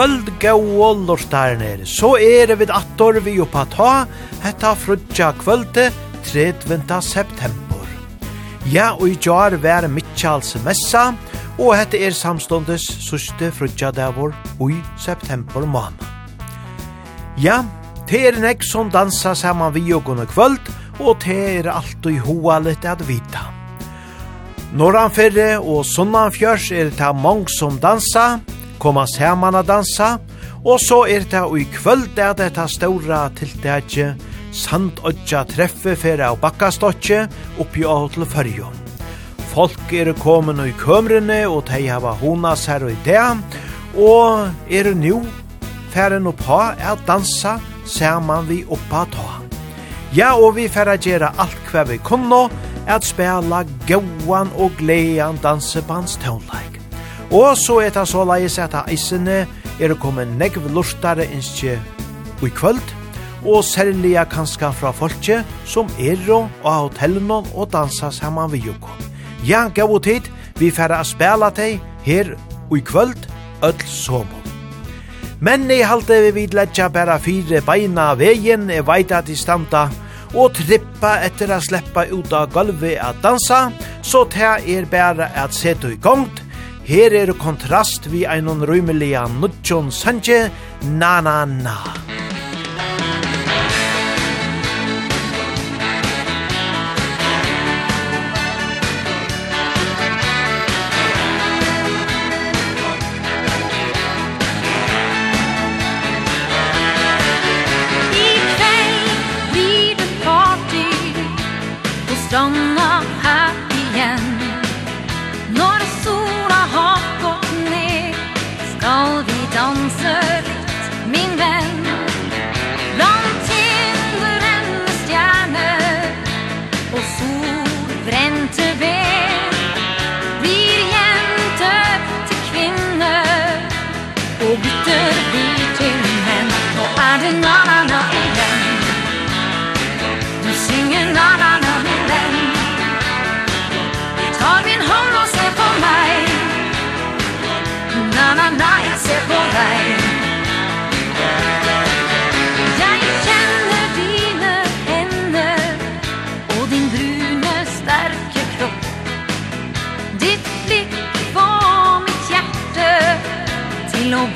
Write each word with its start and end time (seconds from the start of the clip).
kvöld 0.00 0.30
gau 0.40 0.94
lortar 1.06 1.58
nere. 1.60 1.84
Så 1.84 2.14
er 2.16 2.54
vi 2.56 2.64
attor 2.72 3.18
vi 3.20 3.34
oppa 3.42 3.66
ta, 3.68 4.06
hetta 4.40 4.72
frutja 4.74 5.34
kvölde 5.36 5.90
30. 6.24 7.02
september. 7.02 7.88
Ja, 8.72 8.94
og 8.94 9.10
i 9.10 9.18
jar 9.20 9.58
vær 9.60 9.84
Mitchalls 9.92 10.54
messa, 10.64 11.10
og 11.58 11.74
hetta 11.76 12.00
er 12.00 12.16
samstundes 12.16 12.86
suste 13.04 13.50
frutja 13.52 13.90
davor 13.92 14.32
ui 14.58 14.78
september 14.96 15.66
måned. 15.68 16.00
Ja, 17.36 17.58
det 18.08 18.22
er 18.30 18.38
nek 18.40 18.64
som 18.64 18.88
dansa 18.88 19.34
saman 19.34 19.74
vi 19.74 19.84
og 19.92 20.06
gunne 20.08 20.24
kvöld, 20.24 20.70
og 21.00 21.20
det 21.26 21.42
er 21.58 21.68
alt 21.74 22.08
i 22.08 22.16
hoa 22.16 22.56
litt 22.64 22.88
at 22.88 23.04
vita. 23.04 23.50
Norranferre 24.72 25.58
og 25.58 25.84
Sunnanfjørs 25.84 26.70
er 26.72 26.88
det 26.88 27.12
mange 27.20 27.52
som 27.52 27.76
dansa, 27.82 28.38
koma 28.80 29.04
saman 29.06 29.54
a 29.54 29.62
dansa, 29.62 30.16
og 30.64 30.80
så 30.80 31.04
er 31.04 31.24
det 31.30 31.44
i 31.60 31.64
kvöld 31.76 32.18
er 32.18 32.34
det 32.34 32.54
ta 32.56 32.66
ståra 32.68 33.28
tiltetje 33.36 34.14
Sandodja 34.52 35.44
treffe 35.46 35.94
færa 35.96 36.32
og 36.34 36.40
bakkastotje 36.42 37.26
oppi 37.62 37.84
av 37.86 38.08
til 38.14 38.26
fyrjo. 38.26 38.70
Folk 39.52 39.92
er 39.94 40.12
komin 40.18 40.62
i 40.64 40.72
kømrene 40.78 41.44
og 41.48 41.68
de 41.68 41.86
hava 41.86 42.16
honas 42.18 42.66
her 42.66 42.84
og 42.86 42.90
i 42.90 42.98
det, 43.04 43.20
og 43.94 44.50
er 44.70 44.94
nu 44.94 45.22
færen 45.94 46.26
oppa 46.26 46.74
er 46.78 46.98
dansa 47.06 47.58
saman 47.86 48.48
vi 48.48 48.64
oppa 48.66 49.04
ta. 49.12 49.28
Ja, 50.14 50.34
og 50.34 50.56
vi 50.56 50.66
færa 50.68 50.96
gjera 50.96 51.34
alt 51.38 51.70
hva 51.70 51.86
vi 51.86 51.98
kunno, 52.02 52.48
at 52.86 53.06
spela 53.06 53.62
gauan 53.86 54.50
og 54.58 54.74
glean 54.78 55.38
dansebandstånleik. 55.42 56.79
Og 57.30 57.56
så 57.56 57.78
er 57.84 57.92
det 57.94 58.08
så 58.10 58.24
leis 58.26 58.58
at 58.58 58.74
eisene 58.90 59.44
er 59.80 59.94
kommet 60.02 60.30
negv 60.38 60.66
lortare 60.74 61.28
innskje 61.30 61.76
i 62.42 62.50
kvöld, 62.50 62.82
og 63.46 63.64
særlig 63.64 64.18
kanska 64.30 64.70
fra 64.70 64.90
folket 64.90 65.46
som 65.64 65.86
er 65.98 66.18
og 66.28 66.48
av 66.64 66.88
hotellene 66.88 67.42
og 67.54 67.70
dansa 67.72 68.10
saman 68.10 68.50
vi 68.52 68.58
jokko. 68.66 68.90
Ja, 69.46 69.68
gav 69.68 69.90
og 69.90 70.02
tid, 70.02 70.26
vi 70.58 70.70
færre 70.70 70.98
a 71.00 71.04
spela 71.04 71.50
teg 71.50 71.80
her 72.04 72.34
i 72.74 72.80
kvöld, 72.80 73.28
öll 73.62 73.86
somo. 73.86 74.36
Men 75.40 75.70
i 75.70 75.80
halte 75.80 76.20
vi 76.20 76.34
vidletja 76.42 76.88
bæra 76.88 77.16
fire 77.18 77.62
beina 77.64 78.14
vegin, 78.14 78.70
er 78.70 78.82
veit 78.82 79.12
at 79.12 79.28
i 79.28 79.36
standa, 79.36 79.88
og 80.34 80.52
trippa 80.54 81.16
etter 81.24 81.54
a 81.54 81.60
sleppa 81.60 82.04
ut 82.10 82.32
av 82.32 82.52
gulvet 82.52 82.98
a 83.00 83.14
dansa, 83.22 83.70
så 84.02 84.26
ta 84.28 84.58
er 84.60 84.84
bæra 84.84 85.30
at 85.34 85.54
seta 85.54 85.88
i 85.88 85.96
gongt, 85.96 86.42
Her 86.84 87.12
er 87.14 87.32
kontrast 87.38 88.08
vi 88.10 88.24
einon 88.26 88.64
rymeliga 88.66 89.26
nudjon 89.40 89.92
sanje, 89.92 90.50
na 90.82 91.20
na 91.20 91.44
na. 91.44 92.19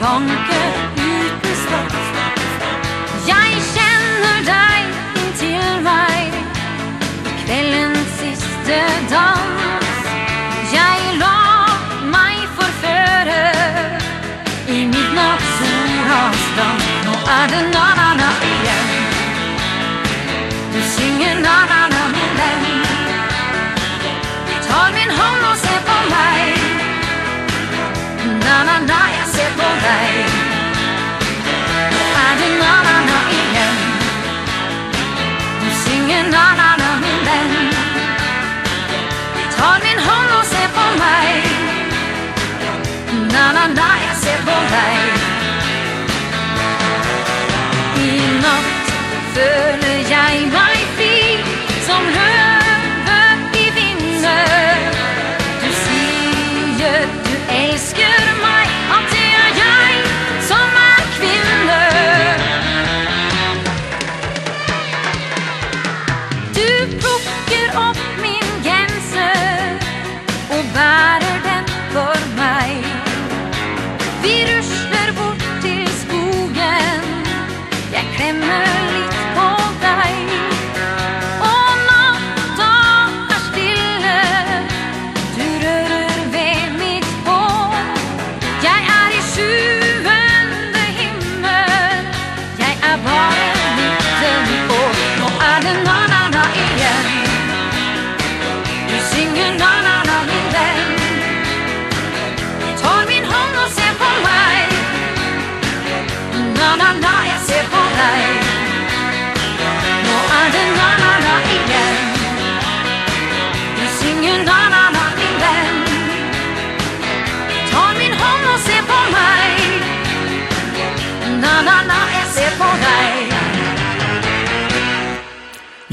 konke 0.04 0.53
en 36.26 36.34
annan 36.34 36.80
av 36.90 37.00
min 37.00 37.24
vän. 37.24 37.74
Tar 39.56 39.78
min 39.84 39.98
hand 39.98 40.30
och 40.38 40.46
ser 40.46 40.68
på 40.68 40.98
mig. 40.98 41.42
Na 43.32 43.52
na 43.52 43.66
na, 43.66 43.90
jag 44.06 44.16
ser 44.16 44.38
på 44.38 44.58
dig. 44.74 44.98
I 47.96 48.10
natt 48.42 48.86
føler 49.34 49.98
jeg 50.10 50.46
meg 50.52 50.73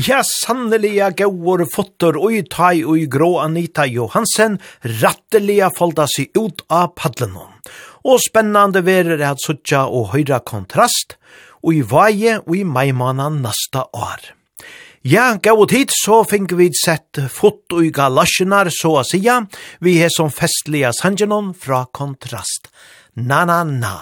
Ja, 0.01 0.21
sanneliga 0.25 1.11
gauur 1.13 1.61
fotter 1.69 2.15
oi 2.17 2.39
tai 2.49 2.81
oi 2.87 3.03
grå 3.11 3.35
Anita 3.43 3.83
Johansen 3.85 4.55
ratteliga 5.01 5.67
folda 5.77 6.07
sig 6.09 6.29
ut 6.33 6.63
av 6.71 6.93
paddlen. 6.97 7.35
Og 8.07 8.21
spennande 8.23 8.81
verer 8.87 9.21
at 9.27 9.43
suttja 9.43 9.83
og 9.85 10.13
høyra 10.15 10.39
kontrast, 10.47 11.17
og 11.61 11.75
i 11.75 11.81
vaje 11.85 12.39
og 12.39 12.55
i 12.57 12.63
maimanan 12.65 13.41
nasta 13.43 13.83
år. 13.93 14.31
Ja, 15.05 15.35
gav 15.37 15.61
tid 15.69 15.93
så 15.93 16.23
fink 16.29 16.55
vi 16.57 16.71
sett 16.77 17.19
fot 17.29 17.75
og 17.75 17.91
galasjonar 17.93 18.71
så 18.73 18.95
a 19.03 19.05
sia, 19.05 19.37
vi 19.81 19.99
er 20.01 20.09
som 20.15 20.33
festliga 20.33 20.95
sangenon 20.97 21.53
fra 21.53 21.83
kontrast. 21.93 22.71
Na 23.13 23.43
na 23.45 23.61
na. 23.67 23.95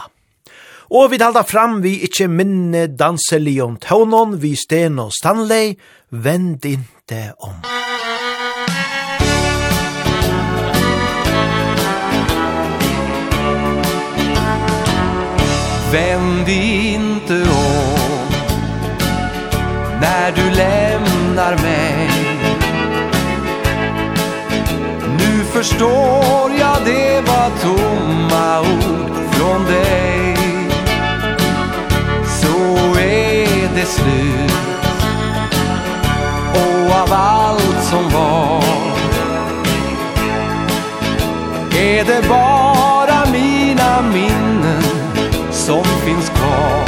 Og 0.90 1.12
vi 1.12 1.20
talda 1.22 1.44
fram 1.46 1.84
vi 1.84 2.00
ikkje 2.08 2.26
minne 2.34 2.88
danselion 2.98 3.76
tånon 3.78 4.40
vi 4.42 4.56
Sten 4.58 4.98
og 4.98 5.12
Stanley, 5.14 5.76
vend 6.10 6.66
inte 6.66 7.34
om. 7.38 7.62
Vänd 15.92 16.50
inte 16.50 17.34
om 17.34 18.30
När 20.02 20.32
du 20.32 20.50
lämnar 20.50 21.58
mig 21.58 22.10
Nu 25.18 25.44
förstår 25.46 26.52
jag 26.60 26.78
det 26.86 27.22
var 27.28 27.50
tomma 27.62 28.60
ord 28.60 29.34
från 29.34 29.66
dig 29.66 30.19
slut. 33.90 34.52
Och 36.54 36.96
av 37.02 37.14
allt 37.14 37.84
som 37.84 38.10
var 38.10 38.64
Är 41.80 42.06
det 42.06 42.28
bara 42.30 43.32
mina 43.32 44.02
minnen 44.02 44.84
som 45.52 45.84
finns 45.84 46.30
kvar. 46.30 46.86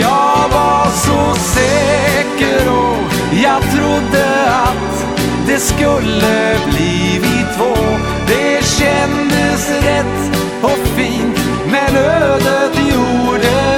Jag 0.00 0.48
var 0.52 0.86
så 0.90 1.40
säker 1.40 2.68
och 2.68 2.96
jag 3.44 3.62
trodde 3.62 4.50
att 4.50 5.06
det 5.46 5.58
skulle 5.58 6.56
bli 6.70 7.20
vi 7.22 7.44
två 7.56 7.74
Det 8.26 8.64
kändes 8.64 9.70
rätt 9.70 10.38
och 10.62 10.86
fint 10.96 11.38
men 11.70 11.96
ödet 11.96 12.78
gjorde 12.78 13.75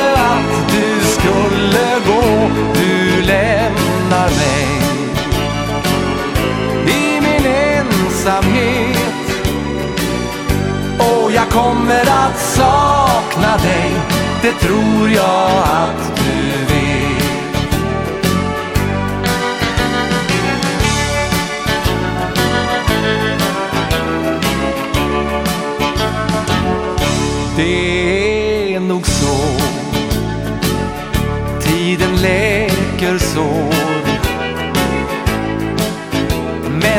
du 2.74 3.22
lämnar 3.22 4.28
mig 4.28 4.68
I 6.86 7.20
min 7.20 7.46
ensamhet. 7.46 8.98
Och 10.98 11.32
jag 11.32 11.48
kommer 11.48 12.00
att 12.00 12.38
sakna 12.38 13.56
dig. 13.56 13.92
Det 14.42 14.52
tror 14.52 15.10
jag 15.10 15.50
att 15.62 16.16
du 16.16 16.64
vet. 16.64 16.77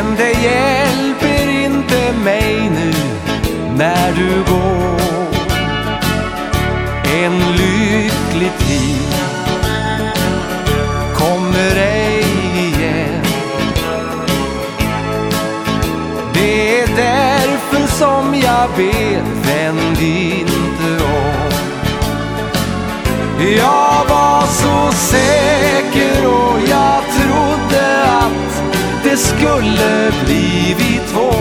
Men 0.02 0.16
det 0.16 0.32
hjälper 0.32 1.50
inte 1.50 2.14
mig 2.24 2.70
nu 2.70 2.94
när 3.78 4.12
du 4.12 4.44
går. 4.52 5.00
En 7.24 7.40
lycklig 7.52 8.52
tid 8.60 9.16
kommer 11.16 11.76
ej 11.76 12.26
igen. 12.56 13.24
Det 16.34 16.82
är 16.82 16.88
därför 16.96 17.88
som 17.88 18.36
jag 18.36 18.70
ber 18.78 19.22
vänd 19.48 20.02
inte 20.02 21.04
om. 21.04 21.52
Jag 23.58 24.06
var 24.10 24.46
så 24.48 24.98
säker 24.98 26.28
och 26.28 26.60
jag 26.70 27.02
trodde 27.16 28.04
att 28.04 28.59
skulle 29.20 30.12
bli 30.26 30.76
vi 30.78 31.00
två. 31.12 31.32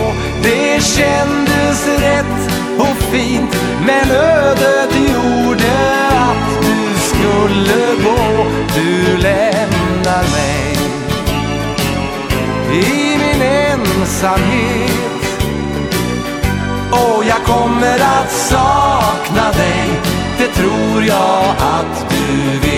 Det 0.43 0.83
kändes 0.83 1.87
rätt 1.87 2.51
och 2.77 2.97
fint 2.97 3.55
Men 3.85 4.11
ödet 4.11 4.95
gjorde 4.95 5.73
att 6.11 6.61
du 6.61 6.99
skulle 6.99 8.03
gå. 8.03 8.45
Du 8.75 9.17
lämnar 9.17 10.23
mig 10.37 10.77
I 12.73 13.17
min 13.17 13.41
ensamhet. 13.41 14.99
Och 16.91 17.23
jag 17.25 17.43
kommer 17.43 17.95
att 17.95 18.31
sakna 18.31 19.51
dig. 19.51 19.89
Det 20.37 20.47
tror 20.47 21.03
jag 21.03 21.55
att 21.59 22.05
du 22.09 22.59
vill 22.59 22.68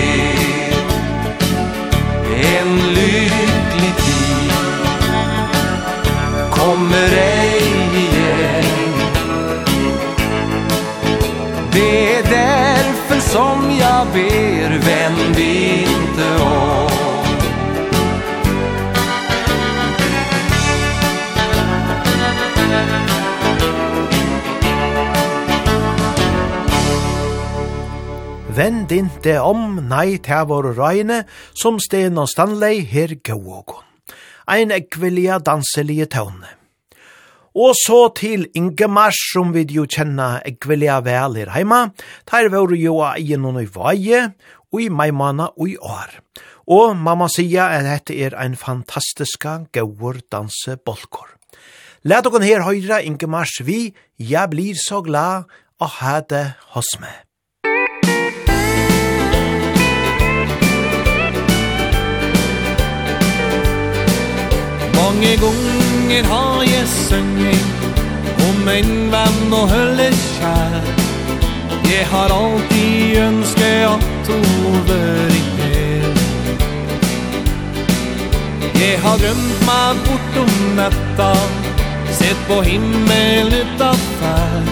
som 13.32 13.70
jag 13.80 14.06
ber 14.12 14.78
vänd 14.78 15.38
inte 15.38 16.42
om 16.42 16.92
Vend 28.56 28.92
inte 28.92 29.38
om, 29.40 29.76
nei, 29.88 30.18
ta 30.18 30.42
vår 30.44 30.74
røyne, 30.76 31.22
som 31.56 31.78
Sten 31.80 32.20
og 32.20 32.28
Stanley 32.28 32.84
her 32.84 33.16
gau 33.24 33.40
og 33.48 33.78
Ein 34.44 34.74
ekvelia 34.76 35.38
danselige 35.40 36.10
tøvne. 36.12 36.61
Og 37.54 37.74
så 37.76 38.06
til 38.16 38.46
Ingemar, 38.56 39.12
som 39.12 39.52
vi 39.52 39.66
jo 39.68 39.84
kjenner 39.84 40.40
ekvelia 40.48 41.00
vel 41.04 41.36
her 41.36 41.52
heima. 41.52 41.90
Der 42.30 42.48
var 42.48 42.72
jo 42.72 43.02
noen 43.38 43.60
i 43.60 43.68
vaje, 43.68 44.32
og 44.72 44.80
i 44.80 44.88
maimana 44.88 45.50
og 45.56 45.68
i 45.68 45.76
år. 45.76 46.20
Og 46.72 46.96
mamma 46.96 47.28
sier 47.28 47.68
at 47.68 47.84
dette 47.84 48.16
er 48.16 48.36
ein 48.38 48.56
fantastiska 48.56 49.66
gauur 49.72 50.20
danse 50.32 50.76
bolkor. 50.76 51.28
Læt 52.04 52.26
okon 52.26 52.42
her 52.42 52.64
høyra 52.64 53.02
Ingemars 53.02 53.60
vi, 53.66 53.92
jeg 54.18 54.50
blir 54.50 54.74
så 54.74 55.02
glad 55.02 55.44
å 55.78 55.90
ha 56.00 56.20
det 56.20 56.46
hos 56.72 56.96
meg. 57.02 57.28
Mange 64.96 65.36
gonger 65.38 65.81
gången 65.92 66.24
har 66.24 66.62
jeg 66.62 66.88
sungit 66.88 67.66
Om 68.48 68.68
en 68.68 68.92
venn 69.12 69.52
og 69.54 69.68
hølle 69.70 70.08
kjær. 70.12 70.88
Jeg 71.92 72.06
har 72.10 72.32
alltid 72.32 73.16
önskat 73.18 73.92
att 73.92 74.30
over 74.30 75.28
i 75.28 75.42
mer 75.56 76.14
Jeg 78.80 79.00
har 79.02 79.16
drømt 79.18 79.66
meg 79.66 80.00
bort 80.06 80.38
om 80.44 80.54
netta 80.76 81.32
Sett 82.10 82.48
på 82.48 82.62
himmel 82.62 83.54
utanför 83.62 84.62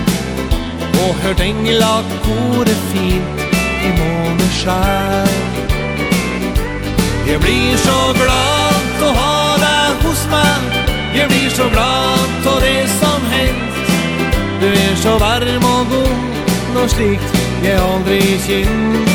Och 1.02 1.14
hørt 1.22 1.40
engla 1.40 2.02
kore 2.24 2.74
fint 2.92 3.40
i 3.84 3.90
måneskjær 4.00 5.28
Jeg 7.26 7.40
blir 7.40 7.76
så 7.76 8.12
glad 8.12 8.70
att 9.02 9.16
ha 9.16 9.56
deg 9.58 10.06
hos 10.08 10.26
meg 10.30 10.79
Jeg 11.14 11.28
blir 11.28 11.50
så 11.50 11.66
glad 11.74 12.28
på 12.44 12.52
det 12.64 12.88
som 13.00 13.20
hendt 13.34 13.74
Du 14.62 14.66
er 14.66 14.94
så 14.96 15.18
varm 15.18 15.64
og 15.74 15.86
god 15.94 16.16
Noe 16.74 16.88
slikt 16.88 17.40
jeg 17.64 17.76
aldri 17.76 18.20
kjent 18.46 19.10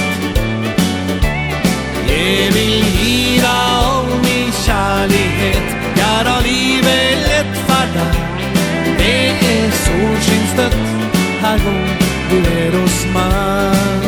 Jeg 2.08 2.52
vil 2.54 2.84
gi 3.00 3.40
deg 3.42 3.50
all 3.50 4.08
min 4.24 4.52
kjærlighet. 4.66 5.74
Gjør 5.98 6.30
av 6.32 6.42
livet 6.46 7.26
lett 7.26 7.58
for 7.68 7.92
deg. 7.96 8.20
Det 9.00 9.18
er 9.50 9.76
solskinstøtt 9.84 10.78
Her 11.44 11.64
går 11.66 12.06
du 12.32 12.38
er 12.64 12.78
hos 12.80 13.00
meg. 13.14 14.08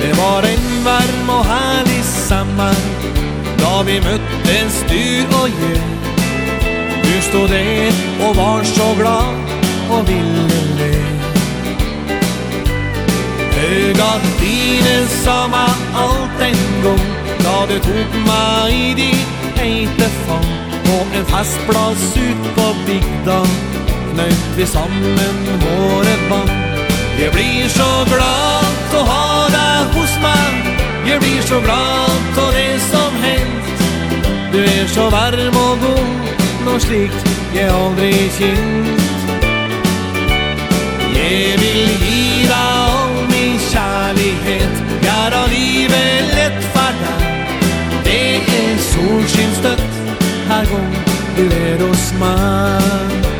Det 0.00 0.12
var 0.20 0.46
en 0.52 0.66
varm 0.84 1.34
og 1.38 1.44
herlig 1.50 2.02
sommer 2.04 3.15
har 3.76 3.84
vi 3.84 3.96
møttes 4.00 4.76
du 4.88 5.34
og 5.36 5.48
jeg 5.60 5.80
Du 7.04 7.16
stod 7.28 7.48
der 7.48 7.98
og 8.24 8.36
var 8.36 8.62
så 8.64 8.86
glad 9.00 9.50
og 9.92 10.08
ville 10.08 10.60
le. 10.78 10.92
Høga 13.56 14.08
dine 14.40 14.94
sa 15.24 15.36
meg 15.52 15.84
alt 16.04 16.40
en 16.48 16.64
gang. 16.86 17.04
Da 17.44 17.56
du 17.70 17.76
tok 17.88 18.16
meg 18.24 18.72
i 18.72 18.88
ditt 19.00 19.60
heite 19.60 20.08
fang. 20.24 20.48
På 20.86 20.96
en 21.18 21.28
festplass 21.32 22.08
ut 22.16 22.50
på 22.56 22.66
bygda 22.88 23.40
Knøyt 24.12 24.50
vi 24.56 24.66
sammen 24.72 25.42
våre 25.66 26.16
band. 26.30 26.56
Jeg 27.20 27.32
blir 27.36 27.68
så 27.76 27.90
glad 28.08 28.96
å 28.96 29.04
ha 29.12 29.26
deg 29.52 29.98
hos 29.98 30.16
meg. 30.24 30.72
Jeg 31.06 31.20
blir 31.20 31.44
så 31.44 31.60
glad 31.68 32.40
å 32.40 32.45
Du 34.56 34.62
er 34.62 34.86
så 34.86 35.02
varm 35.10 35.56
og 35.56 35.78
god 35.80 36.06
Nå 36.64 36.78
slikt 36.78 37.26
jeg 37.54 37.68
aldri 37.68 38.12
kjent 38.38 39.02
Jeg 41.16 41.58
vil 41.60 41.92
gi 42.00 42.22
deg 42.48 42.54
all 42.54 43.20
min 43.34 43.60
kjærlighet 43.66 44.80
Gjør 45.04 45.38
av 45.42 45.52
livet 45.52 46.32
lett 46.32 46.66
for 46.72 47.04
deg. 47.04 47.28
Det 48.08 48.18
er 48.56 48.82
solskinstøtt 48.88 50.02
Her 50.48 50.72
gang 50.72 51.00
du 51.36 51.44
er 51.52 51.88
hos 51.88 52.12
meg 52.24 53.35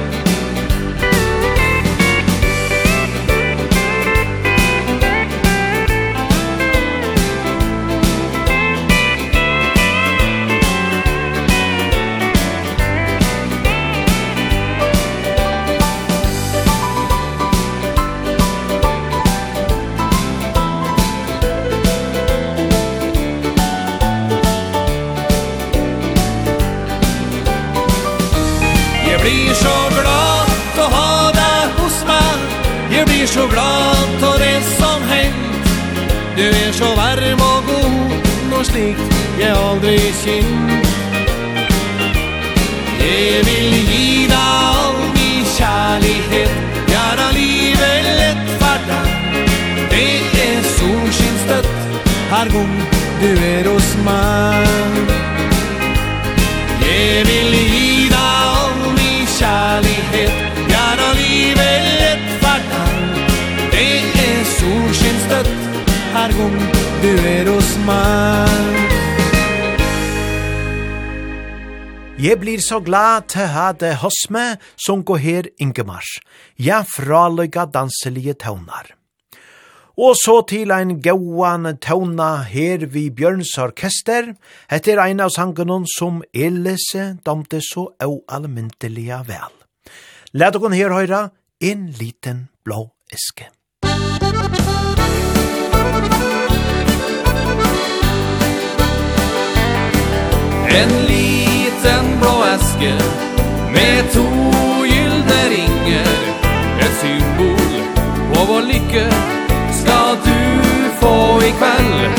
slikt 38.67 39.15
jag 39.41 39.59
aldrig 39.59 40.01
känt 40.01 40.87
Jag 42.99 43.45
vill 43.45 43.75
gida 43.91 44.37
all 44.37 44.95
min 45.15 45.45
kärlighet 45.45 46.51
Göra 46.89 47.31
livet 47.33 48.05
lätt 48.19 48.61
vardag 48.61 49.07
Det 49.91 50.43
är 50.43 50.63
solskinstött 50.63 51.69
Här 52.31 52.51
gång 52.51 52.83
du 53.21 53.45
är 53.45 53.65
hos 53.65 53.97
mig 54.05 54.96
jargón 66.17 66.57
du 67.03 67.13
eros 67.39 67.71
meg 67.89 68.85
Jeg 72.17 72.41
blir 72.41 72.61
så 72.65 72.79
glad 72.81 73.27
til 73.29 73.51
ha 73.53 73.73
det 73.77 73.99
hos 74.01 74.23
meg 74.33 74.63
som 74.81 75.03
går 75.05 75.19
her 75.21 75.49
Ingemars. 75.61 76.15
Jeg 76.57 76.89
fraløyga 76.89 77.67
danselige 77.69 78.33
tøvnar. 78.41 78.89
Og 80.01 80.17
så 80.17 80.39
til 80.49 80.73
ein 80.73 80.95
gauan 81.05 81.69
tøvna 81.77 82.31
her 82.49 82.87
vi 82.89 83.11
Bjørns 83.13 83.53
orkester, 83.61 84.33
etter 84.73 85.03
ein 85.05 85.21
av 85.21 85.35
sangen 85.37 85.85
som 85.93 86.23
Elise 86.33 87.19
domte 87.27 87.61
så 87.61 87.91
au 88.01 88.23
almyndelige 88.29 89.21
vel. 89.29 89.53
Lad 90.33 90.57
dere 90.57 90.73
her 90.73 90.97
høyra, 90.97 91.23
en 91.61 91.87
liten 92.01 92.49
blå 92.65 92.89
eske. 93.13 93.53
En 100.81 100.89
liten 101.07 102.21
blå 102.21 102.45
äske 102.55 102.95
Med 103.73 104.13
to 104.13 104.27
gyllne 104.87 105.41
ringer. 105.49 106.17
Ett 106.81 106.97
symbol 107.01 107.73
på 108.35 108.45
vår 108.53 108.63
lycka 108.63 109.11
Ska 109.73 110.17
du 110.25 110.61
få 111.01 111.43
ikväll 111.43 112.11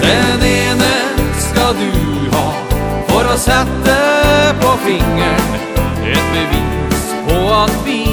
Den 0.00 0.42
ene 0.48 0.94
ska 1.38 1.72
du 1.72 1.90
ha 2.36 2.52
For 3.08 3.34
å 3.34 3.38
sette 3.38 3.98
på 4.60 4.76
fingern 4.86 5.54
Et 6.06 6.26
bevis 6.34 7.06
på 7.28 7.40
at 7.54 7.76
vi 7.86 8.06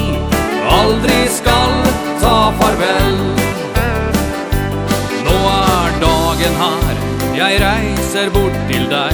Aldri 0.70 1.28
skal 1.28 1.72
ta 2.20 2.52
farvel. 2.58 3.18
Nå 5.26 5.36
er 5.52 5.90
dagen 6.02 6.56
her. 6.62 6.96
Jeg 7.36 7.60
reiser 7.62 8.32
bort 8.34 8.56
til 8.70 8.88
deg. 8.90 9.13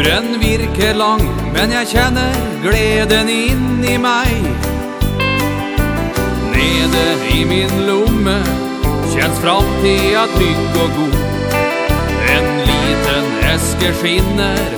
Turen 0.00 0.40
virker 0.40 0.94
lang, 0.94 1.20
men 1.52 1.72
jeg 1.74 1.88
kjenner 1.90 2.36
gleden 2.62 3.28
inn 3.28 3.82
i 3.84 3.98
meg. 4.00 4.46
Nede 6.54 7.02
i 7.34 7.42
min 7.44 7.74
lomme, 7.84 8.38
kjennes 9.12 9.42
framtida 9.42 10.22
trygg 10.38 10.78
og 10.84 10.94
god. 10.96 11.18
En 12.32 12.48
liten 12.70 13.28
eske 13.50 13.92
skinner 14.00 14.72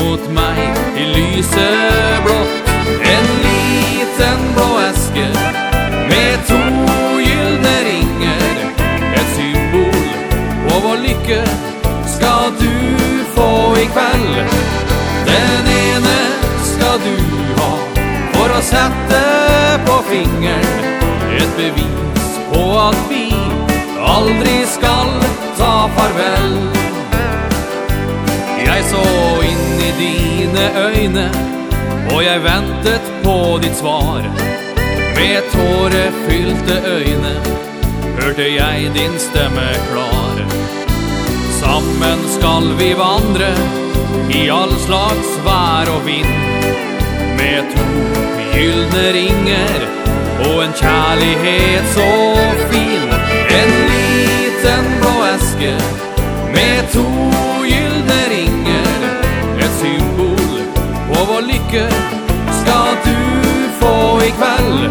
mot 0.00 0.26
meg 0.34 0.58
i 0.98 1.06
lyset 1.14 2.26
blått. 2.26 2.74
En 3.12 3.30
liten 3.46 4.44
blå 4.58 4.68
eske 4.88 5.28
med 6.10 6.42
to 6.50 6.58
gyldne 7.22 7.76
ringer. 7.86 8.58
Et 9.14 9.30
symbol 9.38 10.04
på 10.66 10.82
vår 10.88 11.04
lykke 11.06 11.42
skal 12.16 12.50
du 12.58 12.72
få 13.36 13.76
i 13.76 13.86
kveld. 13.94 14.55
satte 18.66 19.22
på 19.86 20.02
fingern 20.02 20.66
Ett 21.36 21.56
bevis 21.56 22.40
på 22.52 22.78
att 22.78 23.10
vi 23.10 23.32
aldrig 24.00 24.66
skall 24.66 25.22
ta 25.58 25.90
farväl. 25.96 26.68
Jag 28.66 28.84
så 28.84 29.42
in 29.42 29.80
i 29.80 29.92
dine 29.98 30.70
øyne 30.78 31.30
Og 32.12 32.24
jeg 32.24 32.40
ventet 32.40 33.02
på 33.22 33.58
ditt 33.62 33.76
svar. 33.76 34.22
Med 35.16 35.42
tårefylte 35.52 36.80
øyne 36.86 37.34
Hørte 38.18 38.48
jeg 38.48 38.90
din 38.94 39.18
stemme 39.18 39.68
klar. 39.92 40.44
Sammen 41.60 42.28
skal 42.38 42.74
vi 42.78 42.94
vandre 42.94 43.52
I 44.30 44.48
all 44.50 44.72
slags 44.86 45.38
vær 45.44 45.96
og 45.96 46.06
vind. 46.06 46.34
Med 47.36 47.62
tårefylte 47.74 48.25
gyllne 48.56 49.12
ringer 49.12 49.88
och 50.38 50.64
en 50.64 50.72
kärlighet 50.72 51.84
så 51.94 52.36
fin. 52.70 53.08
En 53.48 53.70
liten 53.88 55.00
blå 55.00 55.24
äske 55.24 55.78
med 56.52 56.92
to 56.92 57.04
gyllne 57.66 58.28
ringer 58.30 59.18
Ett 59.58 59.80
symbol 59.80 60.60
på 61.08 61.24
vår 61.32 61.42
lycka 61.42 61.88
ska 62.62 62.86
du 63.04 63.16
få 63.80 64.24
ikväll 64.24 64.90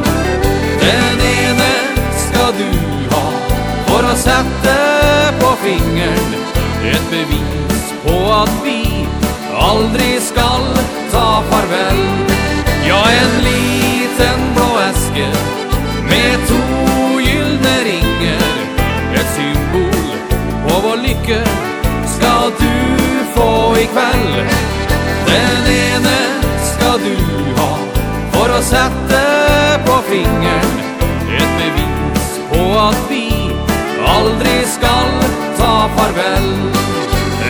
Den 0.80 1.20
ene 1.20 1.74
ska 2.16 2.46
du 2.58 3.16
ha 3.16 3.32
för 3.86 4.04
att 4.04 4.18
sätta 4.18 4.78
på 5.40 5.56
fingern 5.56 6.36
Ett 6.92 7.10
bevis 7.12 7.94
på 8.06 8.34
att 8.34 8.66
vi 8.66 9.08
aldrig 9.60 10.22
skall 10.22 10.78
ta 11.12 11.44
farväl 11.50 12.35
var 13.06 13.12
en 13.12 13.44
liten 13.44 14.40
blå 14.56 14.80
äske 14.80 15.28
med 16.10 16.48
to 16.48 16.62
gyllne 17.20 17.76
ringer. 17.84 18.42
Ett 19.14 19.30
symbol 19.36 20.18
på 20.68 20.80
vår 20.88 20.98
lycke 20.98 21.44
ska 22.06 22.52
du 22.60 22.74
få 23.36 23.78
ikväll 23.78 24.46
Den 25.28 25.74
ene 25.76 26.20
ska 26.64 26.92
du 26.98 27.18
ha 27.62 27.78
för 28.32 28.58
att 28.58 28.64
sätta 28.64 29.24
på 29.86 30.02
fingern 30.10 30.80
Ett 31.38 31.54
bevis 31.60 32.40
på 32.50 32.80
att 32.80 33.06
vi 33.10 33.32
aldrig 34.08 34.68
skall 34.68 35.32
ta 35.58 35.90
farväl 35.96 36.54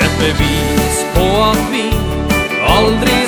Ett 0.02 0.20
bevis 0.20 1.06
på 1.16 1.44
att 1.44 1.70
vi 1.72 1.92
aldrig 2.68 3.25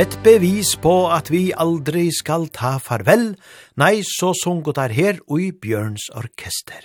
Et 0.00 0.14
bevis 0.24 0.78
på 0.80 0.92
at 1.12 1.26
vi 1.28 1.50
aldri 1.52 2.06
skal 2.14 2.46
ta 2.54 2.78
farvel, 2.80 3.34
nei, 3.76 4.00
så 4.06 4.30
sungot 4.32 4.78
er 4.80 4.94
her 4.96 5.18
i 5.36 5.50
Bjørns 5.52 6.06
orkester. 6.16 6.80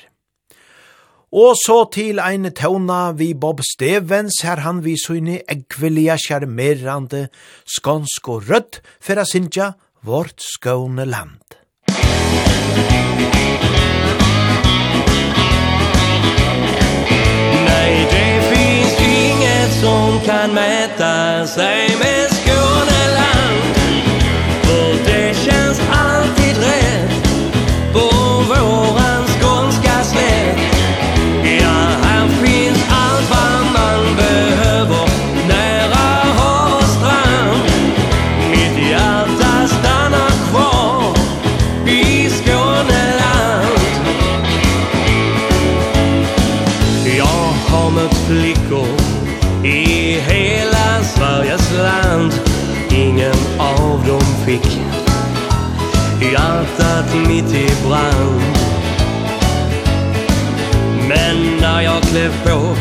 Og 1.32 1.56
så 1.56 1.78
til 1.96 2.20
ein 2.20 2.50
tøvna 2.52 3.14
vi 3.16 3.30
Bob 3.32 3.64
Stevens, 3.64 4.42
her 4.44 4.60
han 4.66 4.84
vi 4.84 4.98
søgne 5.00 5.40
eggvelia 5.48 6.18
kjermerande 6.20 7.30
skånsk 7.78 8.28
og 8.36 8.50
rødt, 8.50 8.82
for 9.00 9.16
a 9.24 9.72
vårt 10.04 10.42
skåne 10.44 11.06
land. 11.06 11.40
Nei, 17.64 17.92
det 18.12 18.34
finns 18.52 18.96
inget 19.00 19.72
som 19.80 20.20
kan 20.28 20.52
mäta 20.52 21.48
sig 21.48 21.96
med 22.00 22.35
Sveriges 51.06 51.72
land. 51.78 52.34
Ingen 52.90 53.36
av 53.60 54.06
dem 54.08 54.46
fick 54.46 54.80
Hjärtat 56.22 57.28
mitt 57.28 57.54
i 57.54 57.70
brand. 57.88 58.42
Men 61.08 61.58
när 61.62 61.82
jag 61.82 62.02
klev 62.04 62.32
på 62.44 62.76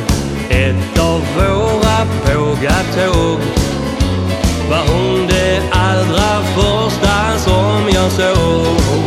Ett 0.50 0.98
av 0.98 1.20
våra 1.36 2.06
pågatåg 2.24 3.40
Var 4.70 4.94
hon 4.94 5.26
det 5.26 5.62
allra 5.70 6.42
första 6.42 7.38
som 7.38 7.88
jag 7.94 8.12
såg 8.12 9.04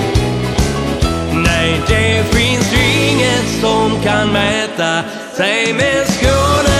Nej, 1.34 1.82
det 1.88 2.24
finns 2.24 2.74
inget 2.74 3.62
som 3.62 4.02
kan 4.04 4.28
mäta 4.28 5.04
sig 5.38 5.74
med 5.74 6.08
skåne 6.08 6.77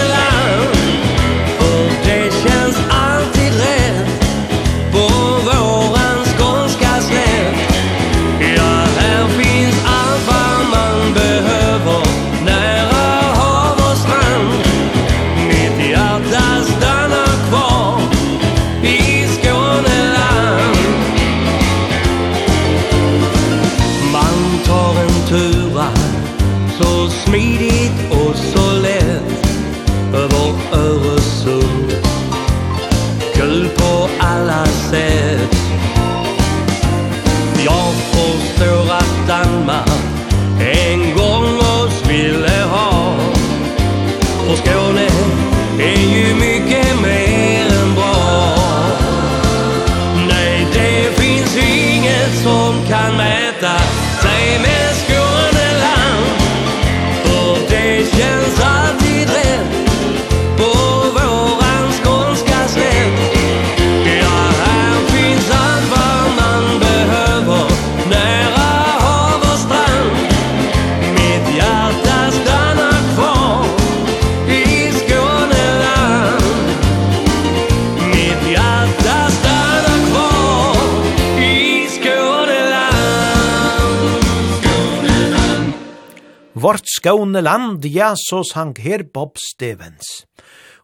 skåne 87.08 87.40
land, 87.42 87.86
ja, 87.86 88.12
så 88.20 88.42
sang 88.44 88.74
her 88.84 89.06
Bob 89.14 89.38
Stevens. 89.40 90.26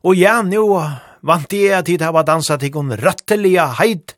Og 0.08 0.16
ja, 0.16 0.42
nu 0.42 0.80
vant 1.22 1.52
jeg 1.52 1.74
at 1.76 1.90
jeg 1.90 2.00
har 2.00 2.24
dansat 2.24 2.64
til 2.64 2.78
en 2.80 2.94
røttelige 2.96 3.66
heit, 3.80 4.16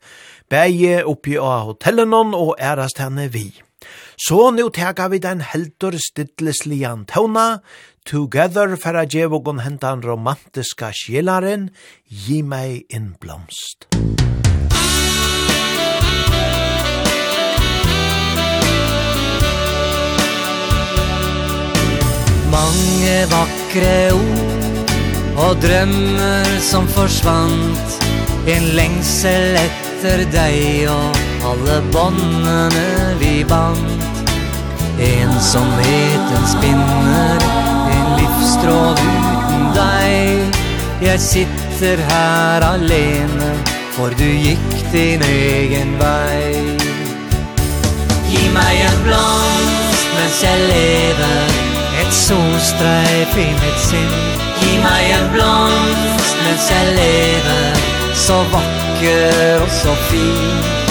bæge 0.48 1.02
oppi 1.02 1.34
av 1.34 1.72
hotellen 1.72 2.30
og 2.34 2.54
ærast 2.62 3.02
henne 3.02 3.26
vi. 3.32 3.50
Så 4.14 4.52
nu 4.54 4.68
tega 4.70 5.08
vi 5.08 5.18
den 5.18 5.42
heldur 5.42 5.98
stidlislian 5.98 7.06
tåna, 7.10 7.60
together 8.06 8.76
færa 8.78 9.02
djevogon 9.04 9.64
hentan 9.66 10.06
romantiska 10.06 10.92
sjelaren, 10.94 11.70
gi 12.06 12.42
meg 12.42 12.86
en 12.94 13.16
blomst. 13.18 13.90
Mange 22.50 23.26
vakre 23.30 24.12
ord 24.14 24.92
Og 25.36 25.56
drømmer 25.60 26.50
som 26.64 26.88
forsvant. 26.88 27.96
En 28.48 28.68
lengsel 28.78 29.58
etter 29.60 30.24
deg 30.32 30.86
Og 30.92 31.20
alle 31.50 31.80
båndene 31.94 33.14
vi 33.20 33.40
band 33.48 34.04
Ensomheten 35.02 36.46
spinner 36.48 37.48
En 37.92 38.06
livstråd 38.20 39.02
uten 39.02 39.66
deg. 39.76 40.62
Jeg 41.02 41.20
sitter 41.20 42.00
her 42.08 42.64
alene 42.64 43.50
For 43.96 44.14
du 44.16 44.24
gikk 44.24 44.76
din 44.92 45.22
egen 45.24 45.96
vei. 46.00 46.76
Gi 48.28 48.48
meg 48.52 48.82
en 48.88 48.98
blomst 49.06 50.10
mens 50.16 50.42
jeg 50.44 50.66
lever 50.72 51.65
et 52.06 52.14
solstreif 52.14 53.36
i 53.36 53.48
mitt 53.60 53.80
sinn. 53.82 54.16
Gi 54.60 54.78
meg 54.82 55.12
en 55.16 55.28
blomst 55.34 56.36
mens 56.46 56.66
jeg 56.70 56.92
lever 56.96 57.80
Så 58.16 58.36
vakker 58.52 59.62
og 59.62 59.70
så 59.70 59.94
fin. 60.08 60.86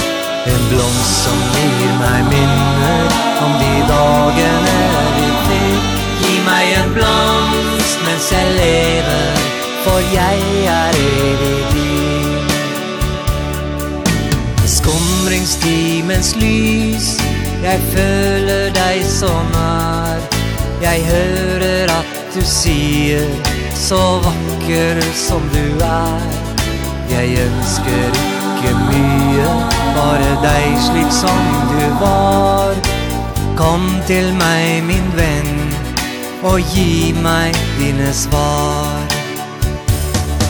En 0.45 0.65
blomst 0.69 1.23
som 1.23 1.39
gir 1.55 1.93
meg 1.97 2.27
minner 2.29 3.15
Om 3.45 3.55
de 3.61 3.71
dagene 3.89 4.75
vi 5.15 5.29
fikk 5.47 5.87
Gi 6.21 6.35
meg 6.45 6.75
en 6.81 6.93
blomst 6.93 8.05
mens 8.05 8.29
jeg 8.35 8.53
lever 8.59 9.41
For 9.87 10.05
jeg 10.13 10.45
er 10.75 11.01
evig 11.01 11.57
din 11.73 12.53
I 14.61 14.69
skumringstimens 14.77 16.35
lys 16.37 17.11
Jeg 17.65 17.81
føler 17.95 18.69
deg 18.77 19.01
så 19.09 19.33
nær 19.55 20.34
Jeg 20.85 21.01
hører 21.05 21.89
at 21.89 22.09
du 22.35 22.41
sier 22.45 23.25
Så 23.73 23.97
vakker 24.21 24.99
som 25.17 25.41
du 25.53 25.79
er. 25.81 26.25
Jeg 27.09 27.39
ønsker 27.41 28.19
ikke 28.19 28.73
mye 28.91 29.47
Bare 29.95 30.35
deg 30.43 30.75
slik 30.85 31.09
som 31.15 31.41
du 31.71 31.81
var. 32.03 32.77
Kom 33.57 33.87
til 34.05 34.29
meg, 34.37 34.83
min 34.85 35.09
venn 35.17 35.73
Og 36.45 36.61
gi 36.75 37.15
meg 37.17 37.57
dine 37.79 38.13
svar. 38.13 39.09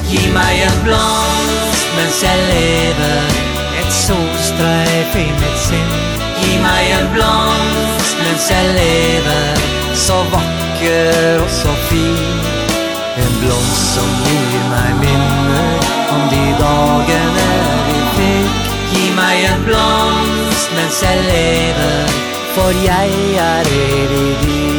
Gi 0.10 0.26
meg 0.36 0.66
en 0.66 0.84
blomst 0.84 1.96
mens 1.96 2.20
jeg 2.28 2.44
lever 2.52 3.40
Et 3.80 3.96
solstreif 4.02 5.16
i 5.16 5.26
mitt 5.40 5.64
sinn. 5.70 5.98
Gi 6.44 6.60
meg 6.68 6.94
en 7.00 7.10
blomst 7.16 8.22
mens 8.26 8.52
jeg 8.52 8.78
lever 8.82 9.85
så 9.96 10.18
vacker 10.24 11.44
och 11.44 11.50
så 11.50 11.74
fin. 11.90 12.40
En 13.18 13.34
blomst 13.42 13.94
som 13.96 14.10
gir 14.26 14.64
meg 14.70 14.92
minner 15.00 15.70
om 16.16 16.22
de 16.30 16.46
dagene 16.60 17.50
vi 17.88 18.00
fikk 18.18 18.66
Gi 18.96 19.10
meg 19.16 19.44
en 19.50 19.64
blomst 19.66 20.72
mens 20.76 21.02
jeg 21.04 21.24
lever, 21.26 22.16
for 22.56 22.72
jeg 22.86 23.36
er 23.50 23.74
evig. 23.76 24.32
din 24.46 24.75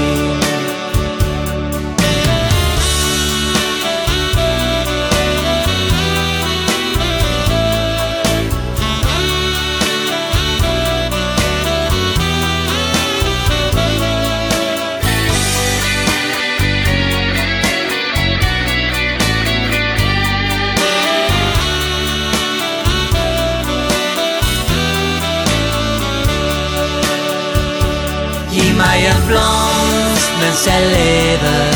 mens 30.57 30.67
jeg 30.67 30.83
lever 30.83 31.69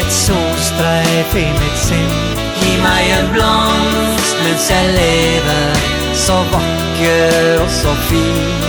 Et 0.00 0.12
solstreif 0.12 1.34
i 1.36 1.48
mitt 1.52 1.78
sinn 1.78 2.12
Gi 2.62 2.70
meg 2.80 3.10
en 3.18 3.28
blomst. 3.34 4.36
Mens 4.44 4.70
jeg 4.70 4.86
lever 4.94 5.82
Så 6.16 6.38
vakker 6.52 7.60
og 7.60 7.68
så 7.70 7.92
fin. 8.08 8.64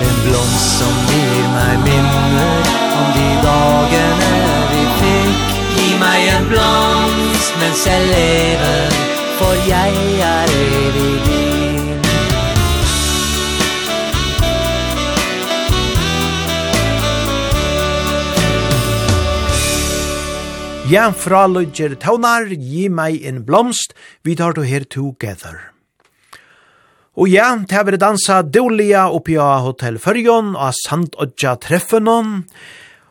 En 0.00 0.16
blomst 0.24 0.78
som 0.78 0.94
gir 1.10 1.44
meg 1.56 1.84
minner 1.84 2.70
Om 2.96 3.10
de 3.16 3.28
dagene 3.44 4.32
vi 4.72 4.84
fikk. 5.00 5.58
Gi 5.76 5.90
meg 6.00 6.30
en 6.36 6.48
blomst 6.54 7.58
mens 7.60 7.84
jeg 7.90 8.08
lever 8.14 9.02
For 9.42 9.66
jeg 9.68 9.92
er 10.30 10.56
evig 10.62 11.20
din 11.28 11.45
Ja, 20.86 21.08
fra 21.10 21.48
Lodger 21.50 21.96
taunar, 21.98 22.44
gi 22.46 22.84
meg 22.86 23.24
en 23.26 23.40
blomst, 23.42 23.90
vi 24.22 24.36
tar 24.38 24.54
to 24.54 24.62
her 24.62 24.84
together. 24.86 25.56
Og 27.18 27.26
ja, 27.26 27.48
det 27.58 27.74
har 27.74 27.88
vært 27.88 28.04
dansa 28.04 28.36
dåliga 28.46 29.08
oppi 29.10 29.34
av 29.34 29.64
Hotel 29.64 29.98
Førjon 29.98 30.52
og 30.54 30.76
Sandodja 30.78 31.56
Treffenon, 31.58 32.44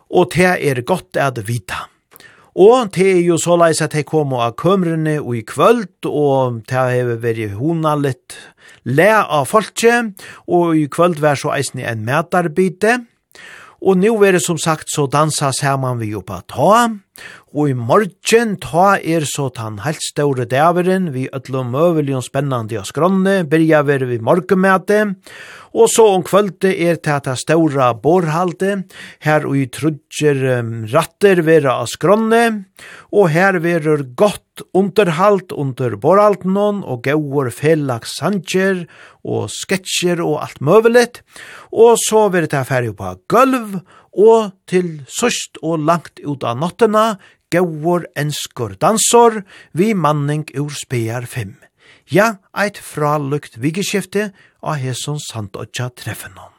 og 0.07 0.31
det 0.37 0.53
er 0.55 0.79
godt 0.87 1.19
at 1.19 1.41
vita. 1.49 1.89
Og 2.55 2.93
det 2.95 3.09
er 3.17 3.19
jo 3.25 3.35
så 3.43 3.57
leis 3.59 3.83
at 3.83 3.97
jeg 3.99 4.07
kom 4.07 4.31
av 4.39 4.55
kømrene 4.55 5.17
og 5.19 5.33
i 5.35 5.43
kvöld, 5.43 6.07
og 6.07 6.61
det 6.69 6.79
har 6.79 7.11
vært 7.19 7.57
hona 7.59 7.97
litt 7.99 8.37
le 8.87 9.09
av 9.19 9.51
folket, 9.51 10.15
og 10.47 10.79
i 10.79 10.87
kvöld 10.87 11.19
var 11.19 11.35
så 11.35 11.51
eisne 11.57 11.83
en 11.91 12.07
medarbeidet, 12.07 13.01
Og 13.85 13.97
nu 13.97 14.23
er 14.23 14.33
det 14.33 14.41
som 14.41 14.57
sagt 14.57 14.89
så 14.89 15.05
dansa 15.11 15.51
saman 15.53 15.99
vi 15.99 16.15
oppa 16.17 16.39
ta, 16.49 16.87
Og 17.55 17.69
i 17.71 17.75
morgen 17.79 18.57
ta 18.59 18.97
er 18.99 19.23
så 19.31 19.45
tan 19.55 19.77
helt 19.85 20.03
store 20.03 20.43
dæveren, 20.51 21.13
vi 21.15 21.29
ødlo 21.31 21.61
møvelig 21.63 22.17
og 22.17 22.25
spennande 22.25 22.81
og 22.81 22.89
skronne, 22.89 23.45
byrja 23.47 23.79
ver 23.87 24.03
vi 24.09 24.17
morgenmæte, 24.19 24.97
og 25.71 25.87
så 25.91 26.09
om 26.17 26.25
kvölde 26.27 26.73
er 26.73 26.99
til 26.99 27.23
ta 27.23 27.37
store 27.39 27.87
borhalte, 28.03 28.83
her 29.23 29.47
og 29.47 29.55
i 29.55 29.69
trudger 29.71 30.43
um, 30.59 30.83
ratter 30.91 31.45
vera 31.47 31.79
av 31.79 31.87
skronne, 31.95 32.43
og 33.15 33.31
her 33.31 33.61
verur 33.63 34.03
godt 34.19 34.67
underhalt 34.75 35.55
under 35.55 35.95
borhalten 35.95 36.83
og 36.83 37.05
gauur 37.07 37.47
felags 37.55 38.19
sanger, 38.19 38.83
og 39.23 39.47
sketsjer 39.47 40.19
og 40.19 40.41
alt 40.43 40.59
møvelet, 40.59 41.23
og 41.71 41.95
så 42.03 42.27
verur 42.27 42.51
ta 42.51 42.67
ferdig 42.67 42.97
på 42.99 43.15
gulv, 43.31 43.79
og 44.15 44.53
til 44.69 45.01
sørst 45.11 45.59
og 45.61 45.83
langt 45.83 46.21
ut 46.23 46.43
av 46.47 46.55
nottena 46.59 47.05
gaur 47.53 48.05
enskor 48.15 48.75
dansor 48.81 49.43
vi 49.73 49.93
manning 49.93 50.45
ur 50.55 50.73
spear 50.73 51.25
5. 51.25 51.55
Ja, 52.11 52.37
eit 52.53 52.77
fralukt 52.77 53.57
vigeskifte 53.57 54.31
av 54.61 54.81
hesson 54.81 55.19
sandotja 55.19 55.89
treffenom. 55.89 56.51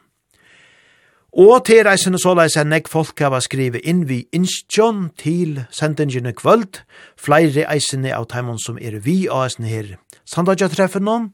Og 1.37 1.65
til 1.67 1.83
reisende 1.85 2.17
så 2.17 2.31
leis 2.33 2.55
enn 2.57 2.73
jeg 2.73 2.87
folk 2.89 3.19
hava 3.21 3.37
skrive 3.43 3.77
inn 3.85 4.05
vi 4.09 4.23
innskjån 4.33 5.09
til 5.21 5.59
sendingene 5.69 6.31
kvöld, 6.33 6.81
flere 7.19 7.67
eisende 7.69 8.15
av 8.15 8.25
teimon 8.31 8.57
som 8.57 8.79
er 8.81 8.97
vi 9.05 9.27
av 9.29 9.45
eisene 9.45 9.69
her 9.69 9.91
sandagja 10.27 10.69
treffene, 10.71 11.31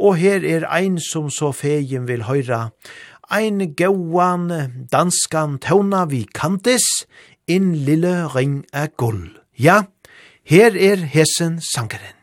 og 0.00 0.16
her 0.20 0.44
er 0.46 0.68
ein 0.70 0.98
som 1.02 1.28
så 1.32 1.50
fegen 1.56 2.06
vil 2.08 2.24
høyra, 2.28 2.70
ein 3.30 3.74
gauan 3.78 4.48
danskan 4.90 5.58
tauna 5.62 6.06
vi 6.10 6.24
kantis, 6.34 6.86
en 7.50 7.72
lille 7.86 8.14
ring 8.34 8.62
av 8.72 8.94
gull. 9.00 9.24
Ja, 9.58 9.82
her 10.46 10.76
er 10.78 11.04
hesen 11.10 11.58
sangeren. 11.64 12.19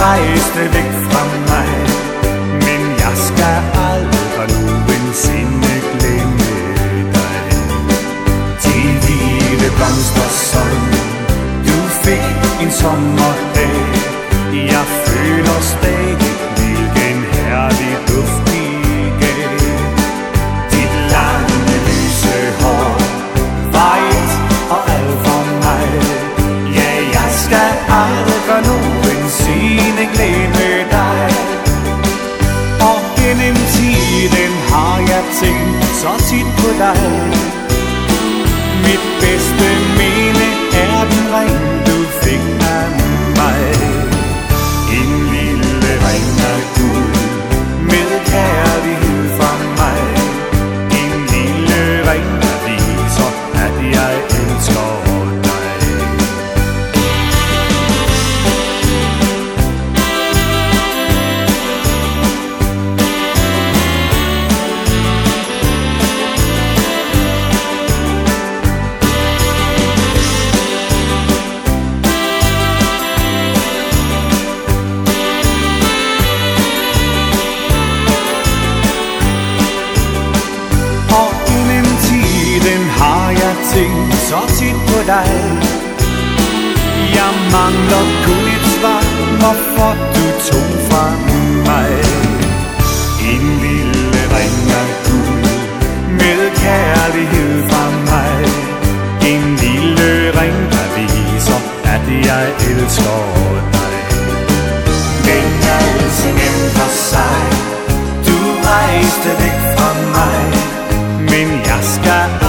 reist 0.00 0.54
er 0.62 0.68
væk 0.76 0.92
fra 1.08 1.22
mig 1.50 1.70
Men 2.66 2.80
jeg 3.02 3.14
skal 3.26 3.58
aldrig 3.90 4.48
nogensinde 4.56 5.74
glemme 5.98 6.52
dig 7.14 7.42
De 8.64 8.78
hvide 9.02 9.68
blomster 9.76 10.30
som 10.50 10.76
du 11.66 11.78
fik 12.04 12.36
en 12.62 12.70
sommerdag 12.70 13.76
Jeg 14.72 14.86
føler 15.06 15.60
stadig 15.72 16.34
hvilken 16.56 17.18
herlig 17.32 17.96
duft 18.08 18.40
de 18.48 18.64
gav 19.20 19.58
Dit 20.72 20.94
lange 21.14 21.76
lyse 21.88 22.36
hår 22.60 22.96
var 23.74 23.96
et 24.16 24.32
og 24.74 24.80
alt 24.96 25.18
for 25.26 25.42
mig 25.64 25.88
Ja, 26.76 26.92
jeg 27.16 27.30
skal 27.44 27.72
aldrig 28.02 28.60
nogensinde 28.70 29.85
jeg 29.98 30.08
glemmer 30.14 30.78
deg 30.94 31.30
Og 32.90 32.98
gennem 33.18 33.56
tiden 33.74 34.52
har 34.72 34.98
jeg 35.12 35.22
tænkt 35.40 35.84
så 36.02 36.12
tit 36.28 36.48
på 36.60 36.68
dig. 36.82 37.00
Mit 38.84 39.04
bedste 39.20 39.68
deg. 85.06 85.30
Jeg 87.18 87.32
mangler 87.54 88.04
kun 88.24 88.44
et 88.56 88.66
svar 88.74 89.04
Hvorfor 89.40 89.92
du 90.14 90.24
tog 90.48 90.70
fra 90.88 91.04
meg. 91.68 92.36
En 93.32 93.44
lille 93.64 94.20
ring 94.36 94.70
af 94.80 94.88
guld 95.06 95.46
Med 96.20 96.40
kærlighed 96.62 97.68
fra 97.68 97.84
mig 98.10 98.44
En 99.32 99.42
lille 99.64 100.10
ring 100.40 100.58
der 100.72 100.86
viser 100.96 101.60
At 101.94 102.26
jeg 102.28 102.46
elsker 102.70 103.20
dig 103.72 103.96
Men 105.26 105.48
altså 105.80 106.28
nem 106.40 106.58
for 106.76 106.90
sig 107.10 107.42
Du 108.26 108.36
rejste 108.68 109.30
væk 109.42 109.58
fra 109.76 109.90
mig 110.16 110.44
Men 111.30 111.48
jeg 111.66 111.80
skal 111.82 112.45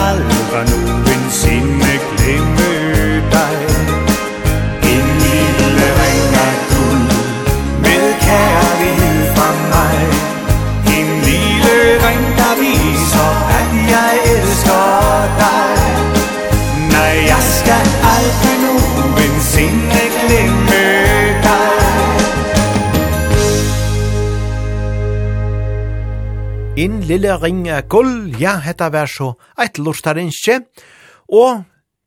Inn 26.77 26.99
lille 27.09 27.31
ring 27.41 27.63
er 27.73 27.87
gull, 27.89 28.35
ja, 28.37 28.59
hetta 28.61 28.91
vær 28.93 29.09
så 29.09 29.31
eit 29.57 29.79
lustar 29.81 30.19
og 30.21 31.63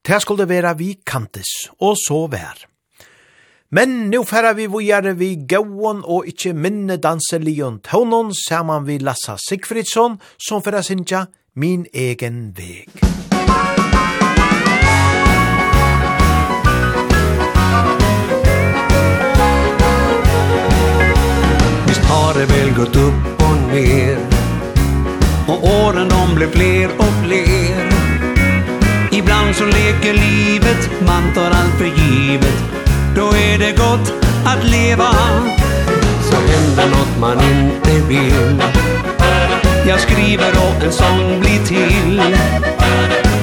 det 0.07 0.21
skulle 0.23 0.47
vera 0.47 0.75
vi 0.79 0.95
kantis, 1.05 1.71
og 1.81 1.97
så 1.99 2.29
vær. 2.31 2.55
Men 3.73 4.11
nu 4.11 4.23
færa 4.23 4.53
vi 4.55 4.67
vujare 4.67 5.17
vi 5.19 5.35
gauon 5.49 6.05
og 6.05 6.27
ikkje 6.27 6.53
minne 6.55 6.97
danselion 7.03 7.81
tånon 7.81 8.31
saman 8.33 8.87
vi 8.87 8.99
Lassa 8.99 9.37
Sigfridsson 9.39 10.21
som 10.39 10.63
færa 10.63 10.83
sinja 10.83 11.27
min 11.57 11.87
egen 11.93 12.55
veg. 12.55 12.95
Visst 21.89 22.05
har 22.07 22.35
det 22.35 22.47
vel 22.47 22.71
gått 22.75 22.97
upp 22.97 23.43
och 23.43 23.75
ner 23.75 24.40
Och 25.51 25.65
åren 25.65 26.09
de 26.09 26.35
blir 26.35 26.49
fler 26.49 26.89
och 26.99 27.25
fler. 27.25 27.91
Ibland 29.11 29.57
så 29.57 29.65
leker 29.65 30.13
livet 30.15 30.91
Man 31.07 31.35
tar 31.35 31.51
allt 31.51 31.79
för 31.79 31.85
givet. 31.85 32.65
Då 33.17 33.27
är 33.27 33.59
det 33.59 33.73
gott 33.77 34.13
att 34.45 34.65
leva. 34.65 35.09
Så 36.23 36.37
händer 36.37 36.89
något 36.91 37.19
man 37.21 37.39
inte 37.41 38.09
vill. 38.09 38.63
Jag 39.89 40.01
skriver 40.01 40.51
och 40.51 40.85
en 40.85 40.93
sång 40.93 41.41
blir 41.41 41.65
till. 41.67 42.23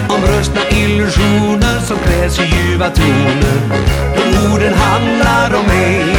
Om 0.09 0.21
röstna 0.21 0.61
illusioner 0.69 1.79
som 1.79 1.97
krävs 1.97 2.39
i 2.39 2.43
ljuva 2.43 2.89
toner. 2.89 3.83
Och 4.15 4.53
orden 4.53 4.73
handlar 4.73 5.59
om 5.59 5.65
mig. 5.67 6.15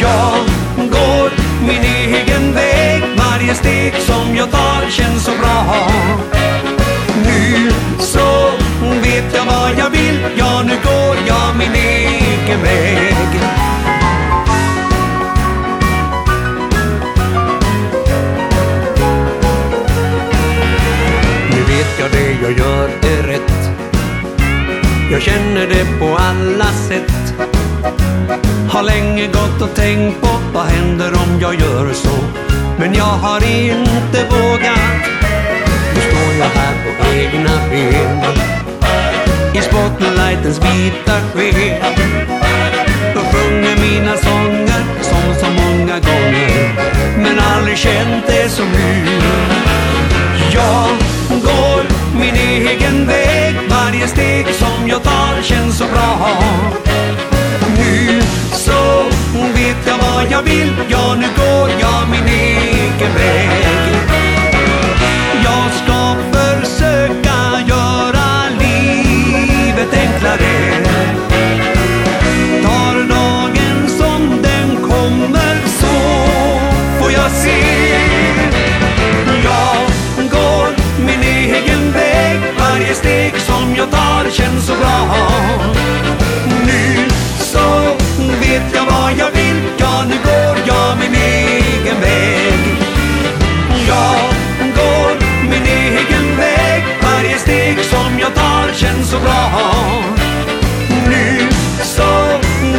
Jag 0.00 0.49
min 1.66 1.82
egen 1.82 2.54
väg. 2.54 3.02
Varje 3.16 3.54
steg 3.54 3.94
som 3.94 4.36
jag 4.36 4.50
tar 4.50 4.90
känns 4.90 5.24
så 5.24 5.30
bra. 5.30 5.88
Nu 7.24 7.70
så 7.98 8.50
vet 9.02 9.34
jag 9.34 9.44
vad 9.44 9.78
jag 9.78 9.90
vill. 9.90 10.18
Ja, 10.36 10.62
nu 10.62 10.74
går 10.84 11.16
jag 11.26 11.56
min 11.58 11.74
egen 11.74 12.62
väg. 12.62 13.40
Nu 21.50 21.60
vet 21.74 21.98
jag 21.98 22.10
det 22.10 22.36
jag 22.42 22.58
gör 22.58 22.88
är 22.88 23.22
rätt. 23.22 23.70
Jag 25.12 25.22
känner 25.22 25.66
det 25.66 25.98
på 25.98 26.16
alla 26.16 26.72
sätt. 26.88 27.19
Har 28.70 28.82
länge 28.82 29.26
gått 29.26 29.62
och 29.62 29.74
tänkt 29.74 30.20
på 30.20 30.28
vad 30.54 30.64
händer 30.64 31.12
om 31.12 31.40
jag 31.40 31.54
gör 31.54 31.92
så? 31.92 32.16
Men 32.78 32.94
jag 32.94 33.04
har 33.24 33.44
inte 33.44 34.24
vågat. 34.30 35.02
Nu 35.94 36.00
står 36.00 36.34
jag 36.38 36.50
här 36.60 36.74
på 36.84 37.14
egna 37.14 37.68
ben. 37.70 38.20
I 39.54 39.60
spotlightens 39.60 40.58
vita 40.58 41.12
sken. 41.34 41.94
Då 43.14 43.20
sjunger 43.20 43.76
mina 43.76 44.16
sånger 44.16 44.84
som 45.02 45.34
så 45.40 45.46
många 45.46 45.94
gånger 45.94 46.74
Men 47.16 47.38
aldrig 47.38 47.78
känt 47.78 48.26
det 48.26 48.48
som 48.48 48.66
nu 48.66 49.20
Jag 50.52 50.88
går 51.42 51.84
min 52.20 52.34
egen 52.34 53.06
väg. 53.06 53.54
Varje 53.70 54.08
steg 54.08 54.46
som 54.54 54.88
jag 54.88 55.02
tar 55.02 55.42
känns 55.42 55.78
så 55.78 55.84
bra. 55.84 56.79
vad 60.20 60.32
jag 60.32 60.42
vill. 60.42 60.74
Ja, 60.88 61.14
nu 61.14 61.26
går 61.36 61.70
jag 61.80 62.08
min 62.10 62.26
egen 62.26 63.12
väg. 63.14 63.50
Jag 65.44 65.72
ska 65.80 66.16
försöka 66.32 67.36
göra 67.66 68.28
livet 68.58 69.94
enklare. 69.94 70.56
Tar 72.62 72.94
dagen 73.08 73.88
som 73.88 74.42
den 74.42 74.76
kommer 74.88 75.56
Så 75.66 75.96
får 77.00 77.12
jag 77.12 77.30
se. 77.30 77.60
Jag 79.44 80.30
går 80.30 80.68
min 81.06 81.22
egen 81.22 81.92
väg. 81.92 82.40
Varje 82.58 82.94
steg 82.94 83.36
som 83.36 83.74
jag 83.76 83.90
tar 83.90 84.30
känns 84.30 84.66
så 84.66 84.72
bra. 84.74 85.69
bra 99.22 99.42
Nu 101.10 101.48
så 101.82 102.10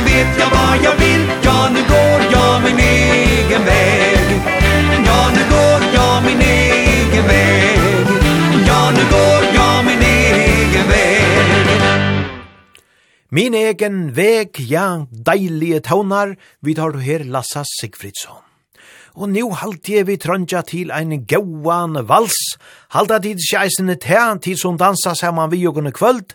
vet 0.05 0.39
jag 0.39 0.49
vad 0.49 0.75
jag 0.83 0.95
vill 0.95 1.25
Ja, 1.43 1.69
nu 1.73 1.79
går 1.79 2.31
jag 2.31 2.63
min 2.63 2.79
egen 2.79 3.65
väg 3.65 4.41
Ja, 5.05 5.29
nu 5.35 5.41
går 5.55 5.81
jag 5.93 6.23
min 6.23 6.41
egen 6.41 7.27
väg 7.27 7.79
Ja, 8.67 8.91
nu 8.91 9.03
går 9.15 9.43
jag 9.53 9.85
min 9.85 10.01
egen 10.01 10.87
väg 10.87 11.31
Min 13.29 13.53
egen 13.53 14.13
väg, 14.13 14.49
ja, 14.59 15.07
deilige 15.11 15.79
tånar, 15.79 16.35
vi 16.59 16.75
tar 16.75 16.89
du 16.89 16.99
her 16.99 17.23
Lassa 17.23 17.63
Sigfridsson 17.81 18.50
og 19.15 19.29
nu 19.29 19.51
halte 19.51 19.97
jeg 19.97 20.07
vi 20.07 20.17
trøndja 20.17 20.61
til 20.67 20.91
ein 20.95 21.25
gauan 21.27 21.99
vals, 22.07 22.37
halda 22.95 23.19
tid 23.19 23.41
sjeisene 23.43 23.97
tean 23.99 24.39
tid 24.39 24.59
som 24.61 24.77
dansa 24.79 25.13
saman 25.15 25.51
vi 25.51 25.65
og 25.67 25.75
kvöld, 25.75 26.33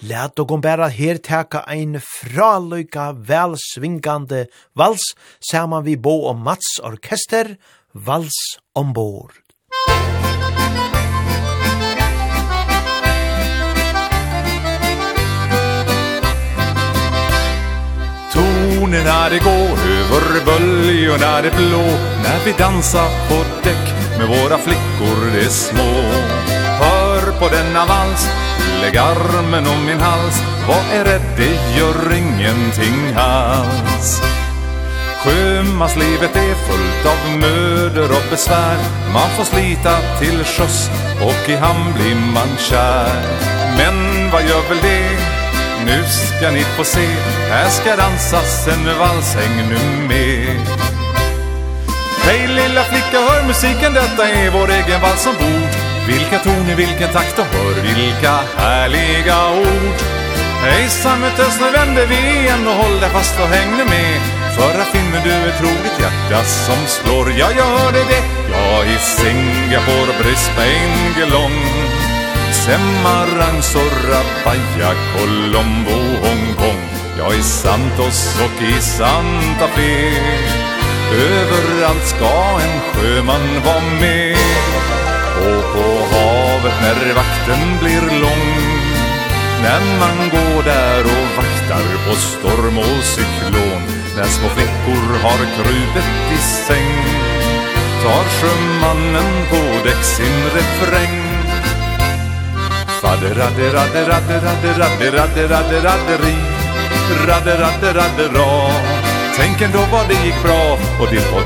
let 0.00 0.38
og 0.38 0.60
bæra 0.62 0.88
her 0.88 1.18
teka 1.18 1.62
ein 1.68 2.00
fraløyka 2.00 3.12
velsvingande 3.16 4.46
vals 4.74 5.14
saman 5.40 5.84
vi 5.84 5.96
bo 5.96 6.24
og 6.26 6.36
Mats 6.36 6.78
Orkester, 6.82 7.56
vals 7.94 8.58
ombord. 8.74 9.32
Tonen 18.32 19.06
er 19.06 19.28
det 19.30 19.40
går 19.42 19.95
över 20.06 20.44
böljorna 20.44 21.42
det 21.42 21.50
blå. 21.50 21.86
När 22.22 22.44
vi 22.44 22.52
dansar 22.52 23.08
på 23.28 23.44
däck 23.62 23.94
med 24.18 24.28
våra 24.28 24.58
flickor 24.58 25.32
det 25.32 25.50
små. 25.50 25.92
Hör 26.80 27.40
på 27.40 27.48
denna 27.48 27.86
vals, 27.86 28.28
lägg 28.82 28.96
armen 28.96 29.66
om 29.66 29.86
min 29.86 30.00
hals. 30.00 30.42
Vad 30.68 31.00
är 31.00 31.04
rädd, 31.04 31.22
det 31.36 31.78
gör 31.78 32.16
ingenting 32.16 33.14
alls. 33.16 34.22
Sjömanslivet 35.24 36.36
är 36.36 36.54
fullt 36.54 37.06
av 37.06 37.38
möder 37.40 38.10
och 38.10 38.30
besvär. 38.30 38.78
Man 39.12 39.30
får 39.36 39.44
slita 39.44 39.98
till 40.20 40.44
sjöss 40.44 40.90
och 41.22 41.50
i 41.50 41.56
hamn 41.56 41.92
blir 41.94 42.14
man 42.34 42.56
kär. 42.58 43.22
Men 43.76 44.30
vad 44.32 44.42
gör 44.42 44.68
väl 44.68 44.78
det? 44.82 45.25
nu 45.86 46.04
ska 46.04 46.50
ni 46.50 46.64
få 46.76 46.84
se 46.84 47.08
Här 47.50 47.68
ska 47.68 47.96
dansas 47.96 48.68
en 48.68 48.98
valshäng 48.98 49.56
nu 49.70 50.06
med. 50.08 50.56
Hej 52.26 52.46
lilla 52.46 52.82
flicka, 52.82 53.18
hör 53.28 53.46
musiken, 53.46 53.94
detta 53.94 54.28
är 54.28 54.50
vår 54.50 54.70
egen 54.70 55.00
vals 55.00 55.26
ombord. 55.26 55.72
Vilka 56.08 56.38
toner, 56.38 56.74
vilken 56.74 57.12
takt 57.12 57.38
och 57.38 57.44
hör 57.44 57.74
vilka 57.82 58.32
härliga 58.56 59.38
ord. 59.50 59.98
Hejsan 60.62 61.20
möttes, 61.20 61.60
nu 61.60 61.70
vänder 61.70 62.06
vi 62.06 62.18
igen 62.40 62.66
och 62.66 62.74
håll 62.74 63.00
dig 63.00 63.10
fast 63.10 63.40
och 63.40 63.48
häng 63.48 63.70
nu 63.76 63.84
med. 63.84 64.20
Förra 64.56 64.84
finner 64.84 65.20
du 65.24 65.34
ett 65.50 65.60
roligt 65.60 66.00
hjärta 66.00 66.44
som 66.44 66.80
slår, 66.86 67.30
ja 67.38 67.48
jag 67.56 67.78
hörde 67.78 67.98
det 67.98 68.22
Jag 68.52 68.86
i 68.94 68.98
Singapore, 68.98 70.12
Brisbane, 70.20 71.14
Geelong. 71.18 71.95
Semarang, 72.66 73.62
Sorabaya, 73.62 74.90
Colombo, 75.14 75.98
Hong 76.18 76.46
Kong. 76.58 76.82
Ja, 77.14 77.30
i 77.30 77.42
Santos 77.42 78.34
och 78.42 78.58
i 78.62 78.80
Santa 78.80 79.68
Fe. 79.74 80.10
Överallt 81.14 82.06
ska 82.06 82.58
en 82.66 82.80
sjöman 82.80 83.46
vara 83.64 84.00
med 84.00 84.36
Och 85.46 85.62
på 85.72 85.86
havet 86.10 86.76
när 86.82 87.14
vakten 87.14 87.78
blir 87.80 88.20
lång 88.20 88.54
När 89.62 89.98
man 90.00 90.28
går 90.28 90.62
där 90.62 91.04
och 91.04 91.28
vaktar 91.36 91.86
på 92.06 92.16
storm 92.16 92.78
och 92.78 93.04
cyklon 93.04 93.82
När 94.16 94.24
små 94.24 94.48
flickor 94.48 95.18
har 95.22 95.38
krupet 95.56 96.32
i 96.34 96.38
säng 96.38 96.94
Tar 98.02 98.24
sjömannen 98.24 99.46
på 99.50 99.88
däck 99.88 100.04
sin 100.04 100.44
refräng 100.54 101.35
Radde, 103.06 103.28
radde, 103.34 103.70
radde, 103.72 104.00
radde, 104.10 104.36
radde, 104.42 105.10
radde, 105.10 105.42
radde, 105.48 105.80
radde, 105.86 106.14
ri. 106.22 106.34
Radde, 107.26 107.54
radde, 107.62 107.92
radde, 107.98 108.26
ra 108.34 108.70
Tänk 109.36 109.60
ändå 109.62 109.78
vad 109.92 110.08
det 110.08 110.14
gick 110.26 110.42
bra. 110.42 110.78
Och 111.00 111.08
det 111.10 111.32
var 111.32 111.42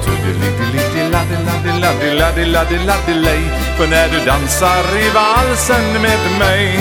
lite 0.73 1.09
ladde, 1.15 1.37
ladde, 1.47 1.79
ladde, 1.81 2.15
ladde, 2.15 2.45
ladde, 2.47 2.79
ladde, 2.87 3.15
lej. 3.15 3.43
För 3.77 3.87
när 3.87 4.09
du 4.09 4.19
dansar 4.25 4.85
i 5.05 5.09
valsen 5.15 5.85
med 5.93 6.39
mig. 6.39 6.81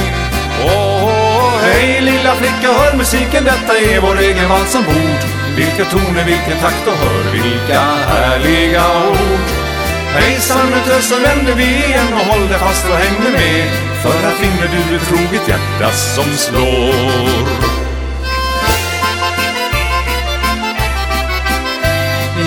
Åh, 0.66 1.06
oh, 1.06 1.60
hej. 1.62 2.02
Lilla 2.02 2.36
flicka, 2.36 2.74
hör 2.74 2.98
musiken, 2.98 3.44
detta 3.44 3.74
är 3.78 4.02
vår 4.02 4.20
egen 4.20 4.50
vals 4.50 4.76
ombord 4.76 5.22
Vilka 5.56 5.86
toner, 5.86 6.26
vilken 6.26 6.60
takt 6.62 6.88
och 6.88 6.94
hör 6.94 7.32
vilka 7.32 7.80
härliga 7.82 8.84
ord. 9.10 9.59
Hejsan 10.14 10.70
nu 10.70 10.80
töst 10.88 11.12
och 11.12 11.24
vänder 11.24 11.56
vi 11.56 11.64
igen 11.64 12.14
och 12.14 12.26
håll 12.26 12.48
dig 12.48 12.60
fast 12.60 12.86
och 12.90 12.96
hänger 12.96 13.32
med 13.32 13.70
För 14.02 14.10
här 14.10 14.32
finner 14.32 14.68
du 14.76 14.96
ett 14.96 15.08
troget 15.08 15.48
hjärta 15.48 15.92
som 15.92 16.26
slår. 16.26 17.80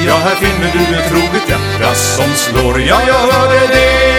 Ja, 0.06 0.16
här 0.16 0.34
finner 0.34 0.72
du 0.72 0.96
ett 0.96 1.08
troget 1.08 1.48
hjärta 1.48 1.94
som 1.94 2.30
slår. 2.34 2.80
Ja, 2.80 3.00
jag 3.06 3.14
hörde 3.14 3.66
det. 3.66 4.12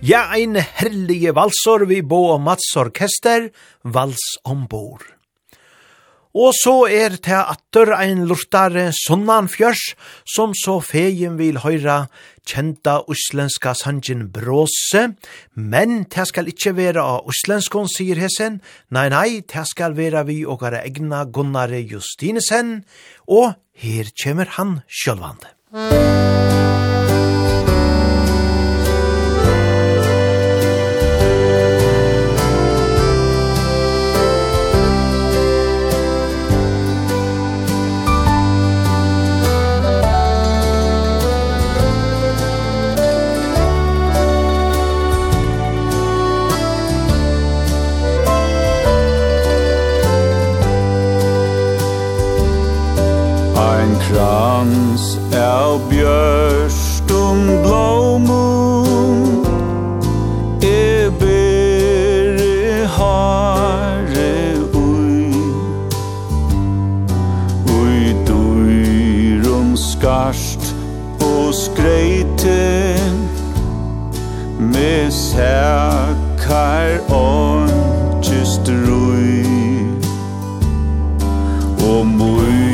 Ja, 0.00 0.24
ein 0.34 0.56
herlige 0.56 1.32
valsor 1.32 1.86
vi 1.86 2.02
bo 2.02 2.38
Mats 2.38 2.76
Orkester, 2.76 3.50
vals 3.82 4.38
ombord. 4.42 5.13
Og 6.34 6.50
så 6.58 6.74
er 6.90 7.14
det 7.22 7.38
at 7.38 7.78
ein 7.94 8.24
lortare 8.26 8.88
sunnan 8.92 9.46
fjørs, 9.46 9.94
som 10.26 10.50
så 10.58 10.80
fegen 10.82 11.38
vil 11.38 11.60
høyra 11.62 12.08
kjenta 12.44 12.98
uslenska 13.06 13.74
sanjin 13.78 14.26
bråse, 14.34 15.14
men 15.54 16.04
det 16.10 16.26
skal 16.28 16.50
ikkje 16.50 16.74
vera 16.76 17.06
av 17.14 17.30
uslenskon, 17.30 17.86
sier 17.88 18.18
hesen, 18.18 18.60
nei, 18.90 19.06
nei, 19.14 19.28
det 19.46 19.66
skal 19.70 19.94
vera 19.94 20.26
vi 20.26 20.42
og 20.42 20.66
er 20.66 20.80
egna 20.82 21.22
Gunnare 21.24 21.80
Justinesen, 21.86 22.80
og 23.30 23.54
her 23.78 24.10
kjemmer 24.10 24.56
han 24.58 24.80
sjølvande. 24.90 25.54
Musikk 25.74 26.73
Ein 53.84 53.98
krans 54.00 55.18
av 55.36 55.82
bjørstum 55.90 57.40
blomum 57.60 59.44
E 60.64 61.10
bere 61.20 62.86
hare 62.94 64.56
ui 64.80 65.36
Ui 67.76 68.14
duirum 68.24 69.76
skarst 69.76 70.72
og 71.20 71.52
skreite 71.52 72.96
Me 74.72 74.94
sækar 75.12 77.04
åndkist 77.12 78.72
rui 78.86 79.44
Og 81.84 82.06
mui 82.06 82.73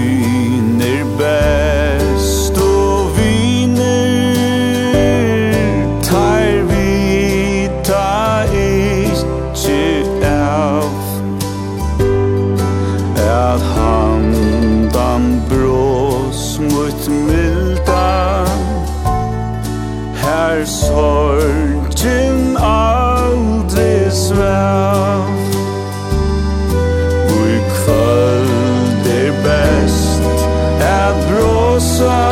så 31.81 32.30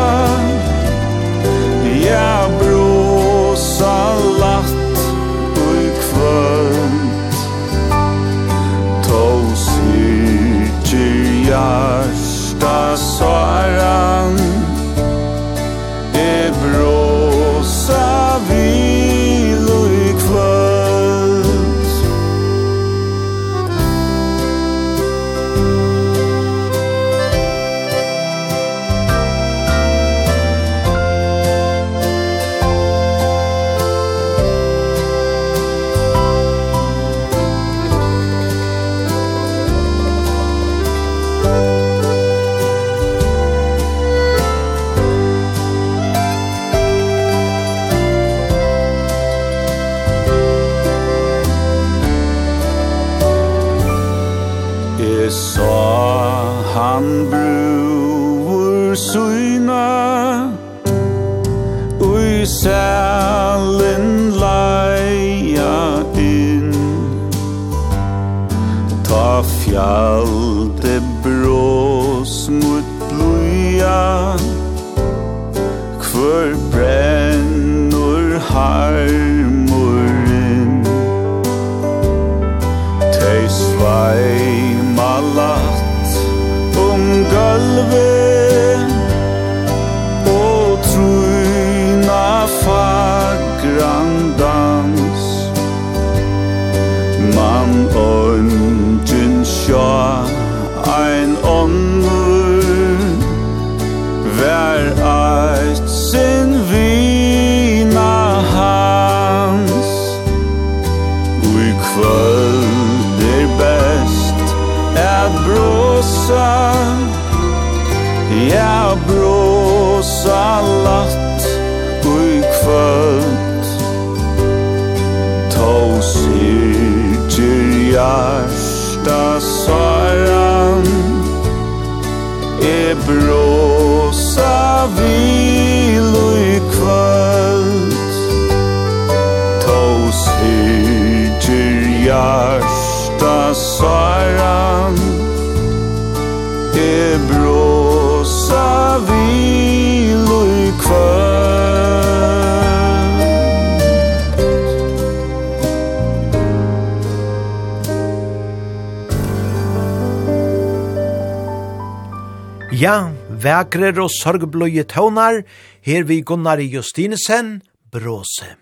vakrer 163.69 163.99
og 164.01 164.09
sorgbløye 164.11 164.85
tøvnar, 164.89 165.43
her 165.85 166.05
vi 166.09 166.23
Gunnar 166.23 166.59
Justinesen, 166.59 167.61
Bråse. 167.93 168.57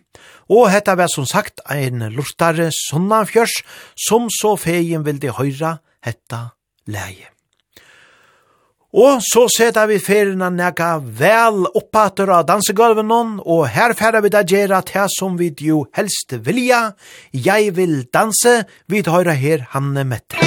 Og 0.50 0.70
hetta 0.70 0.96
var 0.96 1.09
som 1.11 1.26
sagt 1.26 1.61
ein 1.70 2.02
lortare 2.11 2.70
sunnanfjørs, 2.74 3.62
som 3.94 4.28
så 4.30 4.57
vil 5.04 5.18
de 5.20 5.30
høyra 5.30 5.78
hetta 6.02 6.57
leie. 6.86 7.30
Og 8.96 9.20
så 9.20 9.46
seta 9.50 9.84
vi 9.86 9.98
ferina 9.98 10.48
nega 10.50 10.96
vel 10.98 11.66
oppater 11.74 12.30
av 12.32 12.46
dansegulven 12.46 13.11
og 13.44 13.66
her 13.68 13.94
færa 13.94 14.22
vi 14.22 14.30
da 14.30 14.42
gjerra 14.42 14.80
til 14.82 15.07
som 15.18 15.36
vi 15.36 15.52
jo 15.61 15.84
helst 15.92 16.32
vilja. 16.32 16.96
Jeg 17.32 17.76
vil 17.76 18.07
danse, 18.11 18.64
vi 18.88 19.02
høyra 19.07 19.34
her 19.34 19.68
Hanne 19.70 20.04
Mette. 20.04 20.45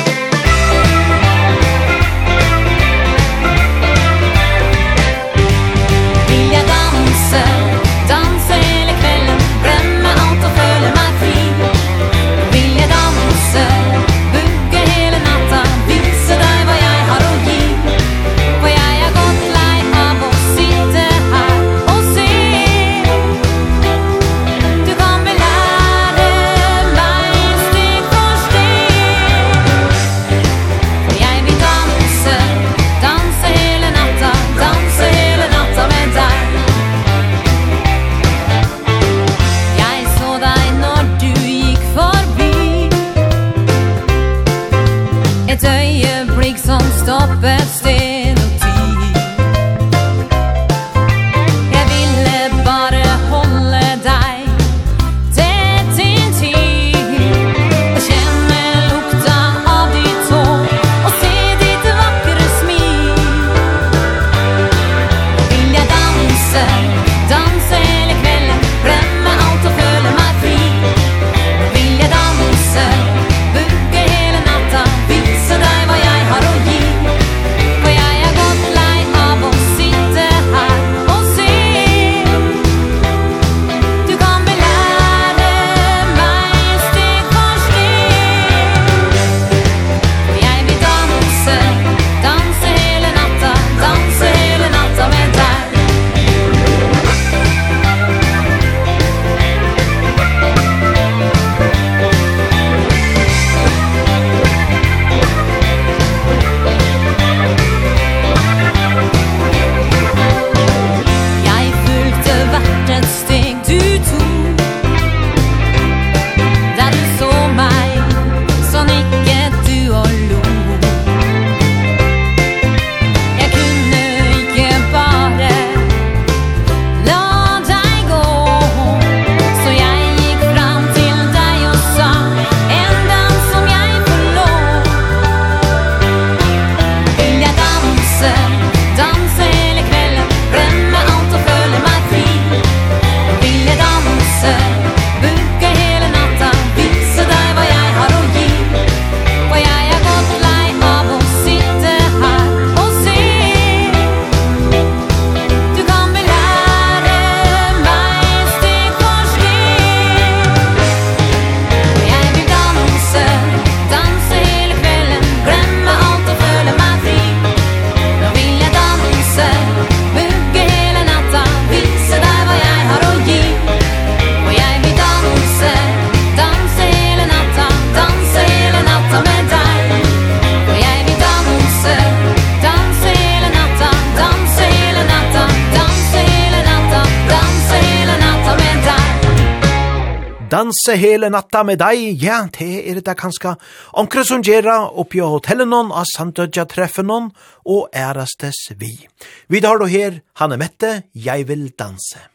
danse 190.89 191.05
hele 191.05 191.29
natta 191.29 191.61
med 191.63 191.77
deg, 191.77 192.17
ja, 192.17 192.39
det 192.49 192.89
er 192.89 193.01
det 193.01 193.13
kanska. 193.17 193.57
Omkring 193.93 194.25
som 194.25 194.41
gjerra 194.41 194.89
oppi 194.89 195.19
av 195.21 195.35
hotellen 195.35 195.69
noen, 195.69 195.91
av 195.93 196.07
samtødja 196.09 196.65
treffen 196.65 197.05
noen, 197.05 197.29
og 197.65 197.93
ærastes 197.93 198.71
vi. 198.79 199.07
Vi 199.47 199.61
tar 199.61 199.77
då 199.77 199.85
her, 199.85 200.21
han 200.33 200.51
er 200.51 200.57
mette, 200.57 201.03
jeg 201.13 201.45
vil 201.47 201.69
danse. 201.77 202.25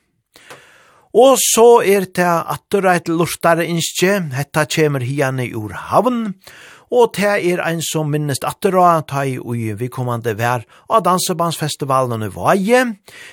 Og 1.15 1.39
så 1.39 1.83
er 1.83 2.07
det 2.07 2.27
at 2.27 2.63
du 2.71 2.79
er 2.79 3.03
lortare 3.11 3.67
innskje, 3.67 4.21
hetta 4.35 4.67
kjemer 4.67 5.03
hiane 5.03 5.51
ur 5.51 5.75
havn, 5.91 6.29
og 6.29 6.74
og 6.95 7.15
det 7.17 7.31
er 7.51 7.63
ein 7.65 7.81
som 7.83 8.11
minnest 8.13 8.45
atter 8.47 8.77
og 8.79 9.07
ta 9.11 9.25
i 9.27 9.35
ui 9.39 9.73
vi 9.75 9.89
kommande 9.91 10.37
vær 10.39 10.63
av 10.87 11.03
dansebandsfestivalen 11.07 12.23
i 12.23 12.31
Vaje. 12.31 12.85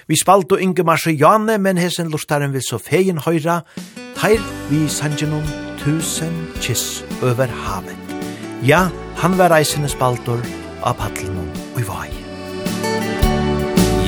Vi 0.09 0.17
spalt 0.17 0.55
og 0.55 0.61
Inge 0.61 0.85
Marsiane, 0.87 1.59
men 1.61 1.77
hesen 1.77 2.09
lortaren 2.09 2.55
vil 2.55 2.65
så 2.65 2.79
feien 2.81 3.21
høyra, 3.21 3.61
teir 4.17 4.41
vi 4.71 4.87
sangenom 4.89 5.45
tusen 5.83 6.33
kiss 6.61 7.03
over 7.21 7.51
havet. 7.65 8.17
Ja, 8.65 8.87
han 9.21 9.37
var 9.37 9.53
reisende 9.53 9.89
spaltor 9.89 10.41
av 10.81 10.97
paddelen 10.97 11.45
og 11.75 11.81
i 11.81 11.85
Vaje. 11.85 12.17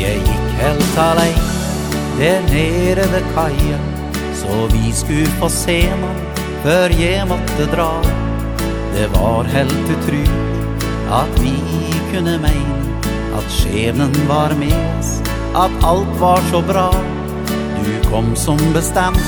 Jeg 0.01 0.19
gikk 0.25 0.51
helt 0.63 0.99
alene 1.05 1.49
der 2.17 2.43
nere 2.49 3.07
ved 3.13 3.25
kajen, 3.33 3.87
så 4.37 4.67
vi 4.73 4.91
skulle 4.93 5.29
få 5.39 5.49
se 5.49 5.79
man, 6.01 6.21
før 6.65 6.93
jeg 6.97 7.25
måtte 7.29 7.69
dra. 7.73 8.32
Det 8.93 9.07
var 9.07 9.43
helt 9.43 9.89
utrygg 9.89 10.29
At 11.11 11.39
vi 11.41 11.53
kunne 12.11 12.37
mein 12.37 12.99
At 13.33 13.47
skjebnen 13.49 14.13
var 14.29 14.53
med 14.59 14.75
oss 14.99 15.15
At 15.57 15.71
alt 15.85 16.13
var 16.19 16.41
så 16.51 16.61
bra. 16.61 16.91
Du 17.85 18.09
kom 18.09 18.35
som 18.35 18.61
bestemt 18.73 19.23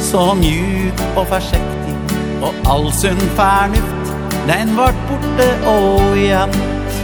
Så 0.00 0.34
mjuk 0.38 1.02
og 1.16 1.26
forsiktig 1.32 1.96
Og 2.42 2.54
all 2.70 2.86
sunn 2.94 3.20
fernuft, 3.38 4.14
Den 4.46 4.76
vart 4.78 5.02
borte 5.10 5.48
og 5.74 6.14
gjemt 6.14 7.02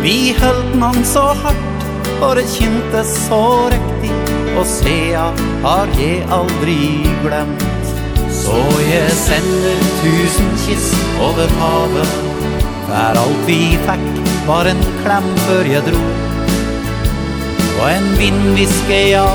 Vi 0.00 0.32
holdt 0.40 0.78
man 0.80 1.04
så 1.04 1.28
hardt 1.42 1.88
Og 2.22 2.38
det 2.40 2.48
kjentes 2.56 3.12
så 3.28 3.42
riktig 3.74 4.16
Og 4.56 4.64
se, 4.66 4.98
har 5.62 5.92
jeg 6.00 6.24
aldri 6.34 6.80
glemt. 7.22 7.87
Så 8.48 8.60
jeg 8.80 9.08
sender 9.12 9.80
tusen 10.00 10.52
kiss 10.62 10.86
over 11.20 11.50
havet. 11.60 12.12
Hver 12.86 13.18
alt 13.20 13.42
vi 13.44 13.58
fikk 13.84 14.06
var 14.46 14.70
en 14.70 14.80
klem 15.02 15.26
før 15.42 15.68
jeg 15.68 15.82
dro. 15.84 16.00
Og 17.74 17.84
en 17.90 18.08
vind 18.16 18.46
viske 18.56 19.02
ja, 19.10 19.26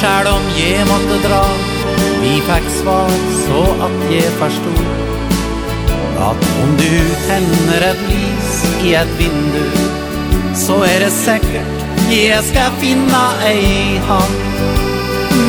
selv 0.00 0.32
om 0.32 0.48
jeg 0.56 0.82
måtte 0.90 1.20
dra. 1.28 1.44
Vi 2.24 2.34
fikk 2.48 2.66
svar 2.80 3.14
så 3.44 3.62
at 3.86 3.96
jeg 4.10 4.34
forstod 4.38 4.82
At 6.22 6.44
om 6.62 6.74
du 6.78 6.92
tenner 7.26 7.86
et 7.90 8.04
lys 8.06 8.52
i 8.86 8.94
et 8.94 9.10
vindu 9.18 9.64
Så 10.54 10.78
er 10.86 11.02
det 11.02 11.10
sikkert 11.14 11.82
jeg 12.12 12.44
skal 12.44 12.74
finne 12.82 13.20
ei 13.48 13.98
hand. 14.04 14.91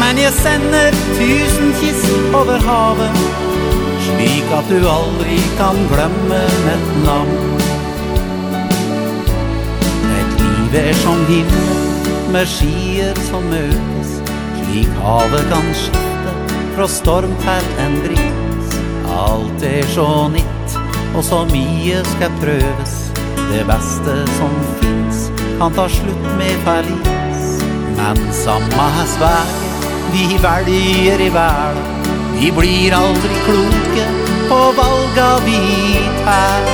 Men 0.03 0.17
jeg 0.19 0.33
sender 0.35 0.95
tusen 1.15 1.69
kiss 1.79 2.01
over 2.35 2.59
havet 2.67 3.19
Slik 4.03 4.49
at 4.51 4.67
du 4.67 4.83
aldri 4.91 5.37
kan 5.55 5.79
glemme 5.87 6.41
et 6.73 6.89
navn. 7.05 7.61
Et 10.17 10.35
liv 10.41 10.75
er 10.81 10.91
som 11.05 11.23
himmel 11.29 12.11
med 12.35 12.51
skier 12.51 13.23
som 13.29 13.47
møtes. 13.47 14.13
Slik 14.59 14.91
havet 15.05 15.47
kan 15.53 15.71
skifte 15.85 16.35
fra 16.75 16.91
storm 16.91 17.39
til 17.47 17.73
en 17.87 17.99
bris 18.03 18.77
Alt 19.23 19.67
er 19.71 19.87
så 19.95 20.07
nytt 20.35 20.79
og 21.13 21.23
så 21.23 21.45
mye 21.47 22.03
skal 22.11 22.39
prøves. 22.43 22.97
Det 23.53 23.63
beste 23.71 24.23
som 24.35 24.63
finnes 24.81 25.29
kan 25.61 25.79
ta 25.79 25.87
slutt 25.87 26.33
med 26.39 26.65
ferlis 26.67 27.53
Men 27.95 28.19
samme 28.43 28.89
svære 29.15 29.72
vi 30.13 30.37
velger 30.41 31.25
i 31.25 31.29
verden. 31.33 31.93
Vi 32.39 32.51
blir 32.51 32.93
aldri 32.93 33.35
kloke 33.45 34.05
på 34.49 34.59
valga 34.77 35.29
vi 35.45 35.59
tar 36.25 36.65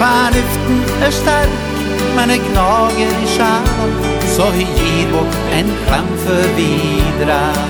Fornuften 0.00 0.82
er 1.02 1.10
sterk, 1.10 1.54
men 2.16 2.28
det 2.28 2.40
gnager 2.44 3.14
i 3.24 3.26
sjælen 3.36 3.94
Så 4.36 4.50
vi 4.56 4.66
gir 4.76 5.12
bort 5.12 5.38
en 5.52 5.72
klem 5.86 6.12
før 6.26 6.46
vi 6.56 7.02
drar 7.22 7.60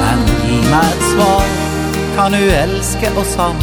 Men 0.00 0.26
gi 0.46 0.62
meg 0.70 0.90
et 0.94 1.06
svar 1.12 1.55
kan 2.16 2.32
du 2.32 2.50
elske 2.50 3.10
oss 3.20 3.36
han 3.36 3.54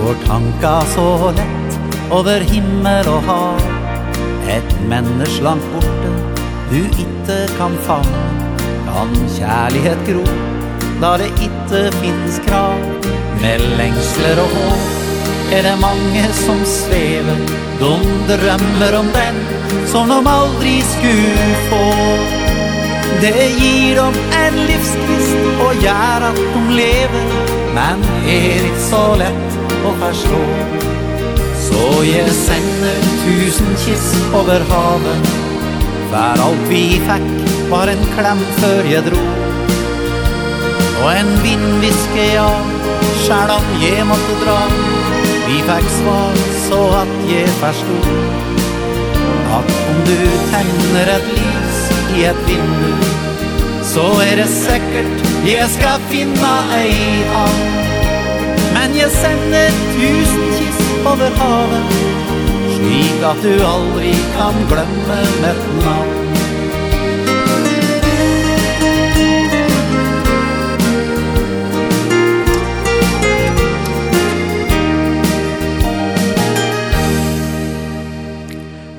Vår 0.00 0.14
tanka 0.26 0.80
så 0.94 1.32
lett 1.36 1.78
Over 2.10 2.40
himmel 2.40 3.06
og 3.06 3.22
hav. 3.22 3.60
Et 4.50 4.72
menneske 4.90 5.44
langt 5.44 5.66
borte 5.74 6.10
Du 6.72 6.80
ikke 6.82 7.36
kan 7.58 7.76
fange. 7.86 8.24
Kan 8.88 9.14
kjærlighet 9.36 10.02
gro 10.08 10.24
Da 11.02 11.14
det 11.22 11.30
ikke 11.46 11.84
finnes 12.00 12.40
krav. 12.48 12.82
Med 13.42 13.62
lengsler 13.78 14.42
og 14.42 14.56
håp 14.56 15.54
Er 15.54 15.62
det 15.68 15.76
mange 15.80 16.26
som 16.42 16.64
svever. 16.66 17.38
De 17.80 17.94
drømmer 18.32 18.98
om 18.98 19.14
den 19.14 19.40
Som 19.92 20.10
de 20.10 20.18
aldri 20.34 20.80
skulle 20.96 21.50
få. 21.70 21.86
Det 23.20 23.50
gir 23.60 23.98
dem 23.98 24.14
en 24.42 24.58
livskrist 24.70 25.62
og 25.66 25.82
gjør 25.84 26.30
at 26.30 26.38
de 26.54 26.62
lever. 26.78 27.39
Men 27.74 28.02
er 28.26 28.64
ikke 28.66 28.82
så 28.82 29.02
lett 29.20 29.58
å 29.86 29.92
forstå. 30.00 30.40
Så 31.66 31.82
jeg 32.06 32.32
sender 32.34 33.04
tusen 33.22 33.70
kiss 33.84 34.08
over 34.34 34.64
havet. 34.72 35.30
För 36.10 36.42
alt 36.46 36.64
vi 36.70 36.82
fikk 37.06 37.28
var 37.70 37.92
en 37.92 38.02
klem 38.16 38.42
før 38.58 38.90
jeg 38.90 39.04
dro. 39.06 39.22
Og 41.00 41.12
en 41.14 41.30
vindviske 41.44 42.26
ja, 42.34 42.50
jag 43.28 43.54
om 43.54 43.70
jeg 43.82 44.06
måtte 44.10 44.40
dra. 44.42 44.58
Vi 45.46 45.62
fikk 45.70 45.88
svar 46.00 46.42
så 46.66 46.80
at 47.00 47.14
jeg 47.26 47.48
forstod 47.58 48.04
At 49.56 49.72
om 49.90 49.98
du 50.06 50.20
tenner 50.52 51.10
et 51.16 51.32
lys 51.34 51.80
i 52.14 52.28
et 52.30 52.44
vindu 52.46 53.19
Så 53.90 54.04
er 54.22 54.36
det 54.36 54.48
sikkert 54.48 55.22
jeg 55.42 55.66
skal 55.72 56.02
finne 56.12 56.50
ei 56.76 56.92
havn 57.32 57.64
Men 58.76 58.94
jeg 58.94 59.10
sender 59.16 59.74
tusen 59.96 60.46
kiss 60.54 60.78
over 61.10 61.34
havet 61.40 61.98
Slik 62.76 63.26
at 63.32 63.42
du 63.42 63.52
aldri 63.72 64.14
kan 64.36 64.62
glemme 64.70 65.20
mitt 65.42 65.68
navn. 65.82 66.19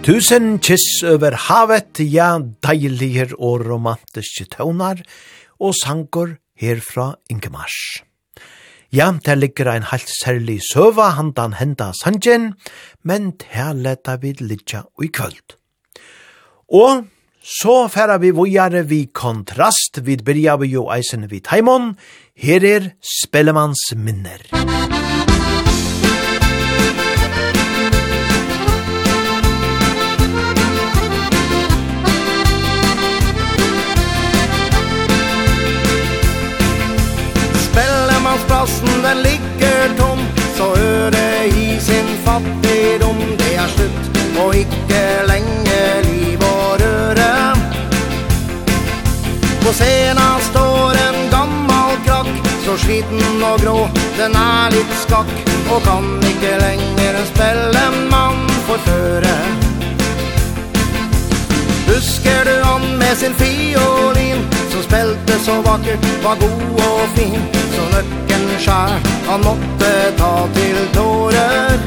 Tusen 0.02 0.56
kiss 0.58 1.04
over 1.06 1.36
havet, 1.38 2.00
ja, 2.10 2.40
deilige 2.66 3.28
og 3.38 3.62
romantiske 3.68 4.48
tøvnar, 4.50 5.04
og 5.62 5.76
sankor 5.78 6.32
herfra 6.58 7.12
Ingemars. 7.30 8.02
Ja, 8.90 9.12
der 9.26 9.36
ligger 9.36 9.70
ein 9.70 9.86
helt 9.92 10.10
særlig 10.10 10.58
søva 10.72 11.12
handan 11.14 11.54
henda 11.54 11.92
sanjen, 11.94 12.56
men 13.04 13.36
der 13.38 13.74
leta 13.74 14.18
vi 14.18 14.34
litja 14.40 14.82
i 15.04 15.12
kvöld. 15.14 15.54
Og 16.74 17.06
så 17.44 17.88
færa 17.88 18.18
vi 18.18 18.34
vojare 18.34 18.82
vi 18.88 19.06
kontrast, 19.14 20.02
vi 20.02 20.18
byrja 20.18 20.58
vi 20.58 20.74
jo 20.74 20.90
eisen 20.90 21.30
vi 21.30 21.40
taimon, 21.46 21.94
her 22.36 22.66
er 22.66 22.90
Spellemanns 23.06 23.94
minner. 23.96 24.50
Musik 24.50 25.01
i 41.46 41.80
sin 41.80 42.08
fattigdom. 42.26 43.20
Det 43.38 43.56
er 43.56 43.70
slutt 43.76 44.22
og 44.42 44.56
ikke 44.56 45.04
lenge 45.28 45.82
liv 46.08 46.40
og 46.42 46.82
røre. 46.82 47.32
På 49.62 49.74
scenen 49.74 50.42
står 50.50 50.96
en 51.08 51.30
gammal 51.32 51.98
krakk 52.06 52.30
Så 52.66 52.78
sliten 52.78 53.44
og 53.44 53.60
grå, 53.62 53.90
den 54.18 54.36
er 54.36 54.74
litt 54.74 54.96
skakk 55.04 55.32
Og 55.72 55.84
kan 55.86 56.08
ikke 56.32 56.56
lenger 56.64 57.20
spille 57.30 57.84
mann 58.12 58.42
for 58.68 58.82
føre 58.88 59.36
Husker 61.92 62.50
du 62.50 62.56
han 62.64 62.90
med 62.98 63.16
sin 63.22 63.38
fiolin 63.38 64.44
Som 64.74 64.84
spilte 64.90 65.40
så 65.46 65.62
vakkert, 65.66 66.12
var 66.24 66.42
god 66.42 66.84
og 66.90 67.16
fin 67.16 67.48
Så 67.76 67.88
nøkk 67.96 68.31
skjær 68.60 68.98
Han 69.30 69.44
måtte 69.46 69.92
ta 70.18 70.34
til 70.56 70.80
tårer. 70.96 71.80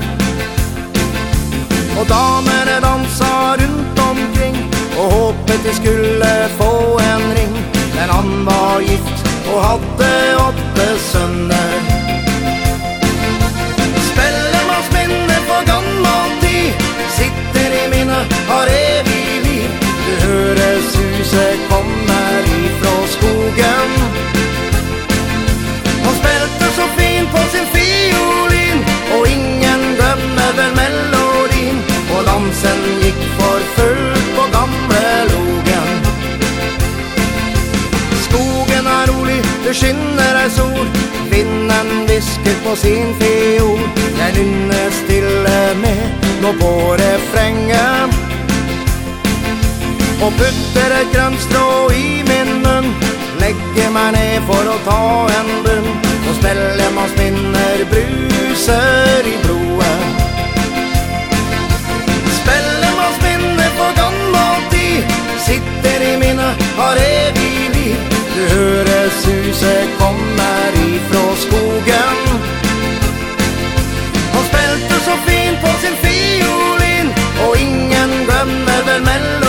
Og 1.98 2.06
damene 2.08 2.80
dansa 2.82 3.32
rundt 3.60 3.98
omkring 4.10 4.56
Og 4.98 5.12
håpet 5.12 5.60
de 5.66 5.74
skulle 5.80 6.32
få 6.58 6.72
en 7.10 7.24
ring. 7.38 7.54
Men 7.94 8.10
han 8.10 8.46
var 8.46 8.80
gift 8.80 9.24
og 9.52 9.60
hadde 9.64 10.10
åtte 10.48 10.86
sønner. 11.10 11.74
Spellemanns 14.10 14.88
minne 14.96 15.38
på 15.48 15.60
gammel 15.70 16.38
tid 16.40 16.72
Sitter 17.16 17.76
i 17.82 17.84
minnet, 17.92 18.34
har 18.48 18.72
evig 18.72 19.40
liv. 19.46 19.70
Du 20.06 20.26
hører 20.26 20.80
suset 20.94 21.68
kommer 21.70 22.50
ifrå 22.58 22.96
skogen. 23.16 24.03
skinner 39.74 40.36
ei 40.42 40.50
sol 40.50 40.86
Vinden 41.30 41.88
visker 42.08 42.56
på 42.64 42.76
sin 42.76 43.14
fjord. 43.20 43.80
Jeg 44.18 44.32
nynner 44.36 44.90
stille 45.00 45.58
med 45.82 46.02
Nå 46.42 46.52
på 46.60 46.72
refrengen 47.00 48.14
Og 50.24 50.32
putter 50.38 50.94
et 51.00 51.10
grønt 51.14 51.40
strå 51.46 51.90
i 51.90 52.22
min 52.30 52.52
munn. 52.64 52.92
Legger 53.42 53.90
meg 53.96 54.14
ned 54.16 54.46
for 54.48 54.70
å 54.74 54.76
ta 54.86 55.00
en 55.40 55.50
bunn 55.66 55.90
Og 56.28 56.34
spiller 56.38 56.94
man 56.96 57.10
spinner 57.16 57.84
bruser 57.90 59.30
i 59.32 59.36
blodet. 59.44 59.98
Spiller 62.40 62.94
man 63.00 63.18
spinner 63.18 63.74
på 63.80 63.90
gammel 64.00 64.68
tid 64.72 65.18
Sitter 65.44 66.06
i 66.12 66.14
minnet, 66.22 66.62
har 66.78 67.02
evig 67.04 67.43
Du 68.34 68.40
hører 68.40 69.10
suset 69.10 69.88
kommer 69.98 70.70
ifrå 70.88 71.24
skogen. 71.44 72.18
Han 74.34 74.44
spelte 74.50 74.96
så 75.04 75.14
fint 75.26 75.58
på 75.64 75.70
sin 75.82 75.96
fiolin 76.04 77.08
Og 77.46 77.60
ingen 77.60 78.10
glemmer 78.26 78.80
vel 78.88 79.02
mellom 79.10 79.43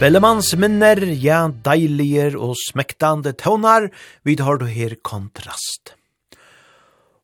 Spellemannsminner, 0.00 0.96
ja, 1.20 1.42
deiliger 1.60 2.32
og 2.40 2.54
smektande 2.56 3.34
tøvnar, 3.36 3.90
vi 4.24 4.32
har 4.40 4.56
du 4.56 4.64
her 4.64 4.94
kontrast. 5.04 5.92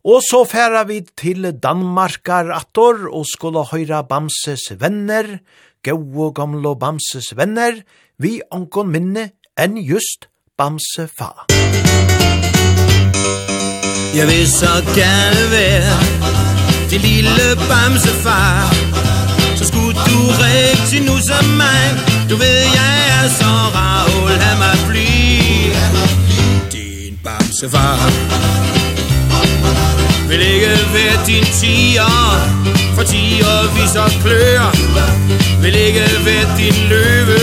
Og 0.04 0.20
så 0.20 0.42
færa 0.44 0.82
vi 0.84 0.98
til 1.16 1.54
Danmarkar 1.56 2.50
attor 2.52 3.06
og 3.08 3.24
skulle 3.24 3.62
høyra 3.70 4.02
Bamses 4.04 4.68
venner, 4.76 5.38
gau 5.80 6.26
og 6.26 6.34
gamle 6.36 6.74
Bamses 6.76 7.32
venner, 7.32 7.80
vi 8.20 8.42
ankon 8.52 8.92
minne 8.92 9.30
enn 9.56 9.78
just 9.80 10.28
Bamse 10.58 11.08
fa. 11.08 11.32
Jeg 14.12 14.28
vil 14.28 14.44
så 14.52 14.74
gerne 14.92 15.48
være 15.48 15.96
til 16.92 17.00
lille 17.00 17.56
Bamse 17.70 18.12
far 18.20 18.85
Så 19.56 19.64
skulle 19.64 19.94
du 20.08 20.18
rigtig 20.46 21.00
nu 21.00 21.16
som 21.28 21.44
mig. 21.44 21.84
Du 22.30 22.36
ved 22.36 22.58
jeg 22.78 22.96
er 23.16 23.28
så 23.28 23.52
rar 23.76 24.04
Og 24.04 24.30
Lad 24.30 24.56
mig 24.58 24.76
blive 24.88 25.74
Din 26.72 27.18
bamsefar 27.24 28.10
Vil 30.28 30.40
ikke 30.40 30.78
være 30.94 31.26
din 31.26 31.44
tiger. 31.60 32.14
For 32.94 33.02
tiger 33.02 33.74
viser 33.74 34.08
klør. 34.22 34.70
Vil 35.62 35.74
ikke 35.74 36.06
være 36.24 36.56
din 36.58 36.88
løve. 36.88 37.38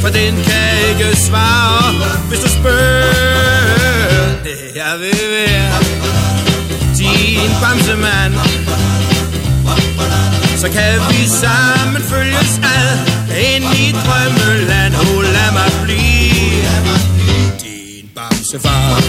For 0.00 0.08
den 0.08 0.34
kan 0.46 0.70
ikke 0.90 1.16
svare 1.16 1.92
Hvis 2.28 2.40
du 2.40 2.48
spørger. 2.48 4.34
Det 4.44 4.58
jeg 4.74 4.94
vil 5.00 5.20
være. 5.30 5.78
Din 6.98 7.50
bamsemand. 7.62 8.34
Så 10.64 10.70
kan 10.70 11.00
vi 11.10 11.28
sammen 11.28 12.02
følges 12.02 12.60
ad. 12.76 12.98
Ind 13.52 13.64
i 13.64 13.92
drømmeland 14.04 14.94
Oh 14.94 15.22
lad 15.22 15.52
mig 15.52 15.70
blive. 15.84 16.64
Din 17.62 18.08
bamsefar 18.14 19.00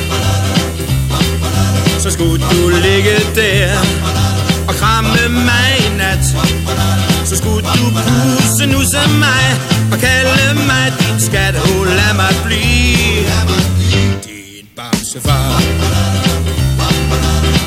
Så 1.99 2.12
skulle 2.12 2.43
du 2.51 2.70
ligge 2.70 3.16
der 3.36 3.78
Og 4.68 4.74
kramme 4.74 5.30
mig 5.30 5.70
i 5.80 5.97
nat. 5.97 6.26
Så 7.26 7.38
skulle 7.38 7.68
du 7.68 7.86
puse 7.91 8.66
nu 8.66 8.82
som 8.91 9.12
mig 9.12 9.45
Og 9.91 9.97
kalde 9.99 10.53
mig 10.68 10.93
din 10.99 11.22
skat. 11.22 11.56
Oh 11.56 11.88
lad 11.88 12.14
mig 12.16 12.36
blive. 12.45 13.26
Din 14.26 14.68
bamsefar 14.76 16.24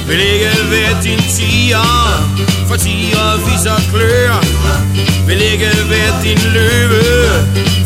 Vi 0.09 0.15
ligger 0.15 0.57
ved 0.71 1.03
din 1.03 1.23
tiger 1.37 1.89
For 2.69 2.77
tiger 2.77 3.29
viser 3.47 3.81
klør. 3.93 4.41
Vi 5.27 5.35
ligger 5.35 5.75
ved 5.91 6.11
din 6.25 6.53
løve? 6.53 7.05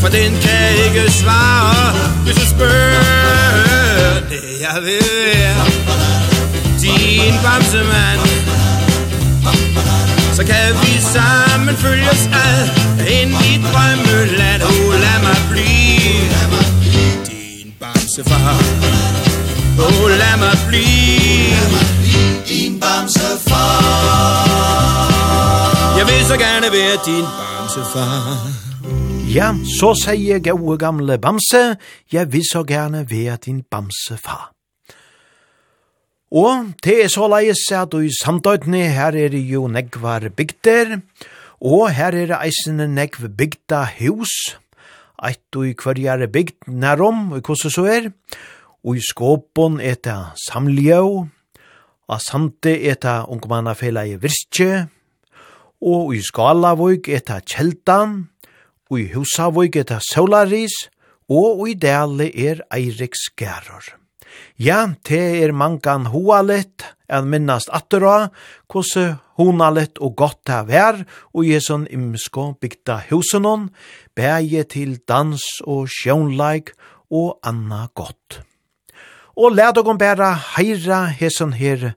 For 0.01 0.09
den 0.09 0.33
kan 0.45 0.69
ikke 0.85 1.13
svare 1.13 1.93
Hvis 2.25 2.37
du 2.37 2.47
spørger. 2.47 4.21
Det 4.31 4.43
jeg 4.61 4.79
vil 4.83 5.09
være 5.25 5.65
Din 6.83 7.35
bamsemand. 7.45 8.21
Så 10.37 10.45
kan 10.45 10.67
vi 10.83 11.01
sammen 11.15 11.77
følges 11.77 12.29
ad 12.45 12.69
Ind 13.21 13.31
i 13.31 13.53
drømmeland. 13.73 14.63
Oh 14.63 14.95
lad 15.05 15.19
mig 15.27 15.39
blive 15.51 16.25
Din 17.29 17.73
bamsefar. 17.81 18.57
Oh 19.79 20.11
lad 20.11 20.37
mig 20.39 20.57
blive 20.69 22.02
din 22.49 22.81
bamsefar 22.81 23.83
Jeg 25.99 26.07
vil 26.11 26.23
så 26.31 26.37
gerne 26.47 26.69
være 26.77 26.97
din 27.07 27.27
bamsefar 27.39 28.63
Ja, 29.33 29.55
så 29.65 29.95
sier 29.97 30.43
gode 30.45 30.75
gamle 30.77 31.17
Bamse, 31.17 31.79
jeg 32.13 32.33
vil 32.33 32.43
så 32.45 32.65
gerne 32.69 33.07
være 33.09 33.39
din 33.41 33.63
Bamsefar. 33.65 34.51
Og 36.29 36.67
det 36.85 36.97
er 37.05 37.09
så 37.09 37.31
leis 37.33 37.63
at 37.73 37.95
i 37.97 38.11
samtøytene 38.13 38.83
her 38.93 39.17
er 39.17 39.33
det 39.33 39.41
jo 39.49 39.71
negvar 39.73 40.29
bygder, 40.37 40.99
og 41.65 41.95
her 41.97 42.13
er 42.13 42.29
det 42.29 42.41
eisene 42.43 42.91
negv 42.93 43.31
bygda 43.39 43.87
hus, 44.03 44.35
eit 45.25 45.57
og 45.57 45.69
i 45.71 45.77
hverjare 45.81 46.29
bygd 46.29 46.69
nærom, 46.69 47.33
og 47.33 47.41
hvordan 47.41 47.73
så 47.73 47.85
er, 47.89 48.11
og 48.85 48.97
i 48.97 49.07
skåpen 49.09 49.81
er 49.81 49.97
det 50.05 50.19
samljøv, 50.45 51.09
Og 52.09 52.21
samtidig 52.21 52.89
er 52.91 52.99
det 53.03 53.19
ungmannafela 53.29 54.05
i 54.09 54.17
Virske, 54.21 54.89
og 55.83 56.15
i 56.15 56.21
Skalavøyk 56.23 57.09
eta 57.09 57.41
Kjeldan, 57.41 58.29
og 58.91 59.01
i 59.01 59.09
Husavøyk 59.15 59.77
eta 59.83 59.99
Solaris, 60.13 60.75
og 61.33 61.65
i 61.71 61.75
Dale 61.75 62.29
er 62.29 62.63
Eiriks 62.75 63.31
Gerror. 63.39 63.95
Ja, 64.57 64.87
te 65.05 65.19
er 65.43 65.53
mangan 65.53 66.07
hoalet, 66.13 66.85
en 67.13 67.29
minnast 67.33 67.71
atterå, 67.75 68.29
kose 68.71 69.17
honalet 69.41 69.99
og 70.01 70.15
godt 70.17 70.41
det 70.49 70.61
vær, 70.71 71.03
og 71.35 71.49
jeson 71.49 71.87
imsko 71.91 72.53
bygda 72.61 73.03
husenon, 73.11 73.69
bæje 74.17 74.65
til 74.65 74.97
dans 75.09 75.43
og 75.67 75.91
sjånleik 75.93 76.73
og 77.11 77.39
anna 77.45 77.87
godt 77.95 78.43
og 79.37 79.55
let 79.57 79.79
okon 79.79 79.99
bæra 79.99 80.35
heira 80.57 81.07
hesen 81.07 81.53
her, 81.57 81.93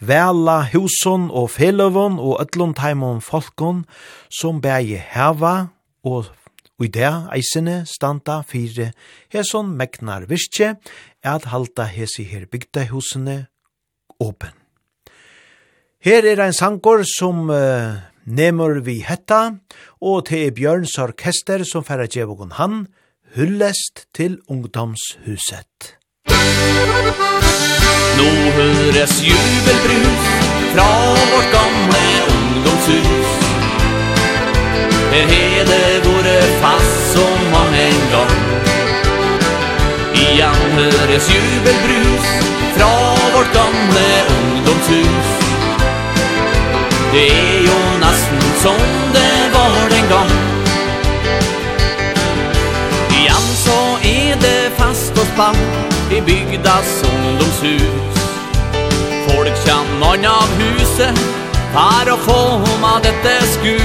vela 0.00 0.60
huson 0.72 1.30
og 1.30 1.50
feløvon 1.50 2.18
og 2.18 2.40
ötlun 2.42 2.74
taimon 2.76 3.20
folkon, 3.24 3.84
som 4.28 4.60
bægi 4.60 5.00
heva 5.14 5.68
og 6.04 6.26
i 6.82 6.88
det 6.90 7.12
eisene 7.32 7.84
standa 7.86 8.42
fire 8.42 8.90
hesen 9.32 9.72
megnar 9.78 10.26
virkje, 10.28 10.74
at 11.22 11.48
halda 11.52 11.86
hesi 11.88 12.24
her 12.28 12.46
bygda 12.50 12.88
husene 12.90 13.46
åpen. 14.20 14.52
Her 16.04 16.26
er 16.28 16.42
ein 16.44 16.52
sangor 16.52 17.00
som 17.08 17.48
uh, 17.48 17.96
nemur 18.26 18.82
vi 18.84 18.98
hetta, 19.00 19.56
og 20.02 20.26
til 20.28 20.52
Bjørns 20.52 20.98
orkester 21.00 21.64
som 21.64 21.84
færa 21.84 22.04
djevogon 22.06 22.52
han, 22.58 22.86
hyllest 23.34 24.04
til 24.12 24.40
ungdomshuset. 24.48 26.03
Nå 28.18 28.28
høres 28.56 29.14
jubelbrus 29.28 30.26
Fra 30.74 30.90
vårt 31.32 31.48
gamle 31.52 32.04
ungdomshus. 32.34 33.30
Her 35.14 35.64
har 35.68 36.22
det 36.24 36.44
fast 36.60 37.12
som 37.14 37.38
man 37.52 37.74
en 37.74 38.00
gang. 38.12 38.36
Igjen 40.14 40.64
høres 40.78 41.30
jubelbrus 41.30 42.26
Fra 42.76 42.92
vårt 43.36 43.52
gamle 43.54 44.06
ungdomshus. 44.36 45.30
Det 47.12 47.26
er 47.30 47.60
jo 47.66 47.78
nesten 48.00 48.40
som 48.62 48.80
det 49.14 49.34
var 49.52 49.88
den 49.90 50.08
gang. 50.10 50.30
Igjen 53.10 53.50
så 53.64 53.80
er 54.02 54.40
det 54.42 54.72
fast 54.78 55.18
og 55.18 55.26
spann 55.34 55.93
i 56.10 56.20
bygdas 56.20 57.02
ungdomshus. 57.08 58.18
Folk 59.28 59.56
kjenner 59.64 60.28
av 60.28 60.48
huset 60.58 61.20
Her 61.74 62.10
få 62.16 62.18
forma 62.26 62.98
dette 63.02 63.34
sku 63.54 63.78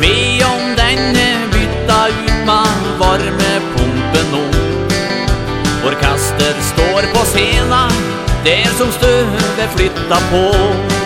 Vi 0.00 0.42
om 0.44 0.76
denne 0.78 1.26
bytta 1.52 1.98
ut 2.08 2.38
med 2.46 2.86
varmepumpen 3.00 4.30
nå. 4.32 4.44
Orkester 5.88 6.54
står 6.70 7.10
på 7.14 7.26
scenen 7.32 7.98
Der 8.44 8.70
som 8.78 8.92
støvet 8.92 9.76
flytta 9.76 10.22
på. 10.30 10.97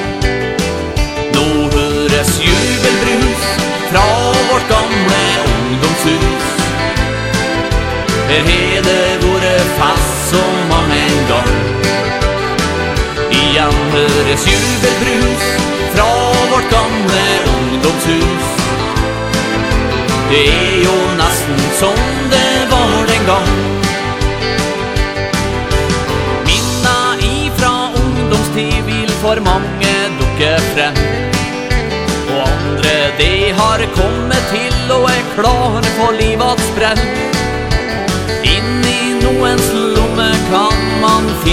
Her 8.32 8.82
har 8.84 9.18
vore 9.20 9.58
fast 9.78 10.30
som 10.30 10.54
mange 10.68 10.96
en 10.96 11.26
gang. 11.28 11.50
I 13.30 13.58
andres 13.58 14.46
jubelbrus 14.46 15.42
Fra 15.94 16.06
vårt 16.50 16.70
gamle 16.70 17.24
ungdomshus. 17.54 18.46
Det 20.30 20.46
er 20.48 20.78
jo 20.84 20.94
nesten 21.18 21.60
som 21.80 22.00
det 22.32 22.54
var 22.70 23.04
den 23.10 23.26
gang. 23.28 23.52
Minna 26.46 26.96
ifra 27.20 27.74
ungdomstid 28.00 28.80
vil 28.88 29.12
for 29.20 29.44
mange 29.44 29.92
dukke 30.22 30.54
frem. 30.70 31.04
Og 32.32 32.48
andre 32.48 32.96
de 33.20 33.52
har 33.60 33.84
kommet 34.00 34.50
til 34.56 34.96
og 34.96 35.10
er 35.12 35.22
klare 35.36 35.84
for 36.00 36.16
livets 36.16 36.72
brenn 36.78 37.31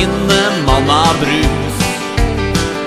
minne 0.10 0.66
man 0.66 0.90
har 0.90 1.14
brus. 1.22 1.78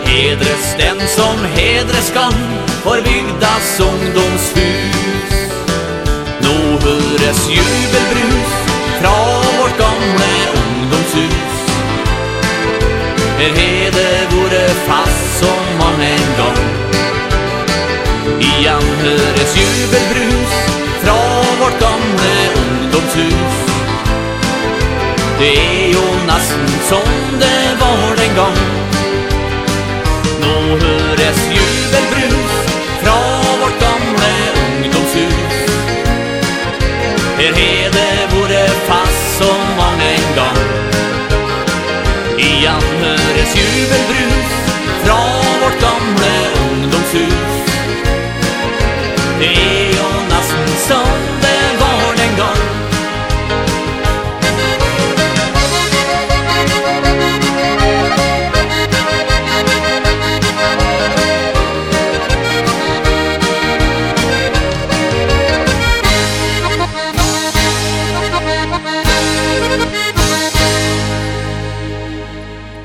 Hedres 0.04 0.74
den 0.78 1.08
som 1.08 1.44
hedres 1.54 2.10
kan 2.14 2.34
For 2.82 2.96
bygdas 2.96 3.80
ungdomshus. 3.80 5.34
Nå 6.42 6.54
høres 6.82 7.40
jubelbrus 7.48 8.52
Fra 9.00 9.16
vårt 9.58 9.78
gamle 9.78 10.32
ungdomshus. 10.60 11.58
Her 13.38 13.52
hede 13.56 14.08
vore 14.30 14.68
fast 14.86 15.38
som 15.40 15.62
man 15.78 16.00
en 16.06 16.28
gang. 16.38 16.62
Igjen 18.40 18.88
høres 19.02 19.56
jubelbrus 19.56 20.56
Fra 21.04 21.20
vårt 21.60 21.78
gamle 21.80 22.34
ungdomshus. 22.64 23.71
Det 25.42 25.54
er 25.58 25.88
jo 25.90 26.02
nesten 26.26 26.68
som 26.86 27.06
det 27.40 27.62
var 27.80 28.12
den 28.18 28.34
gang. 28.36 28.58
Nå 30.42 30.52
høres 30.82 31.40
jubelbrus 31.56 32.52
Fra 33.00 33.16
vårt 33.62 33.80
gamle 33.80 34.28
ungdomshus. 34.62 35.58
Her 37.40 37.58
er 37.64 37.90
det 37.96 38.14
vore 38.36 38.62
fast 38.86 39.26
så 39.40 39.50
mange 39.80 40.12
en 40.20 40.30
gang. 40.38 40.62
Igjen 42.38 42.88
høres 43.02 43.58
jubelbrus 43.58 44.56
Fra 45.02 45.20
vårt 45.64 45.78
gamle 45.82 46.32
ungdomshus. 46.68 47.54
Det 49.42 49.71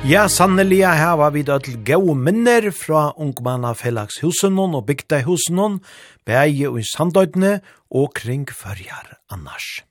Ja, 0.07 0.29
sannelig 0.31 0.85
hava 0.87 1.25
vi 1.35 1.41
da 1.43 1.57
til 1.59 1.81
gode 1.83 2.13
minner 2.15 2.69
fra 2.71 3.09
ungmanna 3.19 3.73
fellagshusen 3.75 4.55
og 4.63 4.85
bygdehusen, 4.87 5.81
beie 6.23 6.69
og 6.69 6.77
i 6.79 6.83
Sandøydene 6.87 7.57
og 7.91 8.13
kring 8.15 8.45
førjar 8.47 9.17
annars. 9.27 9.81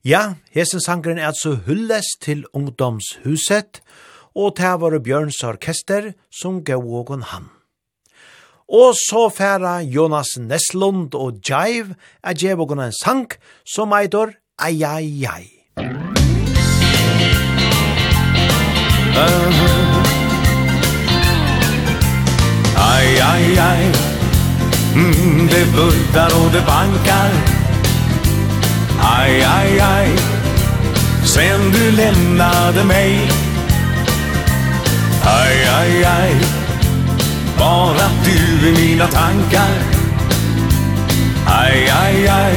Ja, 0.00 0.40
hesen 0.48 0.80
sangren 0.80 1.20
er 1.20 1.28
altså 1.28 1.58
hulles 1.66 2.14
til 2.24 2.46
ungdomshuset, 2.56 3.82
og 4.32 4.56
til 4.56 4.80
var 4.80 4.96
Bjørns 5.04 5.42
orkester 5.44 6.14
som 6.32 6.62
gav 6.64 6.80
og 6.80 7.12
han. 7.12 7.50
Og 8.64 8.96
så 8.96 9.28
færa 9.28 9.82
Jonas 9.84 10.38
Neslund 10.40 11.12
og 11.12 11.44
Jive 11.44 11.98
er 12.24 12.32
gjevågån 12.32 12.80
en 12.80 12.96
sang 12.96 13.28
som 13.68 13.92
eitor 13.92 14.32
Ai 14.56 14.80
Ai 14.80 15.28
Ai. 15.28 15.53
Ai, 19.16 19.22
ai, 19.22 20.04
Aj, 22.74 23.20
aj, 23.20 23.58
aj 23.58 23.82
mm, 24.94 25.48
Det 25.50 25.66
bultar 25.72 26.30
och 26.44 26.52
det 26.52 26.62
bankar. 26.66 27.30
Aj, 28.98 29.42
aj, 29.42 29.80
aj 29.80 30.08
Sen 31.24 31.70
du 31.70 31.96
lämnade 31.96 32.84
mig. 32.84 33.30
Aj, 35.22 35.54
aj, 35.80 36.04
aj 36.04 36.34
Bara 37.58 38.08
du 38.24 38.68
i 38.68 38.72
mina 38.72 39.06
tankar. 39.06 39.78
Aj, 41.46 41.90
aj, 42.02 42.28
aj 42.28 42.54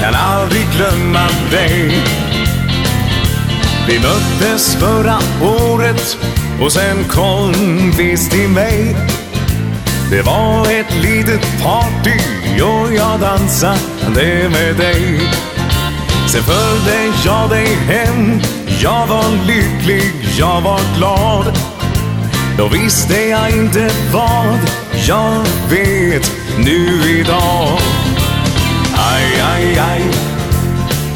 Kan 0.00 0.14
aldrig 0.14 0.66
glömma 0.76 1.28
dig. 1.50 2.33
Vi 3.88 4.00
möttes 4.00 4.76
förra 4.76 5.18
året 5.42 6.18
och 6.62 6.72
sen 6.72 7.04
kom 7.04 7.52
visst 7.98 8.30
till 8.30 8.48
mig 8.48 8.96
Det 10.10 10.22
var 10.22 10.66
ett 10.66 10.94
litet 11.02 11.62
party 11.62 12.18
och 12.62 12.94
jag 12.94 13.20
dansade 13.20 14.48
med 14.50 14.76
dig. 14.76 15.20
Sen 16.28 16.42
följde 16.42 17.12
jag 17.24 17.50
dig 17.50 17.66
hem. 17.66 18.40
Jag 18.82 19.06
var 19.06 19.46
lycklig, 19.46 20.12
jag 20.38 20.60
var 20.60 20.80
glad. 20.96 21.58
Då 22.58 22.68
visste 22.68 23.20
jag 23.20 23.50
inte 23.50 23.90
vad 24.12 24.58
Jag 25.08 25.42
vet 25.70 26.32
nu 26.58 27.10
idag. 27.20 27.78
Aj, 29.12 29.42
aj, 29.54 29.78
aj. 29.78 30.02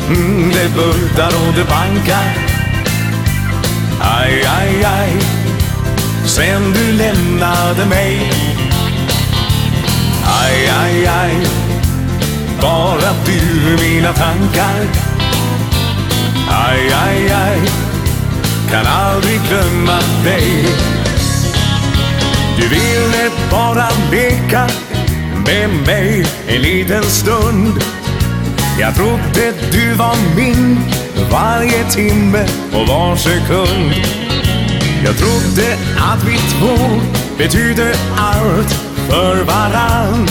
Mm, 0.09 0.51
Det 0.51 0.69
bultar 0.75 1.33
och 1.49 1.55
det 1.55 1.65
bankar. 1.65 2.48
Aj, 4.01 4.31
aj, 4.31 4.73
aj 4.85 5.11
Sen 6.25 6.73
du 6.73 6.85
lämnade 6.97 7.85
mig. 7.85 8.31
Aj, 10.23 10.57
aj, 10.83 10.97
aj 11.07 11.35
Bara 12.61 13.13
du 13.25 13.33
i 13.33 13.75
mina 13.83 14.13
tankar. 14.13 14.87
Aj, 16.47 16.81
aj, 17.07 17.19
aj 17.33 17.59
Kan 18.71 18.87
aldrig 18.87 19.41
glömma 19.49 19.99
dig. 20.25 20.69
Du 22.59 22.69
ville 22.69 23.31
bara 23.51 23.89
leka 24.11 24.67
Med 25.47 25.71
mig 25.87 26.27
en 26.47 26.61
liten 26.61 27.03
stund. 27.03 28.08
Jag 28.81 28.95
trodde 28.95 29.53
du 29.73 29.95
var 29.95 30.17
min 30.37 30.81
Varje 31.31 31.85
timme 31.91 32.47
och 32.73 32.89
var 32.89 33.17
sekund. 33.17 33.93
Jag 35.05 35.17
trodde 35.19 35.77
att 35.99 36.25
vi 36.25 36.37
två 36.37 37.01
Betydde 37.39 37.95
allt 38.17 38.73
för 39.09 39.45
varann. 39.45 40.29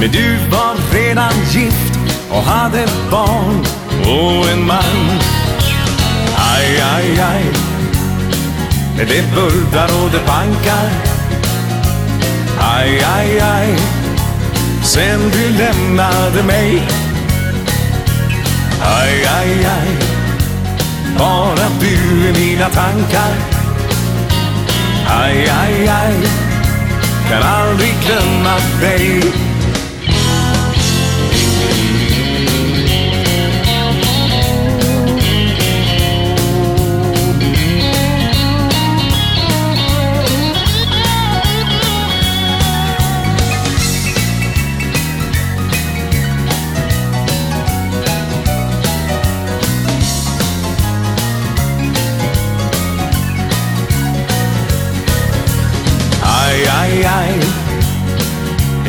Men 0.00 0.10
du 0.12 0.36
var 0.50 0.74
redan 0.92 1.32
gift 1.50 1.98
Och 2.30 2.42
hade 2.42 2.86
barn 3.10 3.66
och 4.02 4.48
en 4.48 4.66
man 4.66 5.20
Aj, 6.36 6.82
aj, 6.96 7.20
aj 7.20 7.44
det 8.98 9.24
bultar 9.34 9.90
och 10.04 10.10
det 10.10 10.26
bankar 10.26 10.90
Aj, 12.60 13.04
aj, 13.16 13.40
aj 13.40 13.76
Sen 14.82 15.20
du 15.32 15.58
lämnade 15.58 16.42
mig 16.42 16.82
Aj, 18.80 19.12
aj, 19.38 19.50
aj 19.64 19.90
Bara 21.18 21.68
du 21.80 21.92
i 22.28 22.32
mina 22.32 22.68
tankar. 22.70 23.34
Aj, 25.08 25.36
aj, 25.62 25.74
aj 25.88 26.16
Kan 27.28 27.42
aldrig 27.42 27.94
glömma 28.04 28.56
dig. 28.80 29.47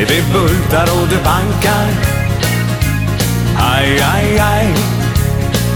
Det 0.10 0.24
bultar 0.34 1.02
och 1.02 1.08
det 1.08 1.24
bankar. 1.24 1.90
Aj, 3.58 4.02
aj, 4.16 4.40
aj. 4.40 4.68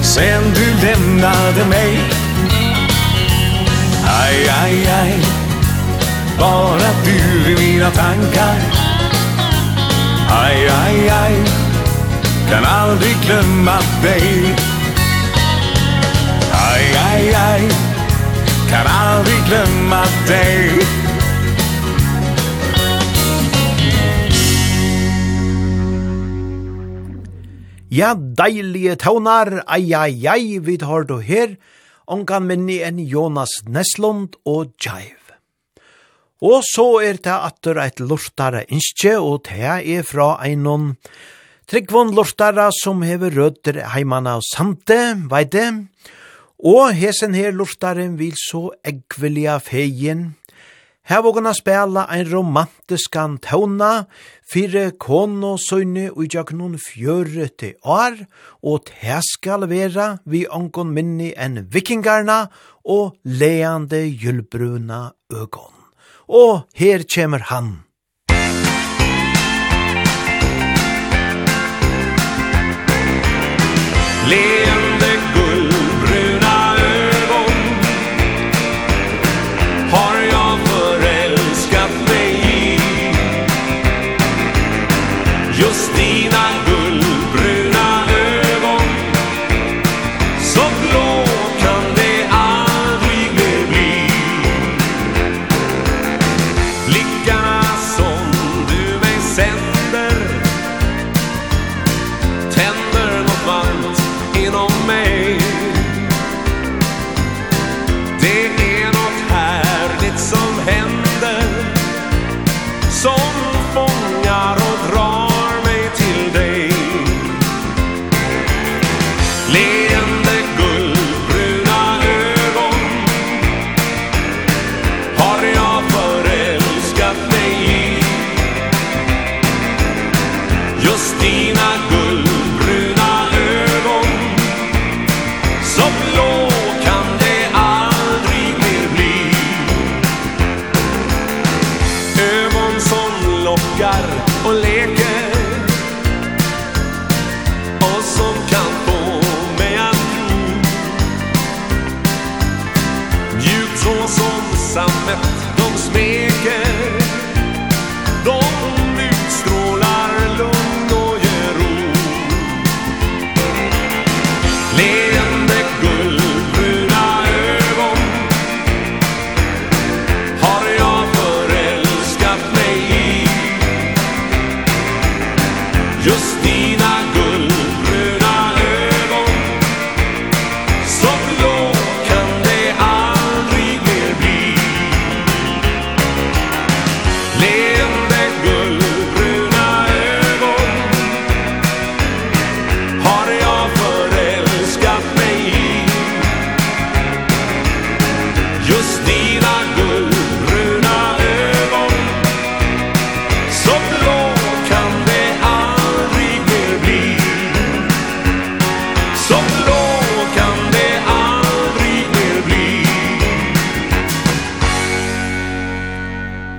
Sen 0.02 0.54
du 0.54 0.88
lämnade 0.88 1.66
mig. 1.70 2.00
Aj, 4.06 4.50
aj, 4.64 4.88
aj. 5.02 5.14
Bara 6.40 6.90
du 7.06 7.52
i 7.52 7.56
mina 7.60 7.92
tankar. 7.92 8.60
Aj, 10.30 10.70
aj, 10.86 11.10
aj. 11.10 11.34
Kan 12.50 12.66
aldrig 12.66 13.18
glömma 13.26 13.78
dig. 14.02 14.56
Aj, 16.52 16.84
aj, 17.12 17.36
aj. 17.36 17.62
Kan 18.70 18.88
aldrig 18.88 19.46
glömma 19.46 20.04
dig. 20.28 21.03
Ja, 27.94 28.16
deilige 28.18 28.96
tånar, 28.98 29.60
ai, 29.70 29.92
ai, 29.94 30.26
ai, 30.26 30.58
vi 30.66 30.80
tar 30.82 31.04
du 31.06 31.20
her, 31.22 31.52
ongan 32.10 32.48
minni 32.50 32.80
enn 32.82 32.98
Jonas 32.98 33.52
Neslund 33.70 34.34
og 34.50 34.72
Jive. 34.82 35.36
Og 36.42 36.66
så 36.66 36.88
er 37.06 37.20
det 37.22 37.36
atter 37.36 37.78
eit 37.84 38.02
lortare 38.02 38.64
innskje, 38.66 39.14
og 39.22 39.46
det 39.46 39.76
er 39.94 40.02
fra 40.10 40.40
einon 40.42 40.96
Tryggvon 41.70 42.16
lortare 42.18 42.72
som 42.82 43.06
hever 43.06 43.38
rødder 43.38 43.84
heimana 43.94 44.40
og 44.42 44.48
sante, 44.50 44.98
veide, 45.30 45.68
og 46.66 46.98
hesen 46.98 47.38
her 47.38 47.54
lortaren 47.54 48.18
vil 48.18 48.34
så 48.42 48.72
eggvelja 48.82 49.60
feien, 49.62 50.32
Her 51.06 51.22
vågna 51.22 51.52
spela 51.54 52.06
ein 52.08 52.26
romantiskan 52.26 53.38
tåna, 53.38 54.06
fire 54.48 54.92
kono 54.96 55.58
søgne 55.60 56.06
og 56.14 56.32
jaknon 56.32 56.78
fjøre 56.80 57.50
til 57.60 57.74
år, 57.84 58.16
og 58.64 58.88
det 58.88 59.20
skal 59.28 59.68
vera 59.68 60.06
vi 60.24 60.46
onkon 60.48 60.94
minni 60.96 61.34
enn 61.36 61.66
vikingarna 61.76 62.46
og 62.88 63.18
leande 63.28 64.06
gyllbruna 64.16 65.10
øgon. 65.28 65.76
Og 66.32 66.64
her 66.80 67.04
kjemur 67.04 67.52
han. 67.52 67.84
Leande 74.24 74.73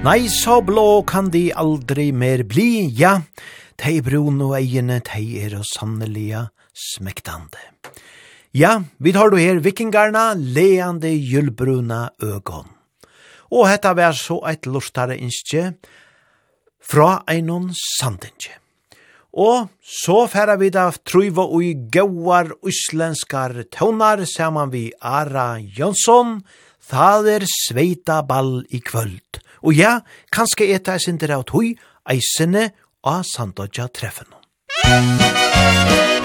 Nei, 0.05 0.26
så 0.28 0.59
blå 0.61 1.00
kan 1.09 1.30
de 1.32 1.46
aldri 1.57 2.11
mer 2.12 2.42
bli, 2.44 2.90
ja. 2.92 3.14
Tei 3.80 4.02
brun 4.05 4.36
og 4.44 4.50
eiene, 4.59 4.98
tei 5.00 5.38
er 5.40 5.55
og 5.57 5.62
sannelige 5.64 6.42
smektande. 6.76 7.62
Ja, 8.52 8.74
vi 9.00 9.14
tar 9.16 9.32
du 9.32 9.38
her 9.40 9.62
vikingarna, 9.64 10.34
leande 10.36 11.09
gyllbruna 11.09 12.02
øgon. 12.20 12.68
Og 13.48 13.64
hetta 13.70 13.94
vær 13.96 14.12
så 14.12 14.36
eit 14.50 14.68
lustare 14.68 15.16
innskje 15.16 15.70
fra 16.84 17.22
einon 17.24 17.70
sandinje. 17.72 18.59
Og 19.40 19.72
så 19.80 20.26
færa 20.28 20.59
vi 20.61 20.68
da 20.68 20.90
truiva 21.00 21.48
ui 21.48 21.72
gauar 21.96 22.52
uslenskar 22.61 23.57
tøvnar 23.72 24.26
saman 24.28 24.68
vi 24.68 24.90
Ara 25.00 25.55
Jonsson, 25.64 26.42
Það 26.85 27.30
er 27.32 27.47
sveita 27.49 28.20
ball 28.28 28.59
i 28.68 28.80
kvöld. 28.85 29.41
Og 29.64 29.72
ja, 29.76 30.01
kanskje 30.35 30.74
eta 30.76 30.99
ei 30.99 31.05
sindir 31.05 31.32
av 31.32 31.47
tøy, 31.49 31.72
eisene 32.05 32.68
og 33.09 33.24
sandodja 33.28 33.89
treffen. 33.89 34.28
Musikk 34.85 36.23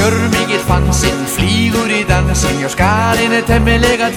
Gjør 0.00 0.16
mig 0.32 0.54
et 0.56 0.62
fansin, 0.64 1.18
flygur 1.36 1.90
i 1.92 2.04
dansin. 2.08 2.60
Jag 2.62 2.70
skal 2.70 3.20
inn 3.20 3.32
et 3.36 3.50
hemmelega 3.52 4.08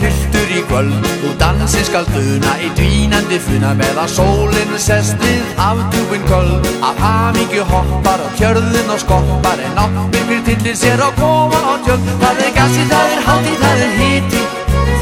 í 0.58 0.62
kvöld. 0.70 0.94
Og 1.28 1.34
dansin 1.40 1.84
skal 1.86 2.06
duna 2.14 2.54
i 2.66 2.70
dvínandi 2.78 3.40
funa 3.46 3.74
Meðan 3.80 4.08
sólinn 4.08 4.72
sest 4.80 5.20
við 5.24 5.44
aftúin 5.68 6.24
kvöld 6.30 6.70
Af 6.90 7.02
hamingi 7.04 7.66
hoppar 7.72 8.24
og 8.26 8.32
kjörðin 8.40 8.94
og 8.96 9.02
skoppar. 9.04 9.60
En 9.66 9.82
oppbyrgir 9.86 10.44
tillir 10.48 10.78
sér 10.84 11.04
og 11.08 11.20
koma 11.20 11.60
og 11.74 11.84
tjöld. 11.88 12.08
Það 12.24 12.44
er 12.46 12.56
gassi, 12.60 12.88
það 12.94 13.18
er 13.18 13.22
hátti, 13.28 13.58
það 13.66 13.84
er 13.88 13.94
hiti. 14.00 14.46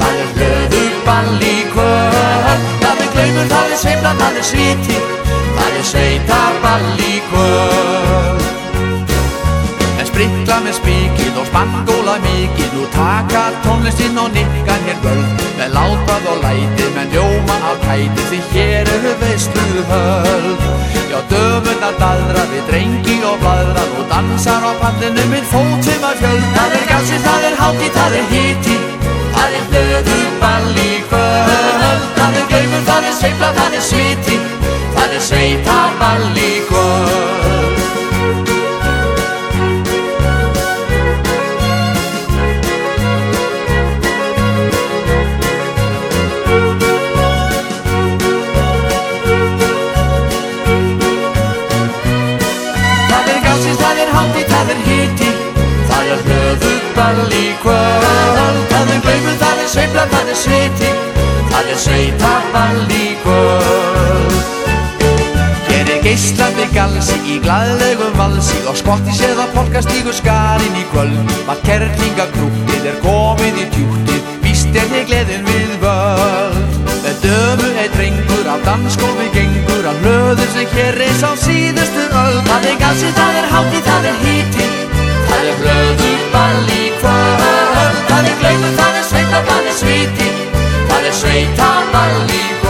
Það 0.02 0.20
er 0.24 0.34
blöður 0.40 0.98
ball 1.06 1.48
í 1.54 1.58
kvöld. 1.76 2.68
Það 2.82 3.06
er 3.06 3.14
gleimur, 3.14 3.54
það 3.54 3.78
er 3.78 3.80
sveimla, 3.86 4.18
það 4.24 4.42
er 4.42 4.50
sviti. 4.54 5.00
Það 5.60 5.80
er 5.84 5.88
sveitar 5.94 6.62
ball 6.66 6.92
í 7.12 7.16
kvöld 7.30 7.81
med 10.64 10.74
spikid 10.74 11.38
og 11.42 11.46
spandóla 11.50 12.16
mikil 12.26 12.70
Nú 12.76 12.86
taka 12.94 13.44
tónlistinn 13.66 14.18
og 14.24 14.30
nikkan 14.36 14.82
hér 14.88 15.00
gölv 15.04 15.26
Með 15.58 15.70
látað 15.76 16.28
og 16.32 16.38
læti, 16.44 16.86
men 16.96 17.08
ljóma 17.14 17.58
á 17.70 17.72
kæti 17.86 18.26
Því 18.30 18.40
hér 18.54 18.92
eru 18.96 19.14
veistlu 19.22 19.84
höld 19.92 20.62
Já, 21.12 21.20
döfunar 21.32 21.96
dallra 22.02 22.44
við 22.52 22.64
drengi 22.70 23.18
og 23.30 23.38
bladra 23.44 23.84
Nú 23.94 24.06
dansar 24.12 24.64
á 24.70 24.72
pallinu 24.82 25.26
minn 25.32 25.48
fótum 25.52 26.08
að 26.10 26.22
fjöld. 26.22 26.46
Það 26.58 26.78
er 26.80 26.86
gassi, 26.92 27.22
það 27.28 27.48
er 27.50 27.58
hátti, 27.62 27.90
það 27.98 28.18
er 28.20 28.28
hiti 28.34 28.78
Það 29.36 29.58
er 29.58 29.66
blöðu 29.72 30.20
ball 30.42 30.78
í 30.78 30.92
kvöld. 31.10 32.06
Það 32.20 32.38
er 32.42 32.46
gleifur, 32.52 32.86
það 32.92 33.10
er 33.10 33.18
sveifla, 33.22 33.52
það 33.58 33.80
er 33.80 33.88
sviti 33.90 34.40
Það 34.92 35.18
er 35.18 35.26
sveita 35.30 35.82
ball 36.02 36.30
í 36.38 36.54
kvöld. 36.70 37.61
bara 57.02 57.26
kvöld 57.62 58.74
Ef 58.78 58.90
er 58.94 59.02
gleymur 59.06 59.38
það 59.42 59.62
er 59.64 59.70
sveifla, 59.74 60.06
það 60.14 60.32
er 60.34 60.40
sveiti 60.44 60.92
Það 61.52 61.70
er 61.74 61.80
sveita 61.86 62.32
bara 62.54 62.84
líkvöld 62.92 64.38
Hér 65.70 65.92
er 65.96 66.02
geislandi 66.06 66.68
galsi 66.76 67.18
í 67.26 67.40
glæðlegum 67.44 68.14
valsi 68.20 68.62
Og 68.70 68.78
skottis 68.80 69.22
eða 69.26 69.48
polka 69.56 69.82
stígur 69.86 70.16
skarinn 70.16 70.78
í 70.78 70.86
kvöld. 70.94 71.36
Mat 71.48 71.64
kerlinga 71.68 72.28
krúttið 72.36 72.90
er 72.94 73.00
komið 73.06 73.62
í 73.64 73.68
tjúttið 73.76 74.32
Vist 74.46 74.78
er 74.78 74.90
þig 74.94 75.10
gleðin 75.12 75.48
við 75.50 75.76
völd 75.84 76.80
Með 77.02 77.22
dömu 77.26 77.70
er 77.82 77.94
drengur 77.96 78.52
af 78.54 78.66
danskofi 78.68 79.30
gengur 79.36 79.88
Af 79.90 80.04
löður 80.06 80.52
sem 80.54 80.76
hér 80.76 81.00
reis 81.02 81.24
á 81.26 81.34
síðustu 81.46 82.10
öll 82.10 82.42
Það 82.50 82.74
er 82.74 82.82
galsi, 82.84 83.14
það 83.18 83.40
er 83.42 83.54
hátti, 83.56 83.86
það 83.90 84.12
er 84.12 84.20
híti 84.28 84.74
Það 85.32 85.48
er 85.48 85.64
blöður 85.64 86.21
balli 86.34 86.92
kvöld 87.02 88.02
Það 88.12 88.32
er 88.32 88.40
gleymur, 88.40 88.74
það 88.80 89.02
er 89.02 89.06
sveita, 89.12 89.44
það 89.52 89.70
er 89.74 89.78
sveiti 89.84 90.32
Það 90.90 91.12
er 91.12 91.22
sveita 91.24 91.72
balli 91.94 92.61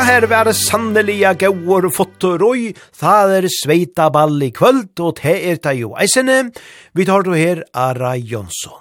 Ja, 0.00 0.04
her 0.06 0.24
var 0.30 0.46
det 0.48 0.54
sannelige 0.56 1.28
gauer 1.42 1.84
fotor 1.92 2.40
og 2.46 2.78
það 2.96 3.32
er 3.36 3.46
sveita 3.52 4.06
ball 4.08 4.38
i 4.46 4.48
kvöld 4.56 4.96
og 5.04 5.18
te 5.18 5.34
er 5.50 5.58
det 5.60 5.74
jo 5.76 5.90
eisene. 6.00 6.38
Vi 6.96 7.04
tar 7.04 7.26
du 7.26 7.34
her 7.36 7.60
Ara 7.76 8.14
Jonsson. 8.16 8.78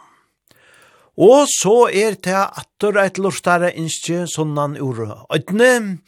Og 1.20 1.44
så 1.52 1.90
er 1.92 2.16
det 2.24 2.38
atter 2.40 3.02
et 3.04 3.20
lortare 3.20 3.74
innskje 3.76 4.30
sånnan 4.32 4.80
ur 4.80 5.28
øydne, 5.28 6.00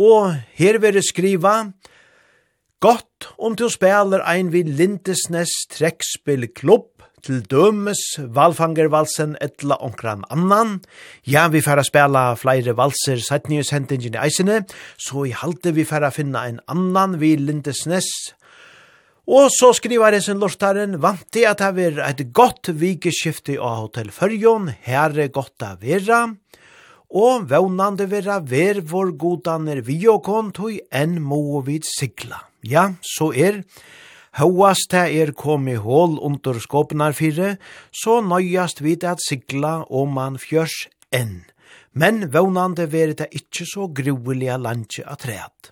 Og 0.00 0.32
her 0.56 0.78
vil 0.78 0.94
det 0.94 1.04
skriva 1.04 1.70
Gott 2.80 3.34
om 3.36 3.54
du 3.54 3.68
spiller 3.68 4.24
ein 4.24 4.48
vid 4.48 4.72
Lindesnes 4.80 5.52
trekspillklubb 5.76 6.93
til 7.24 7.40
dømes 7.48 8.00
valfangervalsen 8.36 9.38
etla 9.44 9.78
onkran 9.84 10.24
annan. 10.32 10.76
Ja, 11.24 11.46
vi 11.48 11.62
færa 11.64 11.84
spela 11.86 12.34
flere 12.36 12.76
valser 12.76 13.22
sattnius 13.24 13.72
hendingen 13.72 14.18
i 14.18 14.22
eisene, 14.26 14.62
så 15.00 15.24
i 15.24 15.32
halte 15.32 15.72
vi 15.72 15.86
færa 15.88 16.12
finna 16.12 16.44
en 16.48 16.60
annan 16.68 17.18
vi 17.22 17.34
Lindesnes. 17.40 18.10
Og 19.24 19.48
så 19.48 19.72
skriver 19.72 20.18
jeg 20.18 20.26
sin 20.26 20.40
lortaren, 20.42 20.98
vant 21.00 21.24
til 21.32 21.48
at 21.48 21.62
det 21.72 21.88
er 21.94 22.02
et 22.10 22.22
godt 22.36 22.68
vikeskifte 22.76 23.56
av 23.56 23.86
Hotel 23.86 24.12
Førjon, 24.12 24.68
her 24.84 25.16
er 25.16 25.32
godt 25.32 25.64
av 25.64 25.80
vera, 25.80 26.26
og 27.14 27.48
vevnande 27.48 28.10
vera 28.10 28.40
ver 28.44 28.82
vår 28.84 29.14
godaner 29.16 29.80
vi 29.86 30.02
og 30.12 30.24
kontoi 30.26 30.82
enn 30.92 31.22
må 31.24 31.62
vi 31.64 31.80
sigla. 31.88 32.42
Ja, 32.64 32.90
så 33.00 33.32
er 33.32 33.62
det 33.62 33.68
Hauast 34.34 34.90
det 34.90 35.04
er 35.14 35.30
komi 35.38 35.76
hål 35.78 36.16
under 36.18 36.56
skåpnar 36.58 37.14
fire, 37.14 37.52
så 37.94 38.18
nøyast 38.18 38.80
vid 38.82 39.04
at 39.06 39.22
sigla 39.22 39.84
og 39.86 40.08
man 40.10 40.40
fjørs 40.42 40.88
enn. 41.14 41.44
Men 41.94 42.24
vånande 42.34 42.88
veri 42.90 43.14
det 43.14 43.30
ikkje 43.30 43.66
så 43.70 43.86
gruelige 43.94 44.56
landje 44.58 45.04
at 45.06 45.22
træt. 45.22 45.70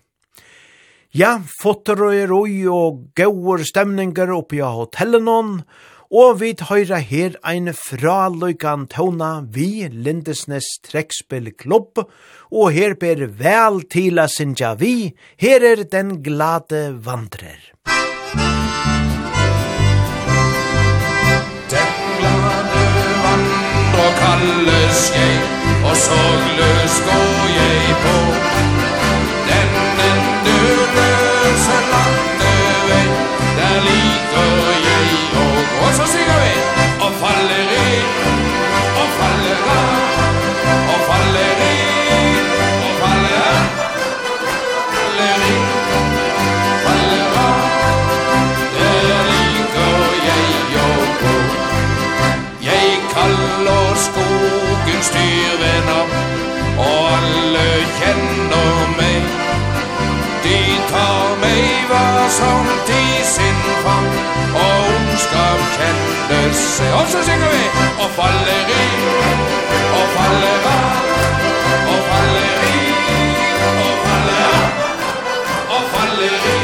Ja, 1.11 1.41
fotter 1.59 2.05
og 2.07 2.15
er 2.15 2.31
oi 2.31 2.63
og 2.71 3.03
gauur 3.19 3.61
stemningar 3.67 4.31
oppi 4.31 4.63
av 4.63 4.79
hotellenon, 4.79 5.59
og 6.13 6.39
vi 6.39 6.53
høyra 6.55 7.01
her 7.03 7.35
ein 7.43 7.67
fraløykan 7.75 8.87
tåna 8.87 9.33
vi 9.51 9.89
Lindesnes 9.91 10.71
trekspillklubb, 10.87 12.05
og 12.53 12.71
her 12.71 12.95
ber 12.95 13.27
vel 13.27 13.83
til 13.91 14.23
a 14.23 14.29
sinja 14.31 14.75
vi, 14.79 15.11
her 15.35 15.67
er 15.73 15.83
den 15.83 16.21
glade 16.23 16.85
vandrer. 17.03 17.72
løsk 24.67 25.13
jeg, 25.15 25.37
og 25.89 25.95
så 26.05 26.19
løs 26.59 26.95
går 27.07 27.45
jeg 27.59 27.95
på. 28.03 28.15
Denne 29.49 29.85
nødløse 30.45 31.77
landevei, 31.91 33.05
der 33.59 33.75
liker 33.87 34.51
jeg 34.87 35.07
og, 35.43 35.57
og 35.83 35.93
så 35.97 36.05
synger 36.13 36.37
vi, 36.43 36.53
og 37.05 37.11
faller 37.21 37.73
inn. 37.85 38.22
Eva 61.93 62.29
som 62.29 62.65
de 62.87 63.23
sin 63.23 63.57
fang 63.83 64.09
Og 64.63 64.77
ondskap 64.93 65.59
kjente 65.75 66.39
seg. 66.53 66.93
Og 66.99 67.05
så 67.13 67.23
synger 67.27 67.49
vi 67.53 67.63
Og 68.03 68.09
faller 68.17 68.73
i 68.77 68.85
Og 69.99 70.05
faller 70.15 70.67
av 70.73 70.85
Og 71.93 72.01
faller 72.09 72.67
i 72.71 72.83
Og 73.87 73.95
faller 74.05 74.43
av 74.57 74.69
Og 75.77 75.83
faller 75.93 76.51
i. 76.57 76.62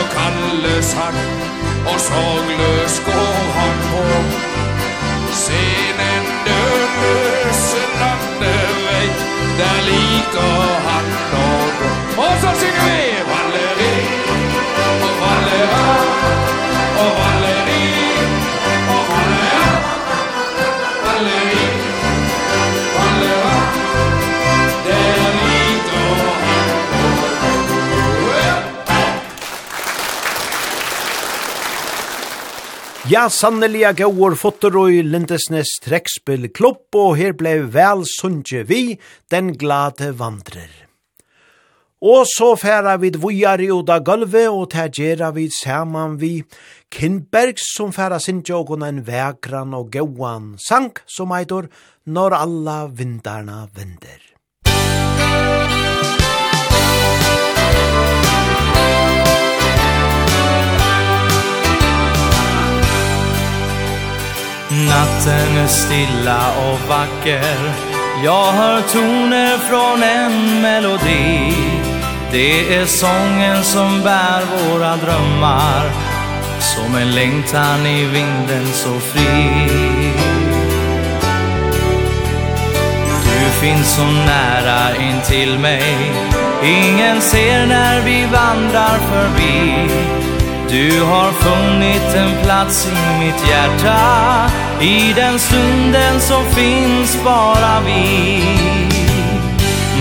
og 0.00 0.08
kalle 0.18 0.82
sang 0.82 1.18
Og 1.90 1.98
sångløs 2.00 2.94
går 3.06 3.38
han 3.56 3.76
på. 3.90 4.04
Scenen 5.40 6.24
den 6.46 6.66
løse 7.00 7.82
lande 8.00 8.54
vei 8.86 9.06
Der 9.60 9.78
liker 9.88 10.66
han 10.86 11.06
nå 11.32 11.48
Og 12.24 12.32
så 12.42 12.50
synger 12.60 12.84
vi! 12.88 13.00
Valeri 13.30 13.94
Og 15.06 15.14
Valera 15.22 15.84
Og 17.04 17.10
Valera 17.20 17.49
Ja, 33.10 33.24
sanneliga 33.26 33.90
gauur 33.98 34.36
fotter 34.38 34.76
og 34.78 34.94
Lindesnes 35.02 35.72
trekspill 35.82 36.46
klopp, 36.54 36.94
og 36.94 37.16
her 37.18 37.32
blei 37.34 37.56
vel 37.74 38.04
sunnje 38.06 38.60
vi, 38.68 39.00
den 39.32 39.48
glade 39.58 40.12
vandrer. 40.20 40.70
Og 42.06 42.22
så 42.30 42.52
færa 42.60 42.94
vi 43.02 43.10
vujar 43.18 43.64
i 43.64 43.66
oda 43.74 43.98
gulvet, 43.98 44.46
og 44.54 44.70
ta 44.76 44.86
gjerra 44.86 45.32
vi 45.34 45.48
saman 45.50 46.20
vi 46.22 46.36
Kinbergs 46.86 47.72
som 47.74 47.90
færa 47.90 48.22
sinjogon 48.22 48.86
en 48.86 49.02
vekran 49.02 49.74
og 49.74 49.90
gauan 49.90 50.52
sank, 50.62 51.02
som 51.10 51.34
eitor, 51.34 51.66
når 52.06 52.38
alla 52.44 52.84
vindarna 52.86 53.64
vinder. 53.74 54.29
Natten 65.20 65.56
är 65.56 65.66
stilla 65.66 66.52
och 66.58 66.88
vacker. 66.88 67.74
Jag 68.24 68.52
hör 68.52 68.80
toner 68.80 69.58
från 69.58 70.02
en 70.02 70.62
melodi. 70.62 71.54
Det 72.32 72.74
är 72.74 72.86
sången 72.86 73.64
som 73.64 74.02
bär 74.02 74.42
våra 74.44 74.96
drömmar. 74.96 75.90
Som 76.60 76.94
en 76.96 77.10
längtan 77.10 77.86
i 77.86 78.04
vinden 78.04 78.66
så 78.72 79.00
fri. 79.00 79.68
Du 83.24 83.66
finns 83.66 83.96
så 83.96 84.04
nära 84.04 84.96
in 84.96 85.20
till 85.28 85.58
mig. 85.58 86.12
Ingen 86.64 87.20
ser 87.20 87.66
när 87.66 88.00
vi 88.00 88.26
vandrar 88.26 88.98
förbi. 88.98 89.90
Du 90.70 91.02
har 91.02 91.32
funnit 91.32 92.14
en 92.14 92.42
plats 92.42 92.88
i 92.88 93.18
mitt 93.18 93.48
hjärta 93.48 94.50
I 94.80 95.12
den 95.12 95.38
stunden 95.38 96.20
som 96.20 96.44
finns 96.44 97.24
bara 97.24 97.80
vi. 97.86 98.44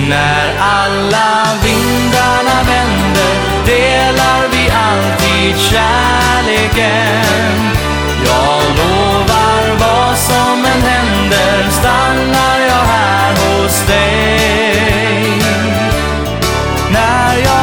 När 0.10 0.58
alla 0.60 1.48
vindarna 1.64 2.64
vänder 2.68 3.34
Delar 3.66 4.48
vi 4.52 4.70
alltid 4.70 5.58
kärleken. 5.62 7.26
Jag 8.26 8.62
lovar 8.78 9.78
vad 9.80 10.18
som 10.18 10.66
än 10.66 10.82
händer 10.82 11.70
Stannar 11.70 12.60
jag 12.60 12.86
här 12.86 13.32
hos 13.32 13.88
dig. 13.88 15.44
När 16.92 17.38
jag 17.38 17.59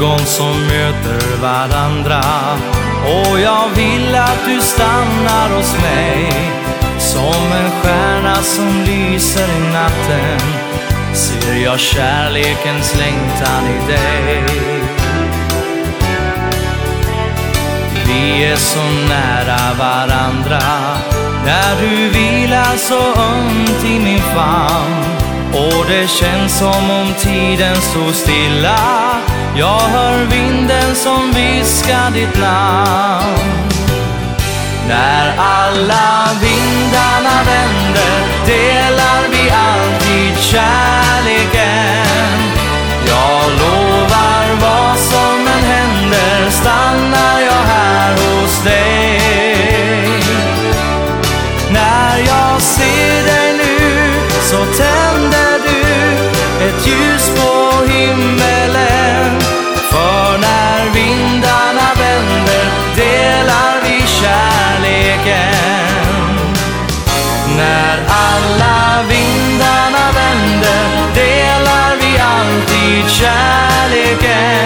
ögon 0.00 0.18
som 0.18 0.66
möter 0.66 1.36
varandra. 1.42 2.22
Och 3.04 3.40
jag 3.40 3.68
vill 3.74 4.14
att 4.14 4.44
du 4.46 4.60
stannar 4.60 5.56
hos 5.56 5.72
mig 5.82 6.32
Som 6.98 7.52
en 7.52 7.70
stjärna 7.70 8.34
som 8.34 8.84
lyser 8.86 9.48
i 9.48 9.72
natten. 9.72 10.40
Ser 11.14 11.54
jag 11.64 11.78
kärlekens 11.78 12.94
längtan 12.98 13.64
i 13.66 13.92
dig. 13.92 14.44
Vi 18.06 18.44
är 18.44 18.56
så 18.56 18.82
nära 19.08 19.74
varandra. 19.78 20.60
När 21.44 21.80
du 21.80 22.08
vilar 22.08 22.76
så 22.76 23.00
ömt 23.22 23.84
i 23.84 23.98
min 23.98 24.20
famn. 24.20 25.04
Och 25.52 25.86
det 25.88 26.08
känns 26.08 26.58
som 26.58 26.90
om 26.90 27.14
tiden 27.18 27.76
stod 27.76 28.14
stilla. 28.14 29.29
Jag 29.56 29.78
hör 29.78 30.24
vinden 30.24 30.94
som 30.94 31.32
viskar 31.32 32.10
ditt 32.10 32.40
namn. 32.40 33.70
När 34.88 35.36
alla 35.38 36.28
vindarna 36.40 37.36
vänder 37.46 38.30
Delar 38.46 39.22
vi 39.30 39.50
alltid 39.50 40.38
kärleken. 40.42 42.10
Jag 43.06 43.50
lovar 43.50 44.46
vad 44.60 44.98
som 44.98 45.46
än 45.46 45.64
händer 45.64 46.50
Stannar 46.50 47.40
jag 47.40 47.62
här 47.74 48.12
hos 48.12 48.64
dig. 48.64 49.20
När 51.70 52.18
jag 52.18 52.60
ser 52.62 53.24
dig 53.24 53.52
nu 53.52 54.12
Så 54.40 54.56
tänder 54.56 55.58
du 55.66 55.80
ett 56.66 56.86
ljus 56.86 57.30
på 57.30 57.84
himmelen 57.92 59.29
när 60.40 60.90
vindarna 60.94 61.88
vänder 61.98 62.64
delar 62.96 63.80
vi 63.84 64.06
kärleken. 64.06 65.54
När 67.56 67.98
alla 68.08 69.02
vindarna 69.08 70.12
vänder 70.14 70.84
delar 71.14 71.96
vi 72.00 72.18
alltid 72.18 73.10
kärleken. 73.10 74.59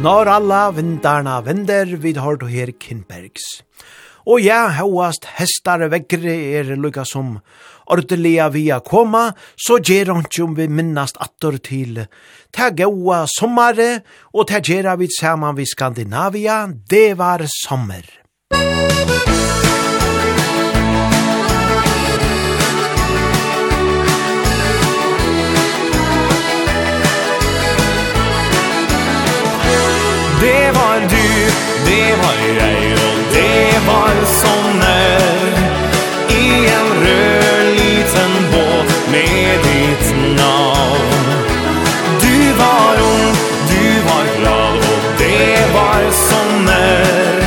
Når 0.00 0.28
alla 0.32 0.70
vindarna 0.72 1.42
vender 1.44 1.90
vid 2.00 2.16
har 2.16 2.38
du 2.40 2.46
her 2.48 2.70
Kinbergs. 2.72 3.60
Og 4.24 4.40
ja, 4.40 4.62
hauast 4.72 5.26
hestare 5.36 5.90
vekkere 5.92 6.32
er 6.56 6.70
lukka 6.80 7.04
som 7.04 7.34
ordelia 7.84 8.46
via 8.48 8.78
koma, 8.80 9.34
så 9.60 9.76
gjer 9.76 10.08
om 10.14 10.54
vi 10.56 10.68
minnast 10.72 11.20
attor 11.20 11.58
til 11.60 12.06
ta 12.50 12.70
gaua 12.70 13.26
sommare, 13.28 14.00
og 14.32 14.48
ta 14.48 14.62
gjerra 14.64 14.96
vi 14.96 15.10
saman 15.12 15.58
vi 15.60 15.68
Skandinavia, 15.68 16.64
det 16.88 17.18
var 17.18 17.44
sommer. 17.44 18.08
Musik 18.54 19.29
Det 31.86 32.10
var 32.22 32.36
jeg 32.60 32.92
og 33.08 33.18
det 33.34 33.80
var 33.86 34.14
sommer. 34.24 35.40
I 36.28 36.46
en 36.78 36.88
rød 37.02 37.64
liten 37.80 38.32
båt 38.52 38.90
med 39.12 39.50
ditt 39.68 40.06
navn. 40.38 41.26
Du 42.24 42.36
var 42.62 42.94
ung, 43.12 43.34
du 43.72 43.84
var 44.08 44.24
glad 44.38 44.76
og 44.92 45.00
det 45.18 45.56
var 45.74 46.02
sommer. 46.28 47.44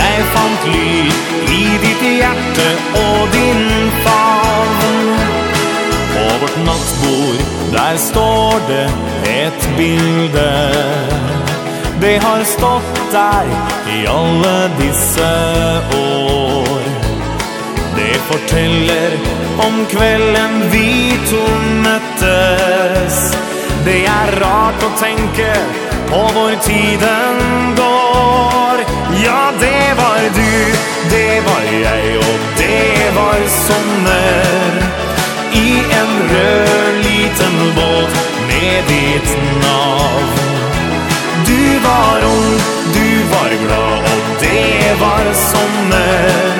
Jeg 0.00 0.24
fant 0.34 0.68
lyd 0.74 1.14
i 1.58 1.64
ditt 1.84 2.04
hjerte 2.18 2.68
og 3.04 3.28
din 3.32 3.90
favn. 4.04 5.00
På 6.14 6.24
vårt 6.40 6.58
nattbord, 6.66 7.40
der 7.72 7.96
står 7.96 8.60
det 8.68 8.90
ett 9.28 9.68
bilde. 9.76 11.43
Det 12.04 12.18
har 12.18 12.44
stått 12.44 13.12
der 13.12 13.46
i 13.92 14.06
alle 14.06 14.70
disse 14.78 15.28
år. 15.96 16.82
Det 17.96 18.18
forteller 18.28 19.16
om 19.66 19.86
kvelden 19.88 20.58
vi 20.72 21.16
to 21.30 21.40
møttes. 21.86 23.22
Det 23.86 24.02
er 24.04 24.36
rart 24.42 24.84
å 24.84 24.90
tenke 25.00 25.48
på 26.10 26.20
hvor 26.36 26.52
tiden 26.66 27.40
går. 27.80 28.84
Ja, 29.24 29.40
det 29.64 29.96
var 29.96 30.28
du, 30.36 30.54
det 31.08 31.40
var 31.48 31.72
jeg 31.72 32.18
og 32.20 32.48
det 32.60 33.12
var 33.16 33.48
sommer. 33.56 34.80
I 35.56 35.68
en 36.02 36.16
rød 36.34 37.04
liten 37.08 37.60
båt 37.80 38.24
med 38.52 38.92
ditt 38.92 39.38
navn. 39.64 40.73
Du 41.64 41.78
var 41.78 42.24
ung, 42.24 42.60
du 42.94 43.08
var 43.32 43.50
glad 43.66 43.98
Og 43.98 44.22
det 44.40 45.00
var 45.00 45.32
sommer. 45.32 46.54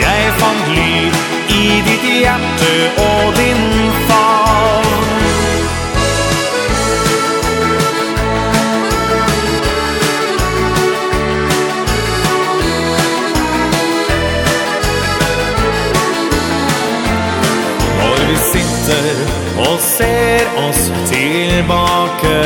Jeg 0.00 0.32
fant 0.38 0.68
liv 0.74 1.12
i 1.48 1.82
ditt 1.86 2.06
hjerte 2.10 2.72
Og 2.98 3.36
din 3.36 3.62
favn 4.08 5.06
Når 18.00 18.26
vi 18.28 18.36
sitter 18.50 19.06
og 19.68 19.78
ser 19.80 20.58
oss 20.66 20.90
tilbake 21.12 22.36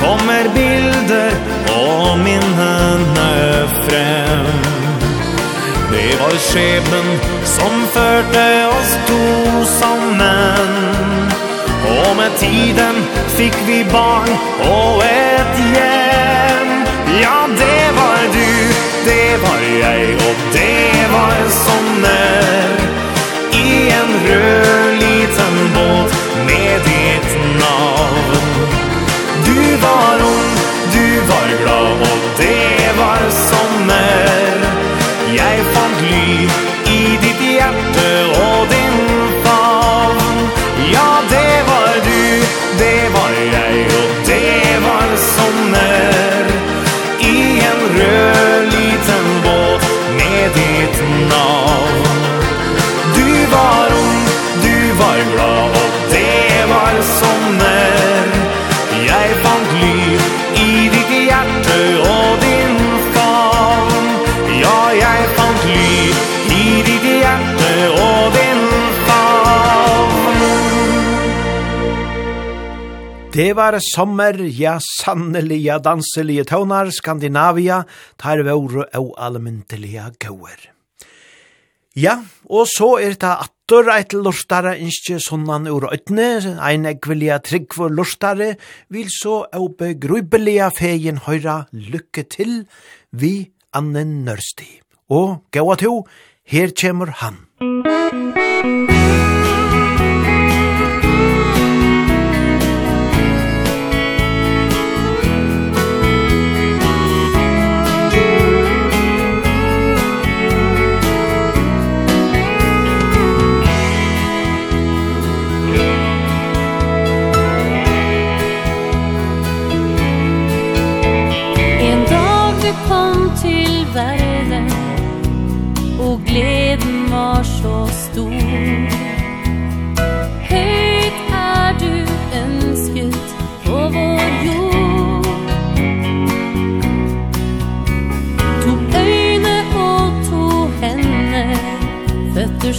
kommer 0.00 0.48
bilder 0.54 1.32
og 1.76 2.18
min 2.18 2.46
frem 3.86 4.46
Det 5.92 6.12
var 6.20 6.36
skjebnen 6.48 7.08
som 7.44 7.74
førte 7.94 8.46
oss 8.78 8.96
to 9.08 9.22
sammen 9.78 11.30
Og 11.96 12.16
med 12.16 12.30
tiden 12.42 13.02
fikk 13.36 13.56
vi 13.66 13.84
barn 13.92 14.32
og 14.70 15.04
et 15.06 15.62
hjem 15.74 16.74
Ja, 17.22 17.38
det 17.62 17.84
var 18.00 18.26
du, 18.34 18.50
det 19.08 19.30
var 19.44 19.62
jeg 19.82 20.18
og 20.28 20.44
det 20.52 21.06
var 21.14 21.38
sommer 21.62 22.85
var 73.56 73.78
sommer, 73.80 74.36
ja, 74.52 74.76
sannelige, 75.00 75.78
danselige 75.82 76.46
tøvnar, 76.48 76.92
Skandinavia, 76.94 77.82
tar 78.20 78.42
våre 78.46 78.86
og 78.98 79.14
allmyntelige 79.18 80.10
gauer. 80.22 80.70
Ja, 81.96 82.18
og 82.52 82.68
så 82.68 82.98
er 83.00 83.16
det 83.16 83.32
atter 83.32 83.88
eit 83.94 84.12
lortare 84.12 84.74
innskje 84.76 85.16
sånnan 85.24 85.64
ur 85.72 85.88
øytne, 85.88 86.58
ein 86.60 86.84
ekvelia 86.86 87.38
trygg 87.40 87.72
for 87.72 87.88
lortare, 87.88 88.58
vil 88.92 89.08
så 89.08 89.46
og 89.56 89.78
begrubelige 89.80 90.68
feien 90.76 91.22
høyra 91.24 91.62
lykke 91.72 92.26
til 92.28 92.66
vi 93.10 93.48
Anne 93.72 94.04
Nørsti. 94.04 94.68
Og 95.08 95.40
gaua 95.56 95.80
to, 95.80 96.02
her 96.44 96.76
kjemur 96.76 97.16
han. 97.22 97.46
Musikk 97.64 99.65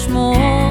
små. 0.07 0.66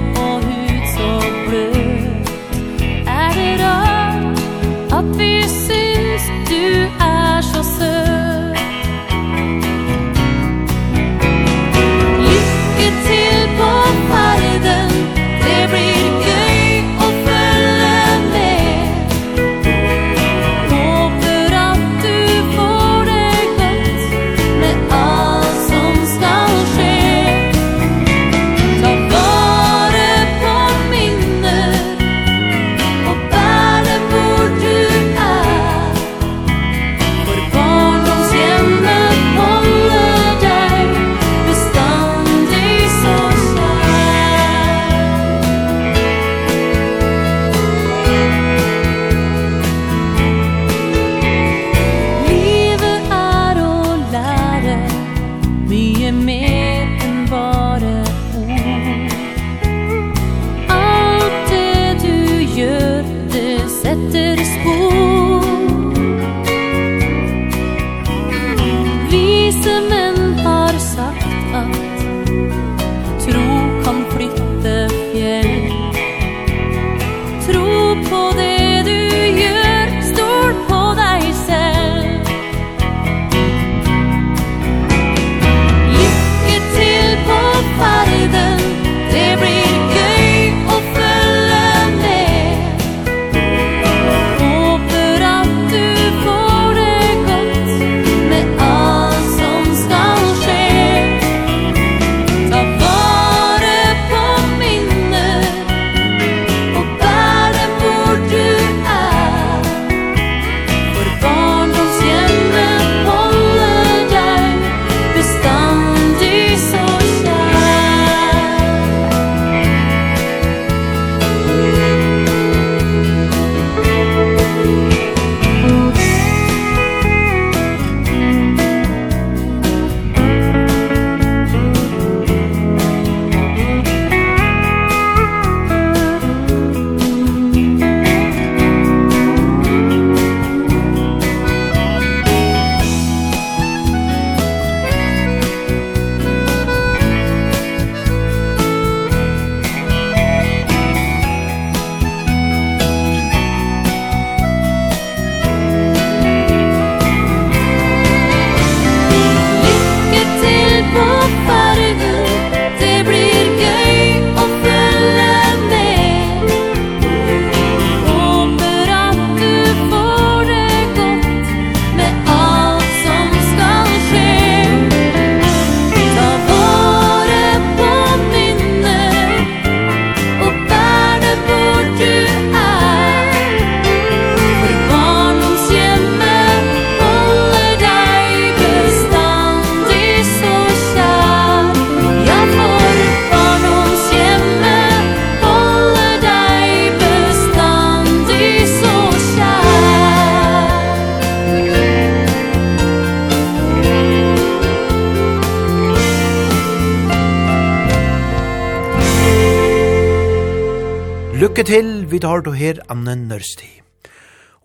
Lykke 211.56 211.72
til, 211.72 211.86
vi 212.04 212.18
tar 212.20 212.42
du 212.44 212.50
her 212.52 212.82
Anne 212.92 213.14
Nørsti. 213.16 213.70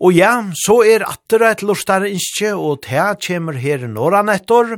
Og 0.04 0.12
ja, 0.12 0.34
så 0.60 0.74
er 0.84 1.00
atter 1.06 1.40
et 1.48 1.62
lortare 1.64 2.10
innskje, 2.12 2.50
og 2.52 2.82
ta 2.84 3.14
kjemer 3.16 3.56
her 3.56 3.86
norran 3.88 4.28
Nettor, 4.28 4.74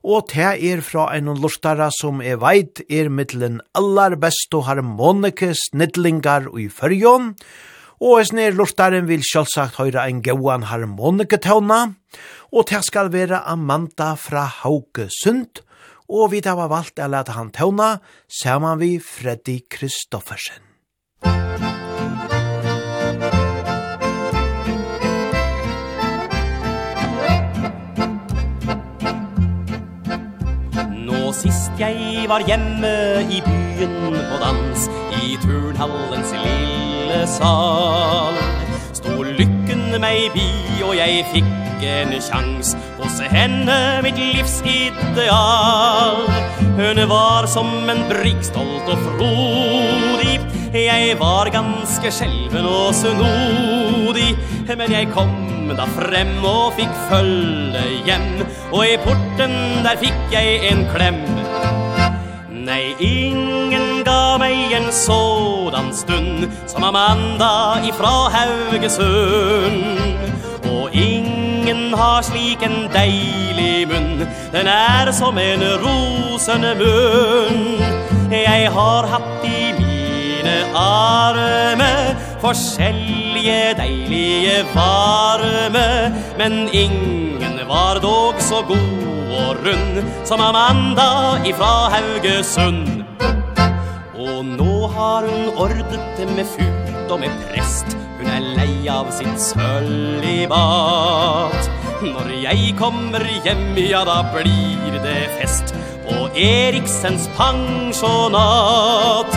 og 0.00 0.30
ta 0.30 0.54
er 0.56 0.80
fra 0.80 1.10
en 1.18 1.28
lortare 1.36 1.90
som 1.92 2.22
er 2.24 2.38
veit 2.40 2.80
er 2.88 3.10
middelen 3.12 3.58
aller 3.76 4.16
best 4.22 4.56
og 4.56 4.70
harmonike 4.70 5.50
snidlingar 5.66 6.48
i 6.56 6.70
fyrjon, 6.72 7.34
og 8.00 8.22
es 8.22 8.32
nær 8.32 8.56
lortaren 8.56 9.04
vil 9.12 9.20
sjálfsagt 9.20 9.76
høyra 9.82 10.06
en 10.08 10.24
gauan 10.24 10.64
harmonikatøvna, 10.72 11.82
og 12.56 12.68
ta 12.72 12.80
skal 12.88 13.12
være 13.12 13.42
Amanda 13.44 14.14
fra 14.16 14.46
Hauke 14.62 15.10
Sundt, 15.12 15.60
og 16.08 16.32
vi 16.32 16.40
har 16.40 16.72
valgt 16.72 17.04
å 17.04 17.12
lete 17.12 17.36
han 17.36 17.52
tøvna 17.52 17.98
sammen 18.40 18.80
vi 18.80 18.94
Freddy 18.96 19.60
Kristoffersen. 19.68 20.69
Sist 31.40 31.72
jeg 31.80 32.26
var 32.28 32.42
hjemme 32.44 32.88
i 33.32 33.38
byen 33.40 33.94
på 34.12 34.38
dans 34.42 34.82
I 35.22 35.38
turnhallens 35.40 36.34
lille 36.36 37.20
sal 37.32 38.36
Stod 38.92 39.30
lykken 39.38 39.96
meg 40.02 40.26
bi 40.34 40.44
og 40.84 40.92
jeg 40.98 41.24
fikk 41.32 41.86
en 41.94 42.12
sjans 42.20 42.74
Hos 42.98 43.22
henne 43.32 43.78
mitt 44.04 44.20
livs 44.20 44.58
ideal. 44.68 46.26
Hun 46.76 47.00
var 47.08 47.48
som 47.48 47.88
en 47.88 48.04
brygg 48.10 48.44
stolt 48.44 48.92
og 48.92 49.00
frodig 49.06 50.36
Jeg 50.70 51.16
var 51.18 51.48
ganske 51.50 52.10
skjelven 52.14 52.66
og 52.66 52.94
sunodig 52.94 54.36
Men 54.78 54.92
jeg 54.92 55.08
kom 55.10 55.32
da 55.74 55.86
frem 55.90 56.44
og 56.46 56.72
fikk 56.78 56.94
følge 57.10 57.82
hjem. 58.06 58.42
Og 58.72 58.86
i 58.86 58.96
porten 59.02 59.52
der 59.84 59.98
fikk 60.00 60.32
jeg 60.34 60.60
en 60.70 60.80
klem. 60.90 61.20
Nei, 62.50 62.94
ingen 62.98 64.02
ga 64.06 64.36
meg 64.42 64.74
en 64.74 64.90
sådan 64.94 65.92
stund 65.94 66.48
Som 66.66 66.84
Amanda 66.84 67.78
ifra 67.86 68.30
Haugesund. 68.34 69.84
Og 70.70 70.90
ingen 70.94 71.94
har 71.94 72.22
slik 72.22 72.62
en 72.66 72.88
deilig 72.94 73.88
munn 73.90 74.26
Den 74.52 74.66
er 74.70 75.12
som 75.14 75.38
en 75.38 75.62
rosende 75.82 76.74
munn. 76.82 77.62
Jeg 78.30 78.70
har 78.74 79.06
hatt 79.10 79.46
i 79.46 79.72
min 79.78 79.89
mine 80.40 80.64
arme 80.74 82.16
Forskjellige 82.40 83.74
deilige 83.76 84.64
varme. 84.74 86.12
Men 86.38 86.68
ingen 86.72 87.60
var 87.68 88.00
dog 88.00 88.40
så 88.40 88.62
god 88.68 89.36
og 89.40 89.56
rund 89.66 90.00
Som 90.24 90.40
Amanda 90.40 91.36
ifra 91.44 91.90
Haugesund. 91.92 93.04
Og 94.20 94.44
nå 94.44 94.86
har 94.96 95.28
hun 95.28 95.52
ordet 95.56 96.00
det 96.16 96.28
med 96.36 96.44
fult 96.44 97.10
og 97.10 97.20
med 97.20 97.30
prest 97.48 97.96
Hun 98.20 98.28
er 98.28 98.44
lei 98.52 98.84
av 98.92 99.06
sitt 99.16 99.40
søllibat 99.40 100.50
Når 102.04 102.28
jeg 102.42 102.74
kommer 102.76 103.24
hjem, 103.46 103.72
ja 103.80 104.02
da 104.04 104.20
blir 104.34 104.98
det 105.00 105.32
fest 105.38 105.72
På 106.04 106.28
Eriksens 106.36 107.24
pensjonat. 107.38 109.32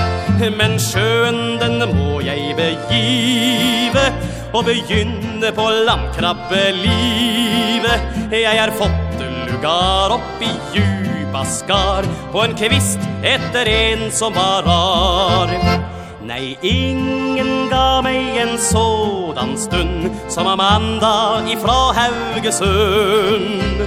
Men 0.59 0.75
sjøen 0.81 1.59
den 1.63 1.79
må 1.95 2.19
jeg 2.27 2.55
begive 2.59 4.05
Og 4.51 4.67
begynne 4.67 5.49
på 5.55 5.65
landkrabbelivet 5.87 8.35
Jeg 8.35 8.55
har 8.59 8.71
fått 8.75 9.19
lugar 9.47 10.11
opp 10.19 10.39
i 10.43 10.51
djupa 10.75 11.47
skar 11.47 12.03
På 12.35 12.43
en 12.43 12.51
kvist 12.59 12.99
etter 13.23 13.63
en 13.79 14.11
som 14.11 14.35
var 14.35 14.67
rar. 14.67 16.02
Nei, 16.23 16.55
ingen 16.63 17.67
ga 17.67 17.99
meg 17.99 18.37
en 18.39 18.53
sådan 18.55 19.57
stund 19.59 20.07
Som 20.31 20.47
Amanda 20.47 21.43
ifra 21.51 21.91
Haugesund. 21.97 23.81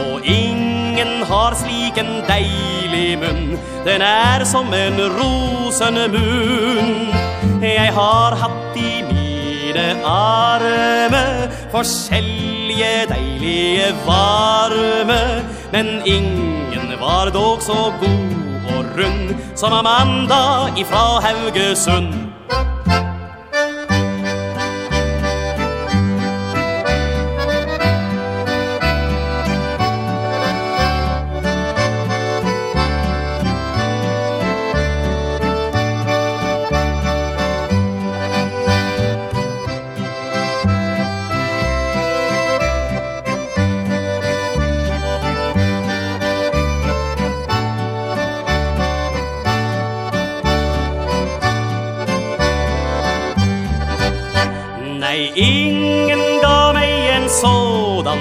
Og 0.00 0.24
ingen 0.24 1.20
har 1.28 1.52
slik 1.52 1.98
en 2.00 2.24
deilig 2.28 3.18
munn 3.20 3.58
Den 3.84 4.00
er 4.00 4.44
som 4.48 4.72
en 4.72 4.96
rosende 5.18 6.08
munn. 6.08 7.12
Jeg 7.60 7.92
har 7.92 8.38
hatt 8.40 8.76
i 8.80 9.02
mine 9.10 9.88
arme 10.08 11.50
Forskjellige 11.74 13.12
deilige 13.12 13.92
varme 14.06 15.44
Men 15.72 16.00
ingen 16.06 16.96
var 17.00 17.28
dog 17.36 17.60
så 17.60 17.92
god 18.00 18.51
og 18.68 18.84
rund 18.98 19.34
Som 19.56 19.72
Amanda 19.72 20.72
ifra 20.76 21.20
Haugesund. 21.20 22.31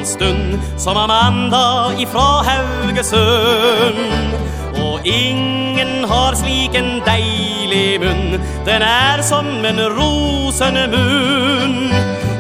sånn 0.02 0.06
stund 0.06 0.80
Som 0.80 0.98
Amanda 0.98 1.94
ifra 1.98 2.44
Haugesund. 2.45 4.34
Og 4.82 5.06
ingen 5.06 6.06
har 6.07 6.36
slik 6.36 6.76
en 6.76 7.02
deilig 7.06 7.99
munn 8.02 8.40
Den 8.65 8.82
er 8.82 9.22
som 9.22 9.45
en 9.65 9.80
rosende 9.98 10.88
munn. 10.90 11.91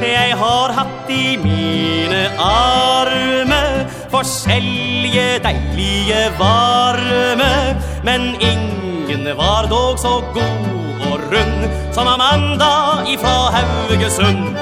Jeg 0.01 0.35
har 0.37 0.73
hatt 0.73 1.09
i 1.09 1.37
mine 1.37 2.29
arme 2.41 3.85
Forskjellige 4.11 5.39
deilige 5.43 6.23
varme 6.39 7.77
Men 8.03 8.33
ingen 8.41 9.29
var 9.37 9.69
dog 9.69 9.99
så 9.99 10.19
god 10.33 11.05
og 11.11 11.19
rund 11.29 11.69
Som 11.93 12.07
Amanda 12.07 13.03
ifra 13.05 13.51
Haugesund. 13.53 14.60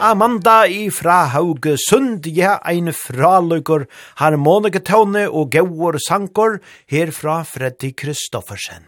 Amanda 0.00 0.64
ifra 0.64 1.26
Haugesund, 1.28 2.24
ja, 2.32 2.54
ein 2.64 2.88
fraløyker 2.96 3.82
harmoniketone 4.16 5.26
og 5.28 5.50
gauur 5.52 5.98
sankor, 6.00 6.56
herfra 6.88 7.42
Freddy 7.44 7.90
Kristoffersen. 7.92 8.86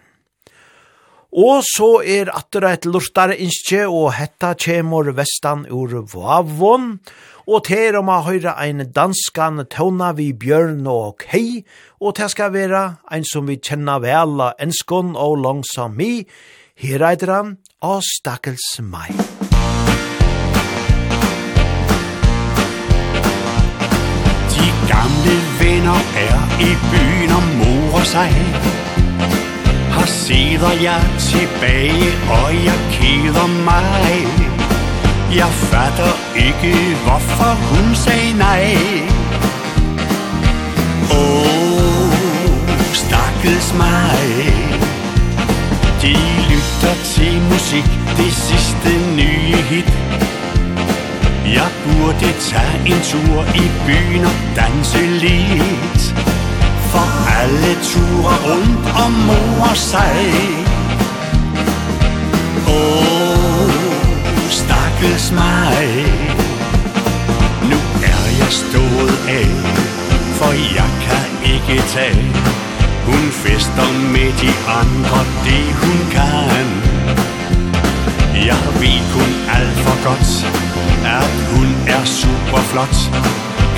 Og 1.36 1.60
så 1.68 1.90
er 2.01 2.30
atter 2.32 2.64
et 2.70 2.89
lortare 2.89 3.36
innskje, 3.36 3.82
og 3.93 4.14
hetta 4.16 4.55
kjemur 4.56 5.12
vestan 5.16 5.66
ur 5.68 5.98
Vavon, 6.14 6.94
og 7.44 7.64
ter 7.68 8.01
om 8.01 8.09
a 8.09 8.22
høyra 8.24 8.56
ein 8.64 8.80
danskan 8.97 9.66
tona 9.68 10.14
vi 10.16 10.30
Bjørn 10.32 10.89
og 10.89 11.20
Kei, 11.26 11.60
og 12.01 12.16
til 12.16 12.32
skal 12.32 12.56
vera 12.56 12.86
ein 13.12 13.28
som 13.28 13.52
vi 13.52 13.60
kjenna 13.60 14.01
vela 14.01 14.55
enskon 14.56 15.12
og 15.12 15.36
langsam 15.44 16.01
mi, 16.01 16.24
her 16.80 17.09
eitir 17.12 17.36
han, 17.36 17.56
og 17.84 18.01
stakkels 18.01 18.78
meg. 18.80 19.31
Gamle 24.93 25.36
venner 25.60 26.01
er 26.28 26.39
i 26.69 26.70
byen 26.90 27.31
og 27.39 27.43
morer 27.59 28.05
sig 28.05 28.31
Her 29.94 30.06
sidder 30.06 30.73
jeg 30.82 31.02
tilbage, 31.19 32.09
og 32.31 32.55
jeg 32.69 32.78
keder 32.93 33.47
mig. 33.64 34.27
Jeg 35.36 35.51
fatter 35.70 36.14
ikke, 36.47 36.97
hvorfor 37.05 37.52
hun 37.70 37.94
sagde 37.94 38.32
nej. 38.39 38.77
Åh, 41.10 42.12
stakkels 42.93 43.74
mig. 43.74 44.19
De 46.02 46.12
lytter 46.51 46.94
til 47.14 47.43
musik, 47.52 47.89
det 48.16 48.32
sidste 48.32 48.90
nye 49.16 49.62
hit. 49.70 49.93
Jeg 51.44 51.70
burde 51.85 52.32
tage 52.51 52.78
en 52.86 53.01
tur 53.10 53.44
i 53.55 53.64
byen 53.86 54.24
og 54.24 54.36
danse 54.56 54.98
lidt? 55.06 56.02
For 56.90 57.09
alle 57.40 57.73
ture 57.90 58.36
rundt 58.47 58.86
om 59.05 59.12
mor 59.12 59.74
sig 59.74 60.16
Åh, 62.69 63.70
stakkels 64.51 65.32
mig. 65.32 66.06
Nu 67.70 67.78
er 68.12 68.24
jeg 68.39 68.52
stået 68.52 69.16
af 69.28 69.48
For 70.39 70.52
jeg 70.78 70.90
kan 71.06 71.52
ikke 71.55 71.82
tage. 71.89 72.32
Hun 73.06 73.31
fester 73.31 73.93
med 74.12 74.32
de 74.43 74.52
andre 74.81 75.19
det 75.44 75.74
hun 75.74 76.10
kan. 76.10 76.81
Jeg 78.47 78.62
ved 78.81 79.01
kun 79.14 79.31
alt 79.56 79.77
for 79.85 79.97
godt 80.09 80.31
At 81.19 81.35
hun 81.52 81.69
er 81.94 82.05
super 82.05 82.62
flot 82.70 82.98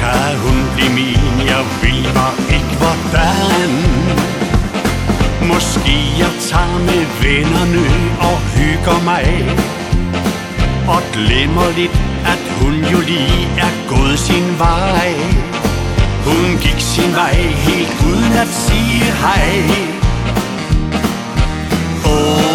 Kan 0.00 0.38
hun 0.44 0.56
blive 0.74 0.92
min? 0.98 1.46
Jeg 1.52 1.62
ved 1.82 2.04
bare 2.18 2.36
ikke 2.56 2.74
hvordan 2.82 3.70
Måske 5.50 5.96
jeg 6.22 6.32
tager 6.50 6.78
med 6.88 7.04
vennerne 7.22 7.86
Og 8.28 8.38
hygger 8.56 8.98
mig. 9.10 9.26
Og 10.94 11.02
glemmer 11.12 11.68
lidt 11.78 11.96
At 12.32 12.42
hun 12.58 12.74
jo 12.92 13.00
lige 13.10 13.42
er 13.66 13.72
gået 13.88 14.18
sin 14.18 14.46
vej. 14.58 15.14
Hun 16.26 16.58
gik 16.64 16.80
sin 16.94 17.12
vej 17.14 17.34
Helt 17.68 17.94
uden 18.08 18.32
at 18.44 18.48
sige 18.48 19.04
hej. 19.24 19.46
Åh 22.06 22.48
oh, 22.48 22.53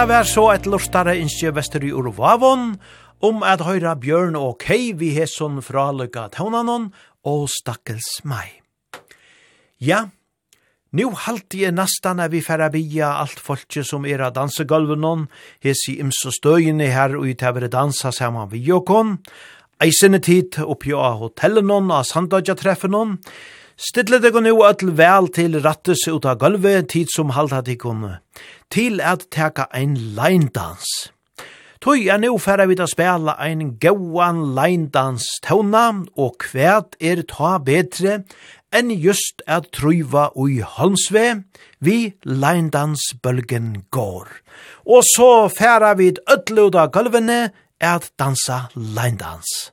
Hetta 0.00 0.14
var 0.16 0.24
så 0.24 0.42
et 0.54 0.64
lortare 0.64 1.12
innskje 1.20 1.50
vester 1.52 1.82
i 1.84 1.90
Urvavon, 1.92 2.70
om 3.20 3.42
at 3.44 3.60
høyra 3.60 3.90
Bjørn 4.00 4.38
og 4.38 4.54
Kei 4.62 4.94
vi 4.96 5.10
hesson 5.12 5.58
fra 5.60 5.90
Lykka 5.92 6.22
Taunanon 6.32 6.86
og 7.28 7.42
Stakkels 7.52 8.22
Mai. 8.24 8.62
Ja, 9.76 10.06
nu 10.96 11.10
halte 11.26 11.60
jeg 11.60 11.76
nastan 11.76 12.24
er 12.24 12.32
vi 12.32 12.40
færa 12.40 12.70
bia 12.72 13.10
alt 13.20 13.44
folket 13.44 13.90
som 13.90 14.08
er 14.08 14.24
av 14.24 14.32
dansegolvenon 14.38 15.28
hes 15.60 15.84
i 15.92 15.98
imso 16.00 16.32
støyene 16.32 16.88
her 16.88 17.18
og 17.20 17.28
i 17.28 17.36
tævere 17.36 17.68
dansa 17.68 18.08
saman 18.08 18.48
vi 18.54 18.64
jokon, 18.70 19.18
eisene 19.84 20.24
tid 20.24 20.62
oppi 20.64 20.96
av 20.96 21.20
hotellenon 21.26 21.92
av 21.92 22.08
Sandadja 22.08 22.56
treffenon, 22.56 23.18
Stille 23.80 24.18
deg 24.20 24.36
nu 24.44 24.50
öll 24.60 24.90
vel 24.92 25.30
til 25.32 25.56
rattes 25.64 26.02
ut 26.04 26.26
av 26.28 26.36
gulvet, 26.42 26.90
tid 26.92 27.08
som 27.14 27.32
halda 27.32 27.62
deg 27.64 27.78
kunne, 27.80 28.18
til 28.68 29.00
at 29.00 29.24
teka 29.32 29.70
ein 29.72 29.94
leindans. 30.16 30.84
Tøy 31.80 32.10
er 32.12 32.20
nu 32.20 32.34
færre 32.36 32.66
vi 32.68 32.76
å 32.76 32.88
spela 32.90 33.38
ein 33.40 33.78
gauan 33.80 34.42
leindans 34.52 35.24
tåna, 35.46 35.86
og 36.12 36.36
kvæt 36.44 37.00
er 37.00 37.24
ta 37.24 37.54
betre 37.56 38.18
enn 38.68 38.92
just 38.92 39.40
at 39.48 39.72
truiva 39.72 40.28
ui 40.36 40.60
Holmsve, 40.60 41.46
vi 41.80 42.12
leindans 42.28 43.14
bølgen 43.24 43.86
går. 43.96 44.28
Og 44.92 45.08
så 45.08 45.48
færre 45.48 45.96
vi 45.96 46.12
til 46.12 46.36
öll 46.36 46.66
ut 46.68 46.76
av 46.76 46.92
gulvene, 46.92 47.42
at 47.80 48.12
dansa 48.20 48.66
leindans. 48.76 49.70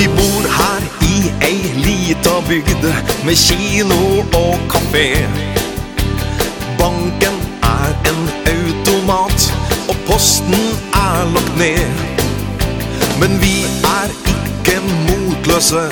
Vi 0.00 0.06
bor 0.08 0.44
her 0.48 0.84
i 1.04 1.16
ei 1.44 1.72
lita 1.76 2.38
bygd 2.48 2.84
Med 3.26 3.36
kino 3.36 3.98
og 4.38 4.62
kafé 4.72 5.26
Banken 6.78 7.36
er 7.68 7.92
en 8.08 8.22
automat 8.52 9.44
Og 9.92 9.98
posten 10.06 10.56
er 10.96 11.28
lagt 11.34 11.58
ned. 11.58 12.00
Men 13.20 13.36
vi 13.42 13.66
er 13.90 14.16
ikke 14.32 14.78
motløse 15.04 15.84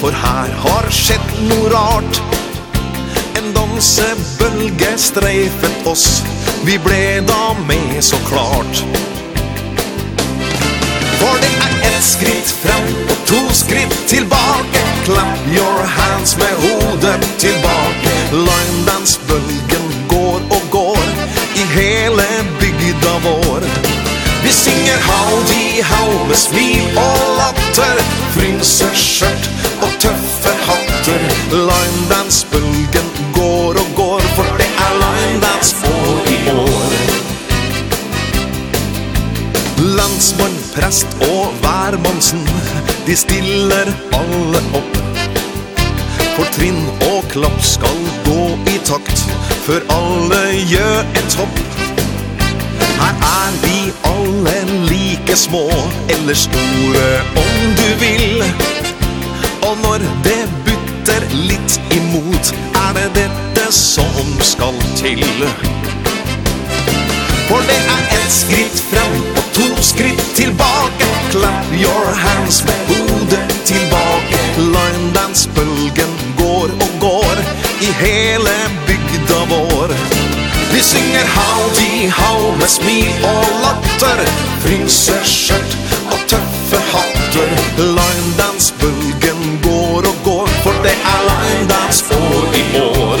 For 0.00 0.16
her 0.22 0.56
har 0.64 0.88
skjedd 1.02 1.36
noe 1.50 1.74
rart. 1.76 2.22
En 3.36 3.52
dansebølge 3.52 4.94
streifet 5.10 5.92
oss 5.92 6.22
Vi 6.64 6.80
ble 6.80 7.20
da 7.28 7.52
med 7.68 8.00
så 8.00 8.16
klart. 8.32 8.84
For 11.20 11.44
det 11.44 11.54
er 11.60 11.81
Ett 12.02 12.08
skritt 12.08 12.50
fram 12.50 13.06
och 13.08 13.26
två 13.26 13.52
skritt 13.52 14.08
tillbaka. 14.08 14.80
Clap 15.04 15.38
your 15.54 15.86
hands 15.86 16.36
med 16.36 16.54
hodet 16.62 17.38
tillbaka. 17.38 18.12
Løgndansbølgen 18.32 20.06
går 20.08 20.40
og 20.50 20.62
går 20.70 20.98
I 21.54 21.62
hele 21.78 22.24
bygda 22.60 23.12
vår 23.24 23.60
Vi 24.42 24.52
synger 24.52 24.98
howdy 25.10 25.82
how 25.82 26.26
med 26.28 26.36
smil 26.36 26.98
og 26.98 27.36
latter. 27.38 28.02
Fryser 28.34 28.94
skjørt 28.94 29.50
og 29.82 29.90
tøffe 29.98 30.56
hatter. 30.66 31.22
Løgndansbølgen 31.52 33.08
går 33.34 33.74
og 33.84 33.88
går 33.96 34.20
For 34.36 34.56
det 34.58 34.70
er 34.86 34.92
løgndansbølgen 35.04 35.91
Eidsvoll, 40.22 40.56
Prest 40.74 41.06
og 41.20 41.54
Værmonsen 41.62 42.48
De 43.06 43.16
stiller 43.16 43.88
alle 44.14 44.60
opp. 44.78 44.98
For 46.36 46.46
trinn 46.54 46.78
og 47.08 47.24
klapp 47.32 47.58
skal 47.66 47.98
gå 48.28 48.44
i 48.70 48.76
takt 48.86 49.24
Før 49.64 49.82
alle 49.90 50.38
gjør 50.70 51.10
et 51.18 51.36
hopp 51.40 51.58
Her 53.00 53.18
er 53.32 53.58
vi 53.64 53.80
alle 54.12 54.54
like 54.92 55.36
små 55.36 55.64
Eller 56.14 56.38
store 56.38 57.10
om 57.42 57.74
du 57.82 57.88
vil. 58.04 58.46
Og 59.66 59.74
når 59.82 60.06
det 60.28 60.40
butter 60.68 61.30
litt 61.34 61.80
imot 61.98 62.54
Er 62.84 62.94
det 63.00 63.10
dette 63.24 63.72
som 63.74 64.36
skal 64.38 64.78
til. 65.02 65.26
For 67.50 67.72
det 67.72 67.80
er 67.96 68.12
ett 68.20 68.36
skritt 68.38 68.86
fram 68.92 69.41
to 69.54 69.82
skritt 69.82 70.34
tilbake 70.34 71.06
Clap 71.30 71.64
your 71.72 72.06
hands 72.14 72.64
med 72.64 72.80
hodet 72.88 73.52
tillbaka. 73.64 74.40
Løgndansbølgen 74.74 76.12
går 76.38 76.68
og 76.84 76.92
går 77.00 77.36
I 77.80 77.88
hele 78.04 78.54
bygda 78.86 79.40
vår. 79.52 79.88
Vi 80.72 80.80
synger 80.80 81.26
howdy 81.36 82.08
how 82.10 82.56
med 82.56 82.68
smil 82.68 83.24
og 83.24 83.46
latter. 83.64 84.20
Fryseskjørt 84.64 85.76
og 86.12 86.18
tøffe 86.28 86.80
hatter. 86.92 87.50
Løgndansbølgen 87.78 89.60
går 89.62 90.02
og 90.12 90.16
går. 90.24 90.48
For 90.62 90.74
det 90.84 90.96
er 91.14 91.20
løgndans 91.28 92.04
år 92.10 92.46
i 92.62 92.64
år. 92.80 93.11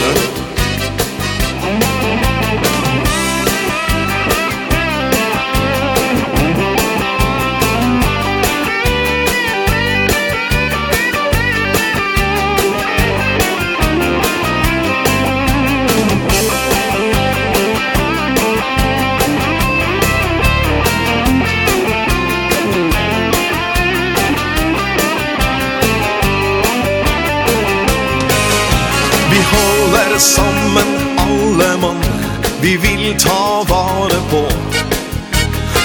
vil 33.02 33.20
ta 33.20 33.64
vare 33.68 34.20
på. 34.30 34.48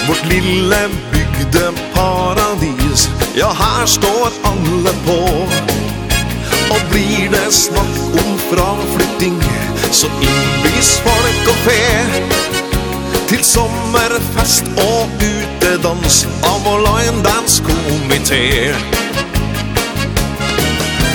Vårt 0.08 0.26
lille 0.26 0.90
bygdeparadis 1.12 3.10
Ja, 3.36 3.54
her 3.54 3.86
står 3.86 4.30
alle 4.44 4.94
på. 5.06 5.48
Og 6.70 6.82
blir 6.92 7.30
det 7.32 7.54
snakk 7.54 7.98
om 8.22 8.40
fraflytting 8.50 9.42
Så 9.92 10.08
innbys 10.22 10.92
folk 11.06 11.50
og 11.54 11.60
fe. 11.66 11.82
Til 13.28 13.44
sommerfest 13.44 14.70
og 14.84 15.10
utedans 15.22 16.28
Av 16.44 16.62
vår 16.66 16.86
line 16.86 17.24
dance 17.24 17.64
komité. 17.64 18.76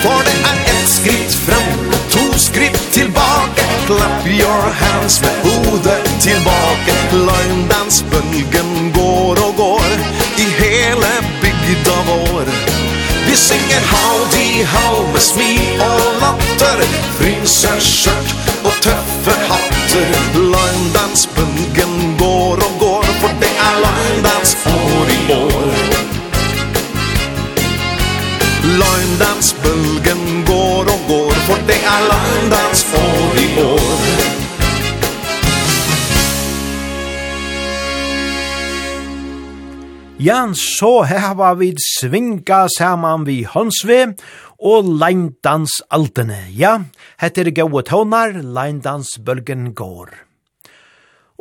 For 0.02 0.26
det 0.26 0.38
er 0.50 0.58
ett 0.74 0.88
skritt 0.98 1.34
fram 1.46 1.90
To 2.10 2.26
skritt 2.38 2.82
tilbake. 2.92 3.71
Clap 3.92 4.26
your 4.26 4.62
hands 4.82 5.20
med 5.20 5.36
hodet 5.44 6.04
tilbake 6.20 6.94
Løgndansbølgen 7.12 8.92
går 8.94 9.36
og 9.46 9.52
går 9.56 9.90
I 10.38 10.46
hele 10.60 11.10
bygda 11.42 11.96
vår 12.06 12.46
Vi 13.26 13.36
synger 13.36 13.82
howdy 13.92 14.64
how 14.64 15.12
med 15.12 15.20
smil 15.20 15.82
og 15.88 16.00
latter 16.22 16.80
Fryser 17.18 17.80
skjørt 17.80 18.34
og 18.64 18.72
tøffe 18.80 19.36
hatter. 19.50 20.08
Løgndansbølgen 20.54 22.16
går 22.18 22.64
og 22.66 22.72
går 22.80 23.06
For 23.20 23.36
det 23.44 23.52
er 23.68 23.76
løgndans 23.84 24.56
år 24.72 25.06
i 25.18 25.20
år. 25.32 25.72
Løgndansbølgen 28.82 30.44
går 30.46 30.92
og 30.94 31.00
går 31.08 31.34
For 31.48 31.66
det 31.68 31.80
er 31.94 32.00
løgndans 32.12 32.61
Jan 40.22 40.52
så 40.54 41.00
heva 41.08 41.48
vi 41.58 41.72
svinga 41.82 42.66
saman 42.70 43.24
vi 43.26 43.40
hansve 43.48 44.12
og 44.62 44.90
leindans 45.00 45.80
altene. 45.90 46.44
Ja, 46.54 46.76
hette 47.18 47.42
er 47.42 47.50
gode 47.56 47.82
tånar, 47.88 48.36
leindans 48.44 49.16
bølgen 49.18 49.72
går. 49.74 50.12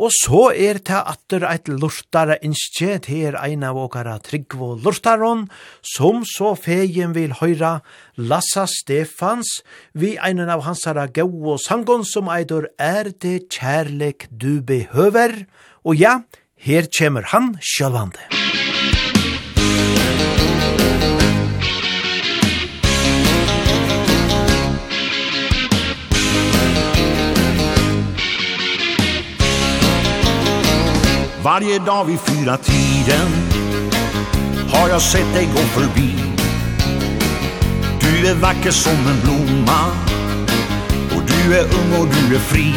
Og 0.02 0.10
så 0.16 0.48
er 0.56 0.80
det 0.82 0.98
atter 0.98 1.46
eit 1.52 1.70
lortare 1.70 2.40
innskje 2.42 2.98
til 3.06 3.38
ein 3.38 3.68
av 3.68 3.78
åkara 3.78 4.18
Tryggvo 4.26 4.74
Lortaron, 4.82 5.46
som 5.86 6.26
så 6.26 6.56
fegen 6.58 7.14
vil 7.14 7.38
høyra 7.38 7.84
Lassa 8.18 8.66
Stefans, 8.66 9.60
vi 9.94 10.16
ein 10.18 10.42
av 10.42 10.66
hansara 10.66 11.06
gau 11.06 11.30
og 11.54 11.62
sangon 11.62 12.08
som 12.08 12.34
eidur 12.34 12.72
er 12.82 13.14
det 13.14 13.52
kjærlek 13.52 14.32
du 14.32 14.64
behøver, 14.66 15.44
og 15.86 16.02
ja, 16.02 16.24
her 16.58 16.90
kjemur 16.90 17.30
han 17.30 17.60
sjølvande. 17.62 18.41
Varje 31.44 31.80
dag 31.80 32.06
vid 32.06 32.20
fyra 32.20 32.58
tiden 32.58 33.28
Har 34.74 34.90
jag 34.90 35.02
sett 35.02 35.34
dig 35.34 35.50
gå 35.56 35.60
förbi. 35.60 36.16
Du 38.00 38.28
är 38.28 38.36
vacker 38.36 38.72
som 38.72 38.94
en 38.94 39.22
blomma 39.24 39.86
Och 41.16 41.22
du 41.28 41.56
är 41.56 41.64
ung 41.64 42.02
och 42.02 42.08
du 42.08 42.36
är 42.36 42.40
fri. 42.40 42.74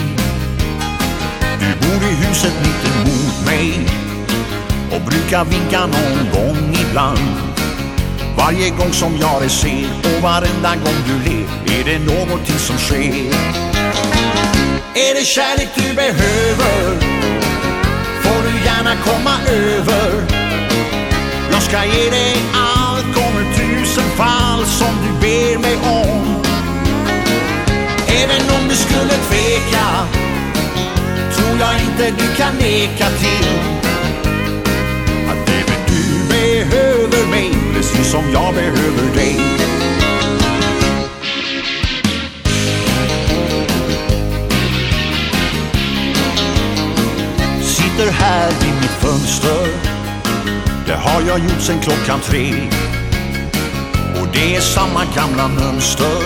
Du 1.60 1.86
bor 1.86 2.08
i 2.08 2.14
huset 2.14 2.54
mitt 2.60 2.94
emot 2.94 3.46
mig 3.46 4.03
och 4.94 5.00
brukar 5.00 5.44
vinka 5.44 5.80
någon 5.80 6.30
gång 6.32 6.76
ibland. 6.88 7.18
Varje 8.36 8.70
gång 8.70 8.92
som 8.92 9.16
jag 9.20 9.44
är 9.44 9.48
ser 9.48 10.16
och 10.16 10.22
varenda 10.22 10.74
gång 10.84 11.00
du 11.06 11.30
ler 11.30 11.46
är 11.78 11.84
det 11.84 11.98
någonting 11.98 12.58
som 12.58 12.78
sker. 12.78 13.34
Är 14.94 15.14
det 15.14 15.24
kärlek 15.24 15.68
du 15.74 15.94
behöver 15.94 17.14
får 18.22 18.42
du 18.42 18.64
gärna 18.64 18.94
komma 19.04 19.34
över. 19.48 20.10
Jag 21.52 21.62
ska 21.62 21.84
ge 21.84 22.10
dig 22.10 22.36
allt 22.54 23.06
gånger 23.14 23.46
tusen 23.56 24.10
fall 24.16 24.66
som 24.66 24.94
du 25.04 25.20
ber 25.20 25.58
mig 25.58 25.76
om. 25.76 26.42
Även 28.06 28.42
om 28.56 28.68
du 28.68 28.76
skulle 28.76 29.14
tveka 29.28 29.86
tror 31.36 31.58
jag 31.60 31.74
inte 31.80 32.22
du 32.22 32.36
kan 32.36 32.54
neka 32.54 33.08
till 33.08 33.83
behöver 36.70 37.30
mig 37.30 37.50
Precis 37.74 38.10
som 38.10 38.30
jag 38.32 38.54
behöver 38.54 39.14
dig 39.14 39.36
Sitter 47.62 48.10
här 48.10 48.50
vid 48.50 48.74
mitt 48.80 48.90
fönster 48.90 49.68
Det 50.86 50.94
har 50.94 51.22
jag 51.28 51.38
gjort 51.38 51.60
sen 51.60 51.80
klockan 51.80 52.20
tre. 52.20 52.52
Och 54.20 54.28
det 54.32 54.56
är 54.56 54.60
samma 54.60 55.04
gamla 55.16 55.48
mönster 55.48 56.22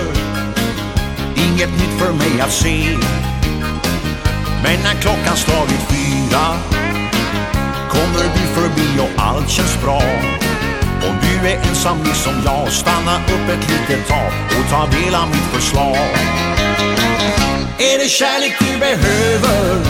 Inget 1.36 1.70
nytt 1.70 1.98
för 1.98 2.12
mig 2.12 2.40
att 2.40 2.52
se. 2.52 2.96
Men 4.62 4.80
när 4.82 4.94
klockan 5.00 5.36
slagit 5.36 5.80
fyra 5.90 6.78
kommer 7.88 8.24
du 8.34 8.44
förbi 8.60 9.00
och 9.00 9.22
allt 9.22 9.50
känns 9.50 9.82
bra. 9.82 10.02
Om 11.08 11.14
du 11.22 11.48
är 11.48 11.56
ensam 11.68 12.02
liksom 12.02 12.32
jag 12.44 12.72
Stanna 12.72 13.16
upp 13.16 13.48
ett 13.54 13.70
litet 13.70 14.08
tag 14.08 14.32
och 14.58 14.70
ta 14.70 14.86
del 14.86 15.14
av 15.14 15.28
mitt 15.28 15.48
förslag. 15.54 16.08
Är 17.78 17.98
det 17.98 18.08
kärlek 18.08 18.54
du 18.58 18.78
behöver 18.78 19.84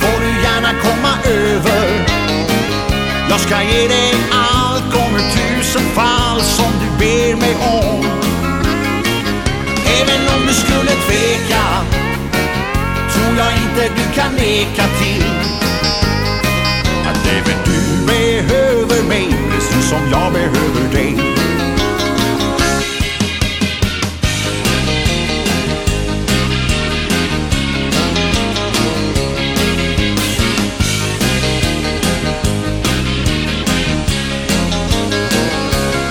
Får 0.00 0.20
du 0.20 0.42
gärna 0.42 0.72
komma 0.82 1.12
över. 1.24 2.06
Jag 3.30 3.40
ska 3.40 3.62
ge 3.62 3.88
dig 3.88 4.14
allt 4.32 4.94
gånger 4.94 5.24
tusen 5.36 5.82
fall 5.82 6.40
Som 6.40 6.72
du 6.80 6.98
ber 6.98 7.36
mig 7.36 7.54
om. 7.80 8.04
Även 10.00 10.22
om 10.34 10.46
du 10.46 10.54
skulle 10.54 10.92
tveka 11.06 11.64
Tror 13.12 13.36
jag 13.36 13.52
inte 13.52 13.94
du 13.96 14.20
kan 14.20 14.32
neka 14.34 14.84
till. 15.00 15.71
som 19.92 20.10
jag 20.10 20.32
behöver 20.32 20.92
dig. 20.92 21.14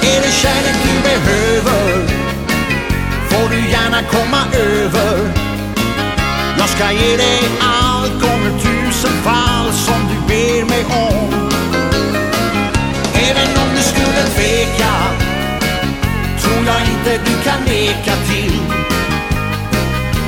Är 0.02 0.22
det 0.22 0.32
kärlek 0.32 0.76
du 0.84 1.02
behöver 1.02 2.08
Får 3.30 3.50
du 3.50 3.70
gärna 3.72 4.02
komma 4.12 4.42
över. 4.54 5.34
Jag 6.58 6.70
ska 6.70 6.92
ge 6.92 7.18
dig 7.18 7.40
allt 7.60 8.22
gånger 8.22 8.60
tusen 8.60 9.12
fall 9.24 9.74
Som 9.74 10.08
du 10.10 10.28
ber 10.28 10.66
mig 10.66 10.86
om 10.86 11.51
tveka 14.42 14.94
Tror 16.42 16.66
jag 16.66 16.82
inte 16.94 17.12
du 17.26 17.44
kan 17.44 17.62
neka 17.64 18.16
till. 18.30 18.60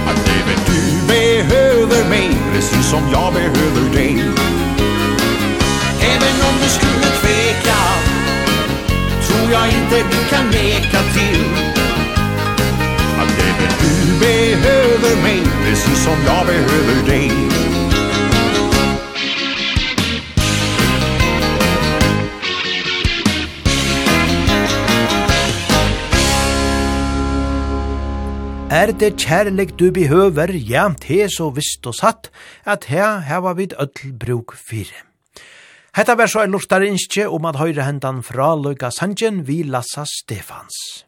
Att 0.07 0.29
även 0.39 0.59
du 0.65 1.07
behöver 1.07 2.09
mig 2.09 2.29
Precis 2.53 2.89
som 2.89 3.01
jag 3.11 3.33
behöver 3.33 3.93
dig. 3.93 4.13
Även 6.01 6.35
om 6.49 6.55
du 6.63 6.69
skulle 6.69 7.09
tveka 7.21 7.79
Tror 9.27 9.51
jag 9.51 9.67
inte 9.67 9.97
du 10.11 10.35
kan 10.35 10.45
neka 10.47 10.99
till. 11.15 11.45
Att 13.21 13.39
även 13.49 13.71
du 13.83 14.19
behöver 14.19 15.21
mig 15.23 15.41
Precis 15.65 16.03
som 16.03 16.17
jag 16.25 16.45
behöver 16.45 17.07
dig. 17.07 17.31
Er 28.73 28.89
det 28.89 29.19
kjærlig 29.21 29.75
du 29.77 29.91
behøver, 29.93 30.49
ja, 30.49 30.87
te 30.97 31.27
så 31.29 31.51
visst 31.53 31.85
og 31.85 31.93
satt, 31.93 32.31
at 32.65 32.87
her 32.89 33.19
heva 33.21 33.51
vi 33.53 33.67
ødel 33.69 34.13
bruk 34.17 34.55
fire. 34.57 35.03
Hetta 35.93 36.15
var 36.17 36.25
så 36.25 36.41
en 36.41 36.55
lortare 36.55 36.87
innskje 36.89 37.27
om 37.29 37.45
at 37.45 37.59
høyre 37.61 37.85
hendan 37.85 38.23
fra 38.25 38.55
Løyga 38.57 38.89
Sandjen 38.89 39.43
vi 39.45 39.59
Lassa 39.61 40.07
Stefans. 40.09 41.05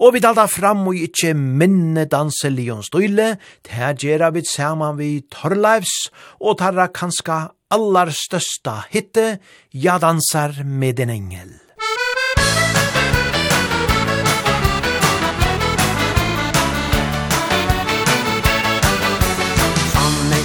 Og 0.00 0.14
vi 0.14 0.22
dalda 0.24 0.46
fram 0.48 0.86
og 0.88 0.96
ikkje 0.96 1.34
minne 1.36 2.06
danse 2.08 2.48
Leon 2.48 2.80
Støyle, 2.80 3.34
ter 3.60 3.92
gjerra 3.92 4.30
vi 4.32 4.46
saman 4.48 4.96
vi 4.96 5.10
Torleivs, 5.28 6.08
og 6.40 6.62
tarra 6.64 6.88
kanska 6.88 7.42
allar 7.68 8.08
størsta 8.08 8.86
hitte, 8.88 9.36
ja 9.76 9.98
dansar 10.00 10.64
med 10.64 11.04
en 11.04 11.12
engel. 11.12 11.52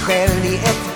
barely 0.08 0.56
at 0.56 0.87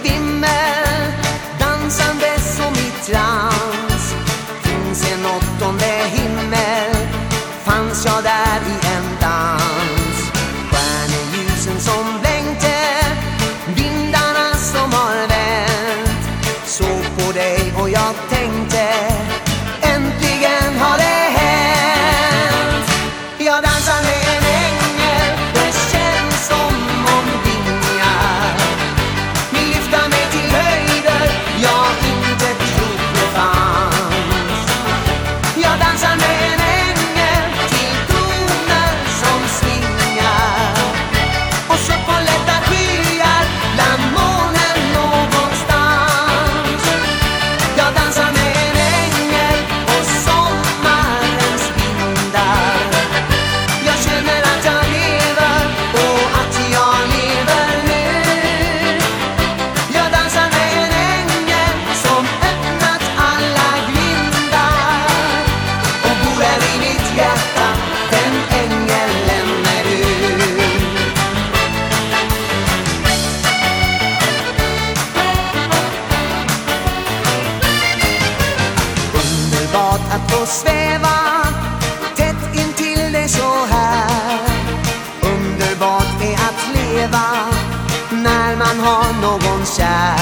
side. 89.73 90.22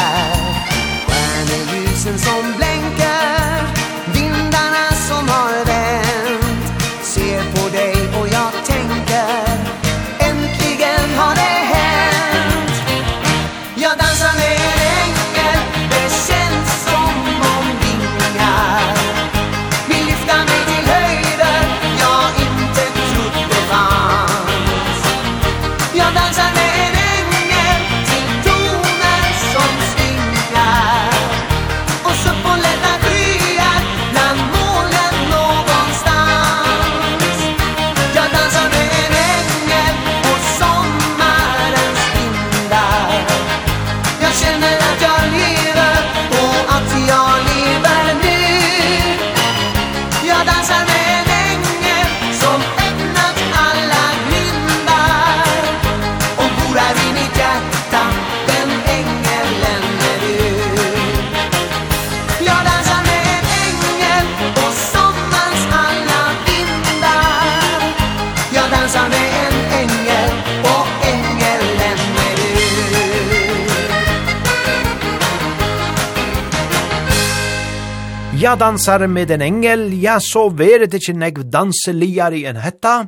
dansar 78.60 79.06
med 79.08 79.30
en 79.32 79.40
engel, 79.40 79.86
ja, 80.02 80.18
så 80.20 80.50
vere 80.52 80.84
det 80.90 80.98
ikke 81.00 81.14
negv 81.16 81.44
danseliar 81.48 82.34
i 82.36 82.42
en 82.50 82.58
hetta. 82.60 83.06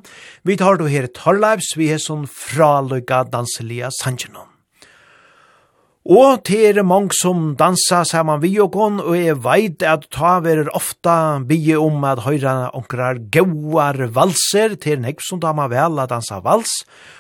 Vi 0.48 0.56
tar 0.56 0.78
du 0.80 0.86
her 0.88 1.10
Torleivs, 1.12 1.74
vi 1.76 1.90
er 1.92 2.00
sånn 2.00 2.24
fraløyga 2.24 3.26
danselia 3.28 3.90
sanjenom. 3.92 4.48
Og 6.08 6.40
til 6.48 6.80
er 6.80 6.86
mange 6.88 7.12
som 7.14 7.52
dansa 7.54 8.00
saman 8.08 8.40
vi 8.42 8.54
og 8.64 8.72
kon, 8.74 8.96
og 9.02 9.12
jeg 9.14 9.36
veit 9.44 9.84
at 9.86 10.08
ta 10.10 10.38
verer 10.42 10.70
ofta 10.74 11.42
bygge 11.46 11.76
om 11.78 12.00
at 12.08 12.24
høyra 12.24 12.54
onkrar 12.74 13.20
gauar 13.36 14.00
valser, 14.16 14.78
til 14.80 15.04
nek 15.04 15.20
som 15.22 15.42
da 15.42 15.52
man 15.52 15.70
vel 15.70 16.00
a 16.00 16.08
dansa 16.10 16.40
vals, 16.42 16.72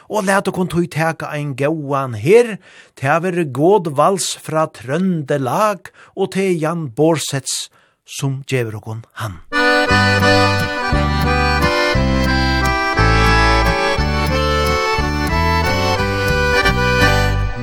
og 0.08 0.24
let 0.30 0.48
og 0.48 0.56
kon 0.56 0.72
tog 0.72 0.88
teka 0.90 1.28
ein 1.36 1.52
gauan 1.60 2.16
her, 2.16 2.56
til 2.96 3.22
verer 3.28 3.52
god 3.60 3.92
vals 4.00 4.32
fra 4.40 4.66
Trøndelag, 4.72 5.92
og 6.16 6.32
til 6.32 6.56
Jan 6.56 6.88
Borsets 6.96 7.68
som 8.06 8.42
gjever 8.46 8.76
okon 8.76 9.02
han. 9.12 9.38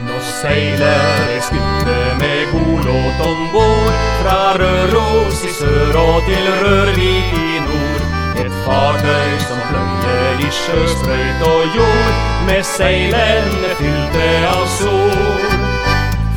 Nå 0.08 0.20
seiler 0.42 1.36
i 1.36 1.42
skutte 1.42 1.98
med 2.22 2.54
golåt 2.54 3.20
ombord, 3.28 4.00
fra 4.22 4.40
Røros 4.60 5.44
i 5.44 5.54
sør 5.60 6.00
og 6.00 6.24
til 6.28 6.50
Rørvik 6.64 7.36
i 7.40 7.60
nord. 7.68 8.08
Et 8.40 8.56
fartøy 8.66 9.38
som 9.44 9.60
fløyer 9.70 10.44
i 10.48 10.52
sjøstrøyt 10.62 11.48
og 11.52 11.78
jord, 11.78 12.26
med 12.48 12.64
seilene 12.64 13.76
fylte 13.82 14.34
av 14.56 14.68
sol. 14.80 15.49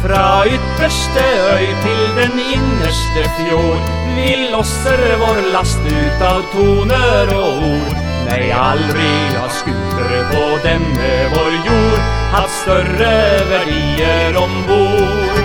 Fra 0.03 0.43
ytterste 0.47 1.25
øy 1.55 1.67
til 1.83 2.01
den 2.17 2.39
innerste 2.55 3.23
fjord 3.39 3.91
Vi 4.17 4.49
losser 4.51 5.03
vår 5.21 5.39
last 5.55 5.85
ut 5.87 6.25
av 6.27 6.43
toner 6.55 7.31
og 7.37 7.63
ord. 7.69 7.95
Nei, 8.27 8.51
aldri 8.51 9.13
har 9.37 9.55
skuldre 9.61 10.25
på 10.33 10.43
denne 10.67 11.13
vår 11.37 11.55
jord 11.69 12.11
Hatt 12.35 12.53
større 12.63 13.15
verdier 13.53 14.43
ombord 14.43 15.42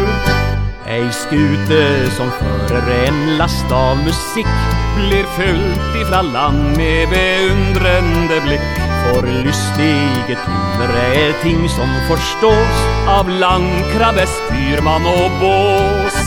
Ei 0.98 1.10
skute 1.14 1.80
som 2.16 2.30
fører 2.40 2.88
en 3.06 3.18
last 3.38 3.70
av 3.76 4.00
musikk 4.02 4.48
Blir 4.96 5.28
fullt 5.36 5.98
ifra 6.00 6.24
land 6.26 6.72
med 6.80 7.12
beundrende 7.12 8.40
blikk. 8.48 8.80
For 9.04 9.28
lystige 9.46 10.40
toner 10.42 10.96
er 11.04 11.36
ting 11.44 11.62
som 11.70 11.92
forstås 12.08 12.80
Av 13.14 13.30
landkrabbe, 13.30 14.26
styrmann 14.32 15.06
og 15.12 15.38
bås. 15.44 16.18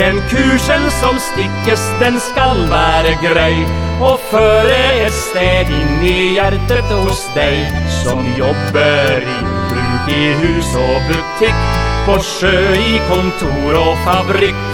Den 0.00 0.18
kursen 0.32 0.88
som 0.98 1.20
stikkes, 1.22 1.84
den 2.02 2.18
skal 2.22 2.64
være 2.72 3.14
grei 3.22 3.54
Og 4.02 4.18
føre 4.32 4.80
et 5.04 5.14
sted 5.14 5.70
inn 5.70 6.02
i 6.02 6.16
hjertet 6.34 6.90
hos 6.96 7.28
deg 7.38 7.78
Som 8.02 8.26
jobber 8.38 9.22
i 9.22 9.38
bruk 9.70 10.10
i 10.18 10.24
hus 10.42 10.74
og 10.82 11.12
butikk. 11.12 11.87
Porsche 12.08 12.50
i 12.80 13.00
kontor 13.04 13.76
og 13.76 13.98
fabrikk. 14.06 14.67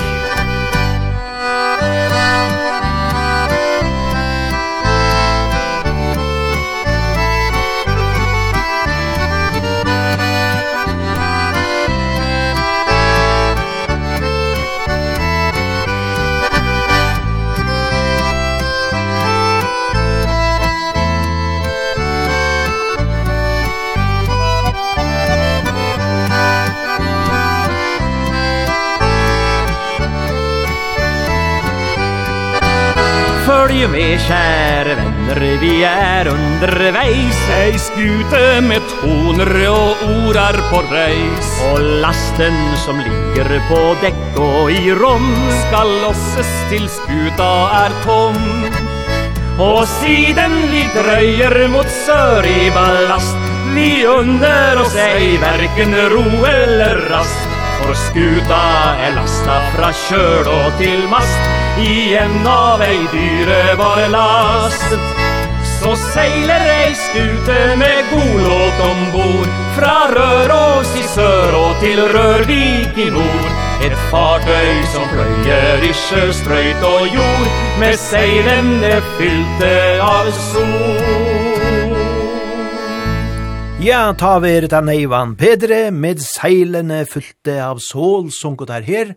Följ 33.69 33.89
med 33.89 34.21
kära 34.21 34.95
vänner, 34.95 35.59
vi 35.61 35.85
är 35.85 36.29
underveis. 36.29 37.51
Ei 37.51 37.79
skute 37.79 38.61
med 38.61 38.81
toner 38.89 39.71
och 39.71 39.97
orar 40.09 40.71
på 40.71 40.95
rejs 40.95 41.63
Och 41.73 41.83
lasten 41.83 42.77
som 42.77 42.99
ligger 42.99 43.69
på 43.69 43.97
däck 44.03 44.39
och 44.39 44.71
i 44.71 44.91
rom 44.91 45.35
Ska 45.51 45.85
losses 45.85 46.71
till 46.71 46.89
skuta 46.89 47.71
är 47.71 47.91
tom. 48.05 48.65
Och 49.59 49.89
siden 49.89 50.53
vi 50.71 50.89
dröjer 51.03 51.69
mot 51.69 51.91
sör 52.07 52.47
i 52.47 52.71
ballast. 52.71 53.37
Vi 53.75 54.07
under 54.07 54.81
oss 54.81 54.97
ej 54.97 55.39
varken 55.39 55.95
ro 56.11 56.45
eller 56.45 56.97
rast. 57.11 57.54
For 57.85 57.95
skuta 58.01 58.63
er 59.05 59.13
lasta 59.13 59.59
fra 59.75 59.91
kjøl 60.07 60.49
og 60.49 60.79
til 60.81 61.03
mast. 61.13 61.51
Igjen 61.85 62.47
av 62.49 62.81
ei 62.81 63.03
dyrebare 63.13 64.07
last. 64.09 64.95
Så 65.75 65.93
seiler 66.01 66.65
ei 66.79 66.95
skute 66.97 67.59
med 67.77 68.09
god 68.09 68.39
låt 68.47 68.81
ombord 68.87 69.51
Fra 69.77 69.97
Røros 70.15 70.95
i 70.97 71.05
sør 71.13 71.53
og 71.59 71.83
til 71.83 72.01
Rørvik 72.15 72.97
i 73.05 73.11
nord. 73.13 73.51
Et 73.85 73.97
fartøy 74.09 74.81
som 74.95 75.05
pløyer 75.13 75.85
i 75.85 75.93
sjøstrøyt 76.07 76.87
og 76.89 77.11
jord. 77.13 77.51
Med 77.83 77.99
seilene 78.01 78.97
fylte 79.19 79.75
av 80.01 80.33
sol. 80.39 81.54
Ja, 83.85 84.15
ta 84.17 84.39
ver 84.41 84.65
den 84.65 84.87
neivan 84.89 85.35
Pedre 85.37 85.91
med 85.93 86.23
seilene 86.25 87.03
fylte 87.05 87.59
av 87.61 87.83
sol 87.85 88.31
sunket 88.33 88.71
her 88.73 88.87
her, 88.87 89.11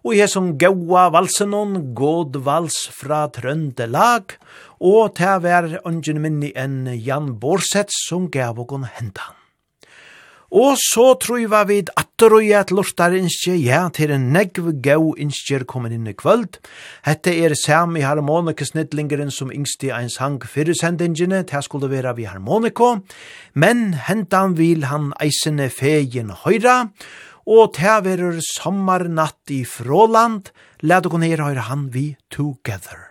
og 0.00 0.14
jeg 0.16 0.32
som 0.32 0.46
gaua 0.56 1.10
valsenon, 1.12 1.74
god 1.98 2.38
vals 2.46 2.78
fra 2.96 3.26
trønde 3.36 3.84
lag, 3.92 4.32
og 4.80 5.12
ta 5.20 5.36
ver 5.44 5.74
ungen 5.82 6.22
minni 6.24 6.54
enn 6.56 6.86
Jan 6.96 7.34
Borsets 7.42 8.06
som 8.08 8.30
gav 8.32 8.56
okon 8.64 8.88
hentan. 8.88 9.37
Og 10.48 10.78
så 10.80 11.10
truva 11.20 11.60
vi 11.68 11.82
atter 12.00 12.32
og 12.32 12.46
at 12.56 12.70
lortar 12.72 13.12
innskje, 13.12 13.58
ja, 13.60 13.82
til 13.92 14.14
en 14.14 14.30
negv 14.32 14.70
gau 14.80 15.10
innskjer 15.20 15.66
kommet 15.68 15.92
inn 15.92 16.08
i 16.08 16.14
kvöld. 16.16 16.56
Hette 17.04 17.34
er 17.36 17.52
sam 17.54 17.96
i 17.96 18.02
snittlingeren 18.02 19.30
som 19.30 19.52
yngsti 19.52 19.92
ein 19.92 20.08
sang 20.08 20.40
fyrir 20.40 20.74
sendingene, 20.74 21.44
til 21.44 21.62
skulle 21.62 21.90
vera 21.90 22.14
vi 22.14 22.24
harmoniko, 22.24 23.04
men 23.54 23.92
hentan 23.92 24.56
vil 24.56 24.84
han 24.84 25.12
eisene 25.20 25.68
fegin 25.68 26.30
høyra, 26.30 26.88
og 27.46 27.74
til 27.74 28.02
verur 28.04 28.40
sommarnatt 28.40 29.50
i 29.50 29.64
fråland, 29.64 30.48
lad 30.80 31.06
okon 31.06 31.22
her 31.22 31.44
høyra 31.44 31.68
han 31.68 31.92
vi 31.92 32.16
together. 32.30 33.07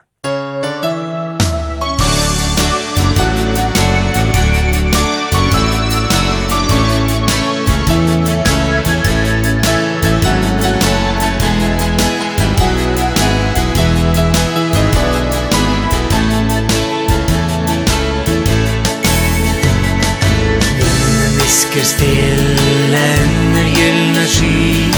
ligger 21.77 21.85
stille 21.85 23.05
under 23.23 23.65
gyllene 23.75 24.27
sky. 24.27 24.93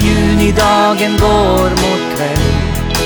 Junidagen 0.00 1.18
går 1.18 1.70
mot 1.70 2.16
kveld. 2.16 2.98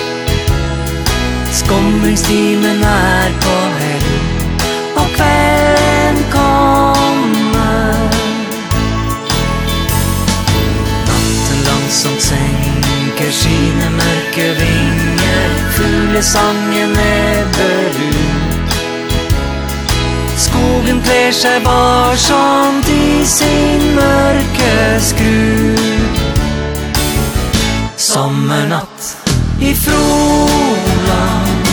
Skomringstimen 1.53 2.83
er 2.83 3.31
på 3.41 3.57
hell. 3.79 4.11
Og 4.97 5.07
kvelden 5.17 6.25
kommer. 6.31 7.95
Natten 11.09 11.61
langsomt 11.69 12.23
senker 12.23 13.31
sine 13.31 13.91
mørke 14.01 14.49
vinger. 14.63 15.51
Fuglesangen 15.77 16.91
ebber 16.91 18.05
ut 18.09 18.30
Jorden 20.91 21.05
kler 21.07 21.31
seg 21.31 21.63
varsomt 21.63 22.89
i 22.91 23.23
sin 23.23 23.83
mørke 23.95 24.99
skru 24.99 25.77
Sommernatt 27.95 29.13
i 29.63 29.71
Froland. 29.85 31.69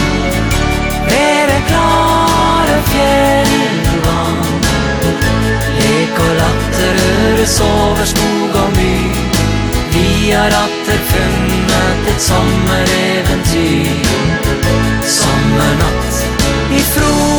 Ved 1.07 1.49
det 1.49 1.63
klare 1.69 2.75
fjellvann. 2.91 4.37
Lek 5.79 6.21
og 6.25 6.35
latter 6.41 7.01
øres 7.07 7.57
over 7.69 8.05
skog 8.11 8.59
og 8.65 8.69
my. 8.77 8.99
Vi 9.95 10.29
har 10.29 10.53
atter 10.59 11.01
funnet 11.09 12.11
et 12.13 12.21
sommereventyr. 12.29 14.13
Sommernatt 15.17 16.21
i 16.69 16.85
Froland. 16.91 17.36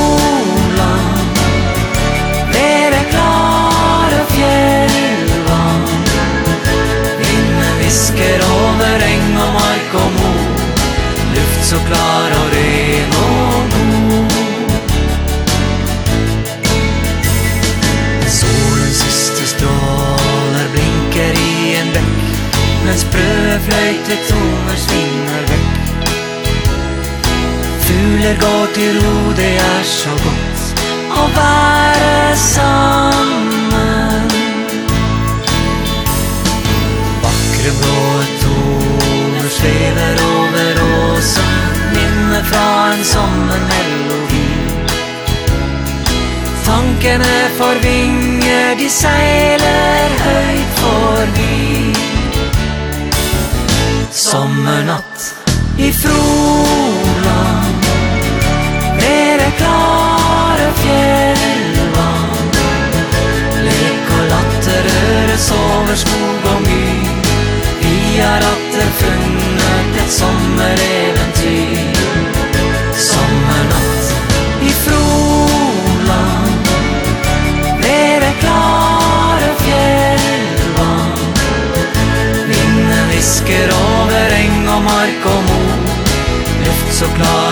Leker 8.19 8.43
over 8.51 9.03
eng 9.07 9.37
og 9.39 9.51
mark 9.55 9.93
og 9.95 10.13
mo. 10.13 10.31
Luft 11.35 11.67
så 11.67 11.79
klar 11.87 12.33
og 12.35 12.47
ren 12.55 13.13
og 13.19 13.75
god 13.75 14.33
Solens 18.39 18.99
siste 19.05 19.47
stråler 19.53 20.67
blinker 20.75 21.39
i 21.45 21.77
en 21.79 21.93
bekk 21.95 22.25
Mens 22.89 23.07
brøde 23.13 23.61
fløyte 23.69 24.19
toner 24.27 24.83
svinner 24.87 25.47
vekk. 25.53 26.11
Fugler 27.87 28.43
går 28.43 28.67
til 28.75 28.99
ro, 29.05 29.15
det 29.39 29.55
er 29.69 29.87
så 29.95 30.19
godt 30.27 30.85
Å 31.23 31.31
være 31.39 32.37
sammen. 32.49 33.58
bygger 37.69 37.81
blå 37.81 38.21
et 38.21 38.41
tone 38.43 39.51
Svever 39.51 40.17
over 40.37 40.75
åsen 41.15 41.45
Minne 41.93 42.45
fra 42.45 42.93
en 42.93 43.05
sommermelodi. 43.05 44.49
Tankene 46.65 47.51
forvinger 47.59 48.75
De 48.79 48.91
seiler 48.91 50.09
høyt 50.25 50.81
forbi 50.81 51.95
Sommernatt 54.13 55.35
i 55.79 55.93
Froland 55.93 57.87
Nere 58.99 59.53
klare 59.59 60.73
fjellvann. 60.81 62.51
Lek 63.69 64.11
og 64.17 64.25
latter 64.33 64.91
øres 64.97 65.53
over 65.55 65.95
skog 65.95 66.51
og 66.55 66.68
er 68.35 68.43
at 68.53 68.63
den 68.75 68.91
funnet 69.01 69.97
et 70.03 70.13
sommereventyr 70.21 71.97
Sommernatt 73.09 74.03
i 74.69 74.71
Froland 74.85 76.53
Ved 77.85 78.15
det 78.25 78.35
klare 78.43 79.51
fjellvann 79.63 81.19
Vinden 82.51 83.05
visker 83.15 83.69
over 83.79 84.37
eng 84.43 84.61
og 84.75 84.81
mark 84.91 85.23
og 85.33 85.41
mo. 85.49 85.61
Luft 86.65 86.91
så 87.01 87.09
klar 87.17 87.48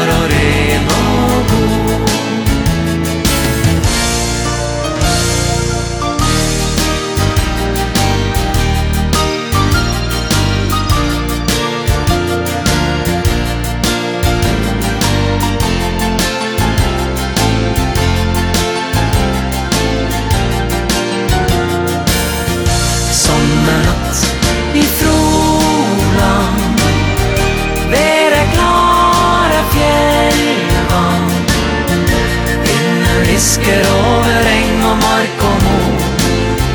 fisker 33.36 33.84
over 33.92 34.46
eng 34.48 34.78
og 34.88 34.96
mark 34.96 35.42
og 35.44 35.56
må 35.64 35.80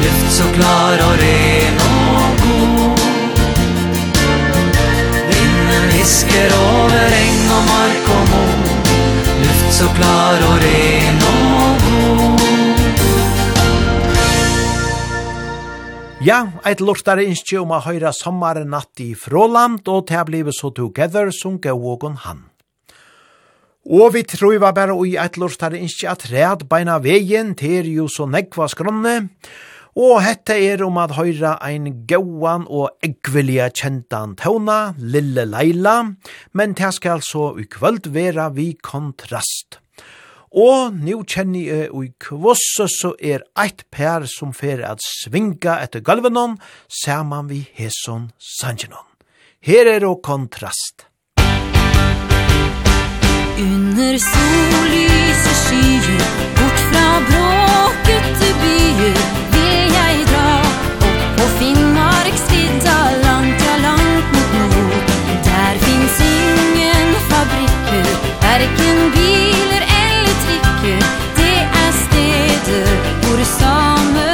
Luft 0.02 0.28
så 0.36 0.46
klar 0.54 1.00
og 1.08 1.14
ren 1.22 1.80
og 1.86 2.42
god. 2.42 3.02
Vinden 5.32 5.88
fisker 5.96 6.54
over 6.58 7.16
eng 7.18 7.42
og 7.56 7.64
mark 7.70 8.12
og 8.18 8.30
må 8.34 8.44
Luft 9.42 9.74
så 9.80 9.90
klar 9.98 10.46
og 10.52 10.62
ren 10.68 11.18
og 11.32 11.88
god. 11.88 12.46
Ja, 16.22 16.44
eit 16.70 16.86
lortare 16.86 17.26
innskje 17.26 17.64
om 17.64 17.74
a 17.74 17.82
høyra 17.82 18.14
sommaren 18.14 18.70
natt 18.70 19.02
i 19.02 19.16
Fråland, 19.18 19.82
og 19.90 20.06
det 20.06 20.20
har 20.20 20.30
blivit 20.30 20.62
så 20.62 20.70
together 20.70 21.34
sunke 21.34 21.74
gau 21.74 21.96
og 21.98 22.10
han. 22.28 22.51
Og 23.90 24.14
vi 24.14 24.22
truiva 24.30 24.70
bare 24.78 24.94
ui 24.94 25.16
eitlurs 25.18 25.58
tar 25.58 25.74
innskje 25.74 26.12
at 26.12 26.28
red 26.30 26.68
beina 26.70 27.00
vegin 27.02 27.56
til 27.58 27.90
jo 27.90 28.06
så 28.12 28.28
nekva 28.30 28.68
skronne, 28.70 29.32
og 29.98 30.22
hette 30.24 30.56
er 30.56 30.84
om 30.86 31.00
at 31.02 31.18
høyra 31.18 31.58
ein 31.66 31.90
gauan 32.08 32.64
og 32.70 32.94
eggvilja 33.04 33.72
kjentan 33.74 34.38
tauna, 34.40 34.94
Lille 34.98 35.44
Leila, 35.50 36.14
men 36.54 36.78
det 36.78 36.94
skal 36.96 37.20
altså 37.20 37.58
i 37.60 37.66
kvöld 37.66 38.08
vera 38.14 38.48
vi 38.54 38.72
kontrast. 38.80 39.82
Og 40.52 40.94
nu 40.94 41.24
kjenner 41.24 41.60
jeg 41.60 41.92
i 41.92 42.08
kvosse 42.20 42.88
så 42.92 43.16
er 43.20 43.44
eit 43.60 43.86
per 43.92 44.28
som 44.30 44.54
fer 44.54 44.84
at 44.86 45.04
svinga 45.04 45.80
etter 45.82 46.04
gulvenon, 46.04 46.58
saman 46.88 47.50
vi 47.50 47.66
heson 47.76 48.30
sanjenon. 48.38 49.08
Her 49.64 49.88
er 49.88 50.06
og 50.08 50.22
kontrast. 50.24 51.11
Under 53.62 54.18
sollyset 54.18 55.58
skyer 55.66 56.22
Bort 56.58 56.80
fra 56.90 57.10
bråket 57.28 58.26
til 58.40 58.54
byer 58.62 59.20
Vil 59.54 59.94
jeg 59.98 60.24
dra 60.32 60.48
Opp 61.10 61.22
på 61.38 61.46
Finnmarks 61.60 62.48
vidda 62.50 62.98
Langt, 63.22 63.62
ja 63.68 63.76
langt 63.86 64.34
mot 64.34 64.50
nord. 64.58 65.14
Der 65.46 65.74
finns 65.86 66.18
ingen 66.26 67.14
fabrikker 67.30 68.10
Verken 68.48 69.00
biler 69.14 69.84
eller 70.02 70.36
trikker. 70.48 71.00
Det 71.38 71.58
er 71.84 71.92
steder 72.02 72.92
hvor 73.22 73.46
samer 73.60 74.31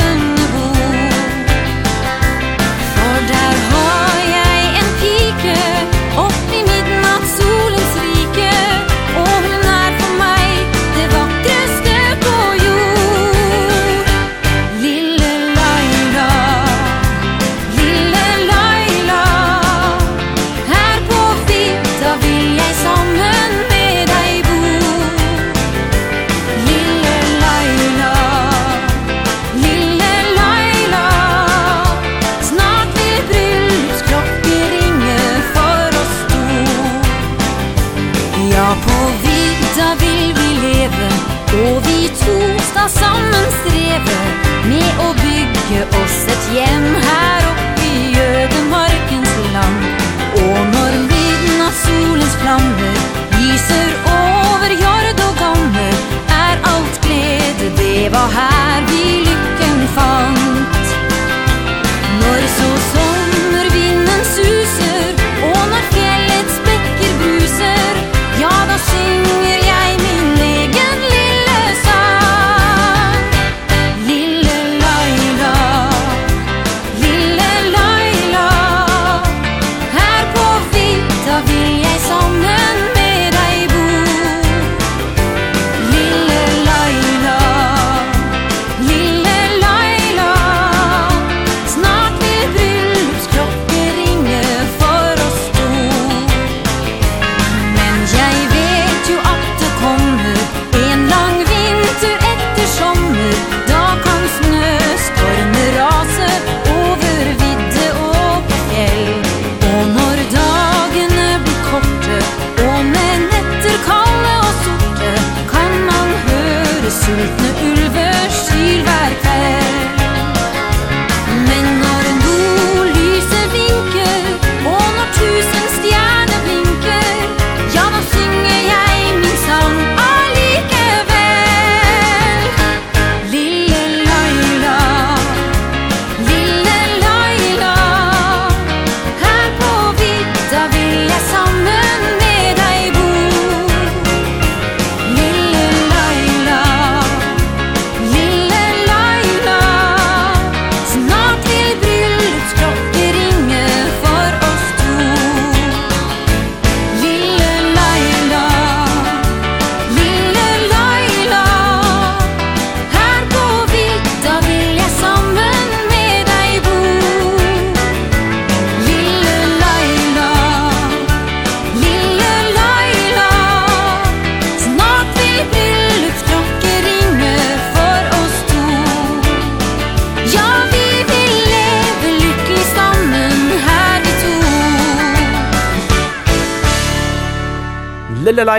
det 58.08 58.14
var 58.16 58.28
her 58.28 58.82
vi 58.88 58.97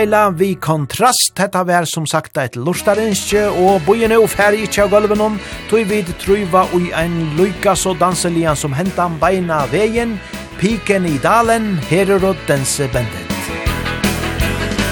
Laila 0.09 0.29
vi 0.29 0.55
kontrast. 0.55 1.37
Hetta 1.37 1.61
vær 1.67 1.85
som 1.85 2.05
sagt 2.09 2.37
eit 2.41 2.55
lortarinskje 2.57 3.43
Og 3.49 3.81
bojen 3.85 4.11
er 4.15 4.23
ferdig 4.31 4.63
ikkje 4.65 4.83
av 4.87 4.89
gulven 4.89 5.21
om 5.21 5.35
tog 5.69 5.85
vid 5.85 6.09
truva 6.23 6.63
ui 6.73 6.89
ein 6.97 7.35
luika 7.37 7.75
så 7.77 7.93
danselian 7.93 8.57
som 8.57 8.73
hentan 8.73 9.19
beina 9.21 9.67
veien. 9.69 10.17
Piken 10.57 11.05
i 11.05 11.17
dalen, 11.21 11.77
her 11.91 12.09
er 12.15 12.25
danse 12.47 12.87
bendet. 12.89 13.29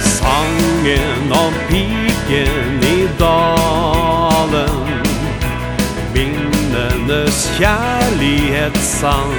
Sangen 0.05 1.33
om 1.33 1.53
piken 1.71 2.83
i 2.85 3.07
dalen. 3.17 4.85
Minnenes 6.13 7.49
kjærlighetssang. 7.57 9.35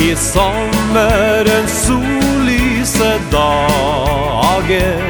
I 0.00 0.14
sommerens 0.16 1.76
sol 1.84 2.53
disse 2.84 3.20
dager. 3.32 5.00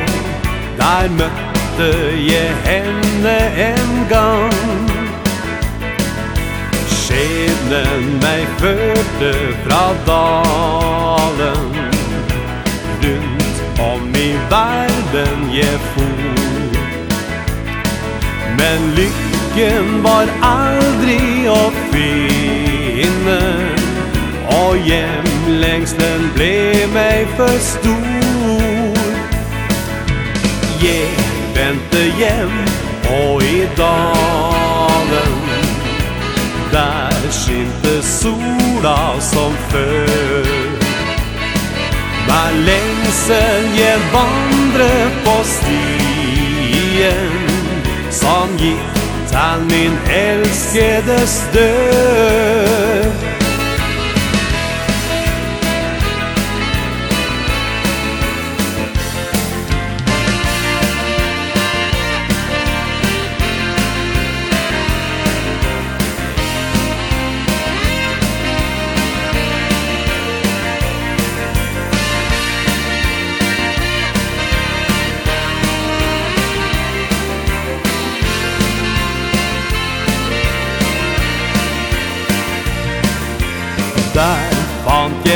Der 0.78 1.08
møtte 1.18 1.90
jeg 2.32 2.50
henne 2.64 3.38
en 3.70 4.06
gang. 4.10 4.90
Skjebnen 6.86 8.06
meg 8.22 8.46
førte 8.62 9.32
fra 9.64 9.82
dalen. 10.06 11.66
Rundt 13.02 13.58
om 13.90 14.08
i 14.22 14.30
verden 14.54 15.50
jeg 15.58 15.78
for. 15.94 16.78
Men 18.58 18.90
lykken 19.00 19.94
var 20.06 20.30
aldri 20.54 21.22
å 21.50 21.62
finne. 21.90 23.40
Og 24.62 24.76
hjem 24.86 25.33
längst 25.48 25.98
den 25.98 26.30
blev 26.34 26.92
mig 26.92 27.26
för 27.36 27.58
stor. 27.58 28.04
Jag 30.80 31.08
väntar 31.54 32.20
jämt 32.20 32.70
och 33.04 33.42
i 33.42 33.68
dalen 33.76 35.34
Där 36.72 37.30
skinte 37.30 38.02
sola 38.02 39.20
som 39.20 39.52
förr. 39.68 40.46
Men 42.28 42.64
längsen 42.64 43.76
jag 43.76 43.98
vandre 44.12 45.10
på 45.24 45.44
stien 45.44 47.14
Som 48.10 48.48
gick 48.58 48.94
till 49.28 49.76
min 49.76 49.98
älskedes 50.14 51.42
död. 51.52 53.33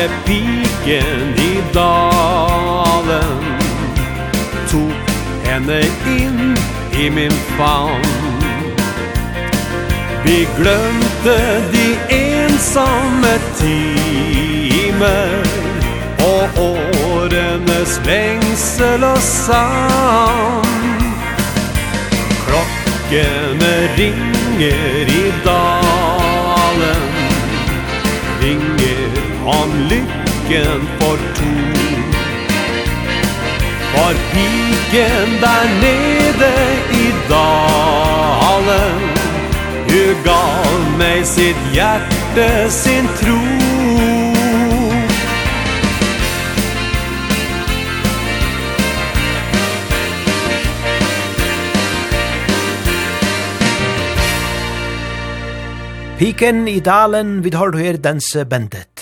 med 0.08 0.24
piken 0.24 1.34
i 1.36 1.62
dalen. 1.74 3.44
Tog 4.70 4.92
henne 5.44 5.80
inn 6.06 6.56
i 6.92 7.10
min 7.10 7.30
famn 7.30 8.04
Vi 10.24 10.48
glömte 10.56 11.62
de 11.72 11.96
ensamme 12.14 13.38
timer 13.58 15.46
Og 16.18 16.48
årenes 16.58 18.00
lengsel 18.06 19.04
og 19.04 19.18
savn. 19.18 21.04
Klokkene 22.46 23.74
ringer 23.96 25.06
i 25.08 25.32
dalen. 25.44 27.08
Ring 28.42 28.77
om 29.48 29.70
lykken 29.90 30.82
fortog 31.00 32.16
For 33.92 34.14
piken 34.32 35.30
der 35.42 35.64
nede 35.84 36.54
i 37.02 37.06
dalen 37.30 39.00
Hun 39.88 40.24
gav 40.24 40.82
meg 40.98 41.24
sitt 41.26 41.60
hjerte, 41.72 42.48
sin 42.70 43.08
tro 43.20 43.40
Piken 56.18 56.64
i 56.66 56.80
dalen, 56.82 57.44
vi 57.44 57.50
tar 57.54 57.70
du 57.70 57.78
her 57.78 57.94
danse 58.02 58.42
bandet 58.50 58.97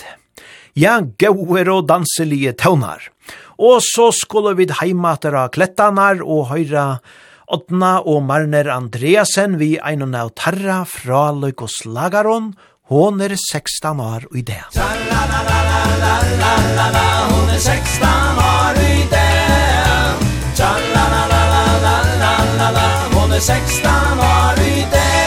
ja, 0.77 0.99
gauer 1.19 1.71
og 1.73 1.87
danselige 1.89 2.53
tøvnar. 2.61 3.09
Og 3.57 3.81
så 3.81 4.11
skulle 4.13 4.53
vi 4.57 4.69
heimater 4.81 5.35
av 5.35 5.49
klettanar 5.55 6.21
og 6.21 6.51
høyra 6.51 6.99
Odna 7.47 7.97
og 8.03 8.25
Marner 8.27 8.67
Andreasen 8.73 9.55
vi 9.57 9.77
einan 9.79 10.15
av 10.19 10.33
tarra 10.35 10.81
fra 10.85 11.29
Løykos 11.31 11.85
Lagaron, 11.87 12.51
hon 12.91 13.21
er 13.23 13.35
16 13.35 14.01
år 14.03 14.27
i 14.35 14.43
det. 14.43 14.59
La 14.75 14.89
la 15.07 15.23
la 15.31 15.39
la 15.47 15.61
la 15.71 16.17
la 16.41 16.51
la 16.75 16.89
la, 16.97 17.05
hon 17.31 17.55
er 17.55 17.61
16 17.63 18.43
år 18.43 18.81
i 18.83 18.99
det. 19.15 19.25
La 20.59 20.73
la 20.75 21.05
la 21.13 21.23
la 21.31 21.41
la 21.55 21.95
la 22.25 22.35
la 22.59 22.69
la, 22.77 22.89
hon 23.15 23.31
er 23.31 23.39
16 23.39 24.27
år 24.27 24.63
i 24.67 24.85
det. 24.91 25.26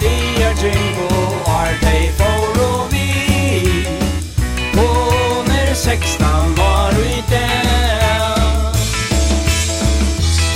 dear 0.00 0.54
jingle 0.54 1.42
are 1.46 1.74
they 1.80 2.10
for 2.18 2.88
vi 2.90 3.86
Kommer 4.74 5.74
sextan 5.74 6.54
var 6.54 6.90
ute 6.90 7.62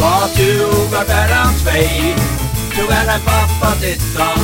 Vad 0.00 0.30
du 0.36 0.64
var 0.92 1.04
bära 1.06 1.44
tvej? 1.62 2.16
Du 2.76 2.82
är 2.94 3.14
en 3.14 3.20
pappa 3.20 3.74
dittan. 3.80 4.38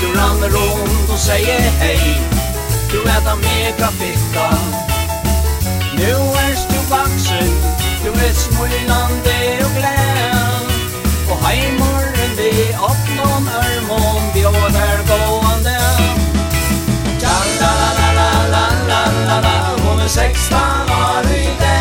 Du 0.00 0.06
rann 0.18 0.42
runt 0.42 1.10
och 1.12 1.18
säger 1.18 1.60
hej. 1.60 2.20
Du 2.92 3.02
äta 3.02 3.36
mega 3.36 3.88
fitta. 3.88 4.50
Nu 5.96 6.10
är 6.12 6.56
du 6.70 6.78
vuxen. 6.78 7.50
Du 8.04 8.10
är 8.10 8.32
smulande 8.32 9.64
og 9.64 9.70
glän. 9.78 10.66
Og 11.30 11.36
heimorren 11.46 12.36
vi 12.36 12.50
öppnar 12.74 13.19
gråter 14.40 14.98
gående 15.08 15.78
Tja 17.20 17.36
la 17.60 17.72
la 17.80 17.90
la 17.98 18.12
la 18.18 18.30
la 18.52 18.64
la 18.88 19.02
la 19.26 19.40
la 19.40 19.76
Hon 19.84 20.00
är 20.00 20.08
sexton 20.08 20.90
år 20.90 21.24
ute 21.24 21.79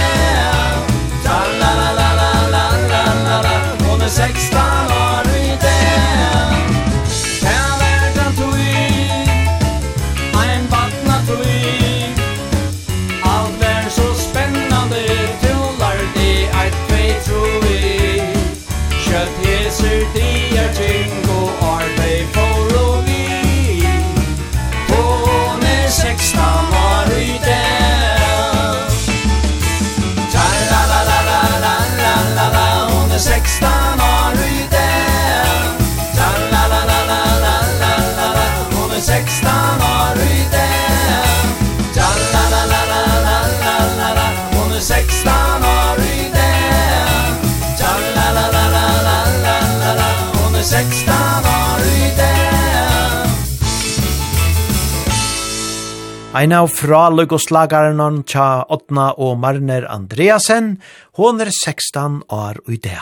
Ein 56.40 56.54
av 56.56 56.70
fra 56.72 57.10
Lugosslagaren 57.12 58.22
tja 58.24 58.64
Otna 58.72 59.10
og 59.20 59.42
Marner 59.42 59.84
Andreasen, 59.92 60.78
hon 61.20 61.44
er 61.44 61.50
16 61.52 62.22
år 62.32 62.62
i 62.72 62.78
det. 62.80 63.02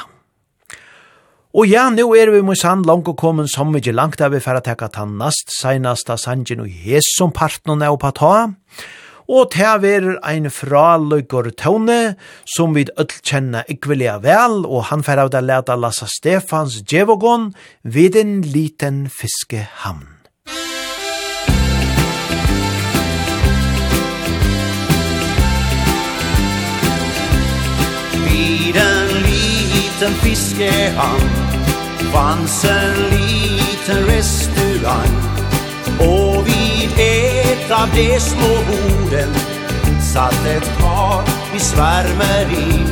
Og 1.54 1.70
ja, 1.70 1.84
nu 1.94 2.16
er 2.18 2.32
vi 2.34 2.42
mot 2.42 2.58
sand 2.58 2.90
langt 2.90 3.12
og 3.12 3.20
kommet 3.22 3.52
som 3.54 3.78
ikke 3.78 3.94
langt 3.94 4.24
av 4.26 4.34
vi 4.34 4.42
færa 4.42 4.64
teka 4.66 4.90
tannast, 4.90 5.54
av 5.70 6.18
sangen 6.18 6.66
og 6.66 6.82
hes 6.82 7.12
som 7.14 7.30
partnerne 7.30 7.86
er 7.86 8.02
på 8.02 8.14
ta. 8.18 8.34
Og 9.30 9.54
til 9.54 9.70
å 9.70 9.78
være 9.86 10.18
ein 10.26 10.50
fra 10.50 10.98
Tone, 11.62 12.16
som 12.58 12.74
vi 12.74 12.88
öll 12.98 13.22
kjenner 13.22 13.70
ikvilja 13.70 14.18
vel, 14.18 14.66
og 14.66 14.90
han 14.90 15.04
fer 15.04 15.22
av 15.22 15.30
det 15.30 15.46
leta 15.46 15.76
Lassa 15.76 16.08
Stefans 16.10 16.82
Djevogon 16.82 17.54
vid 17.84 18.16
en 18.16 18.42
liten 18.42 19.06
fiskehamn. 19.10 20.17
liten 30.00 30.14
fiskehamn 30.14 31.30
fanns 32.14 32.66
en 32.66 33.10
liten 33.10 34.06
restaurang. 34.06 35.16
Och 36.00 36.48
vid 36.48 36.92
ett 36.98 37.72
av 37.72 37.90
de 37.96 38.20
små 38.20 38.58
borden 38.68 39.34
satt 40.14 40.46
ett 40.46 40.80
par 40.80 41.24
i 41.56 41.60
svärmeri 41.60 42.86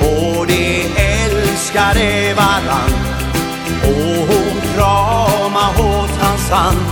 Och 0.00 0.46
de 0.46 0.86
älskade 0.96 2.34
varann 2.34 2.94
Och 3.82 4.26
hon 4.28 4.60
krama 4.74 5.70
åt 5.70 6.20
hans 6.20 6.50
hand. 6.50 6.86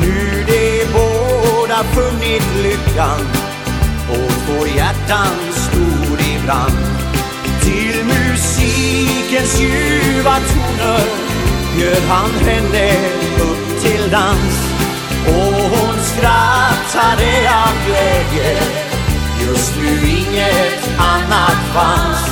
Nu 0.00 0.44
de 0.46 0.86
båda 0.92 1.84
funnit 1.84 2.44
lyckan 2.62 3.20
Och 4.08 4.32
två 4.46 4.66
hjärtan 4.66 5.36
stod 5.54 6.20
i 6.20 6.38
brand 6.46 6.89
musikens 9.30 9.60
ljuva 9.60 10.36
toner 10.48 11.06
Gör 11.78 12.00
han 12.08 12.30
henne 12.30 12.90
upp 13.40 13.80
till 13.82 14.10
dans. 14.10 14.70
Och 15.26 15.70
hon 15.70 15.98
skrattade 16.04 17.50
av 17.64 17.86
glädje. 17.86 18.60
Just 19.46 19.76
nu 19.76 20.08
inget 20.08 20.90
annat 20.98 21.60
fanns 21.74 22.30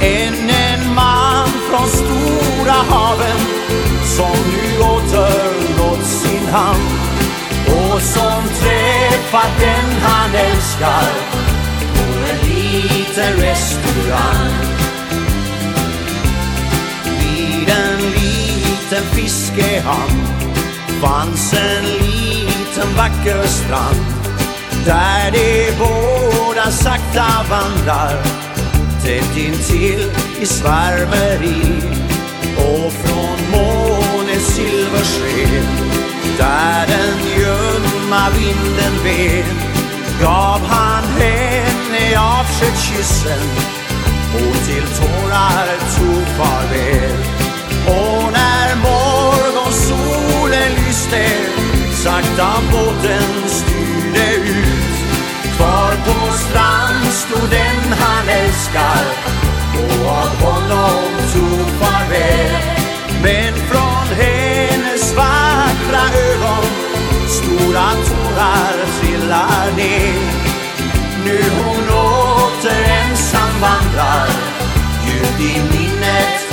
Än 0.00 0.50
en 0.50 0.94
man 0.94 1.48
från 1.48 1.88
stora 1.88 2.72
haven 2.72 3.40
Som 4.04 4.36
nu 4.52 4.80
åter 4.80 5.78
nått 5.78 6.06
sin 6.06 6.46
hand. 6.46 6.90
Och 7.66 8.00
som 8.02 8.42
träffat 8.60 9.60
den 9.60 10.00
han 10.02 10.34
älskar 10.34 11.12
På 11.94 12.30
en 12.30 12.48
liten 12.48 13.32
restaurang. 13.36 14.89
liten 18.12 19.04
fiskehamn 19.14 20.26
Fanns 21.00 21.52
en 21.52 21.84
liten 21.84 22.96
vacker 22.96 23.46
strand 23.46 24.04
Där 24.84 25.30
de 25.30 25.72
båda 25.78 26.70
sakta 26.70 27.26
vandrar. 27.50 28.22
Tätt 29.04 29.36
intill 29.36 30.10
i 30.40 30.46
svärmeri 30.46 31.82
Och 32.56 32.92
från 32.92 33.50
månens 33.50 34.46
silversken 34.46 35.66
Där 36.38 36.86
den 36.86 37.42
gömma 37.42 38.30
vinden 38.30 39.04
ven 39.04 39.70
Gav 40.22 40.60
han 40.66 41.04
henne 41.04 42.20
avskedskyssen 42.20 43.48
Och 44.34 44.66
till 44.66 44.86
tårar 44.98 45.66
tog 45.96 46.26
farväl. 46.38 47.49
Och 47.86 48.32
när 48.32 48.76
morgonsolen 48.76 50.72
lyste 50.86 51.26
Sakta 51.92 52.52
båten 52.72 53.48
styrde 53.48 54.34
ut. 54.34 54.90
Kvar 55.56 55.92
på 56.04 56.32
strand 56.32 57.12
stod 57.12 57.50
den 57.50 57.92
han 57.92 58.28
älskar 58.28 59.04
Och 59.74 60.08
av 60.08 60.42
honom 60.42 61.04
tog 61.34 61.66
farväl. 61.80 62.52
Men 63.22 63.54
från 63.54 64.16
hennes 64.16 65.14
vackra 65.14 66.02
ögon 66.30 66.64
Stora 67.28 67.90
tårar 67.90 69.00
trillar 69.00 69.76
ner. 69.76 70.40
Nu 71.24 71.38
hon 71.64 71.88
åter 71.88 72.82
ensam 73.02 73.60
vandrar 73.60 74.28
Djupt 75.06 75.40
i 75.40 75.62
minnet 75.72 76.49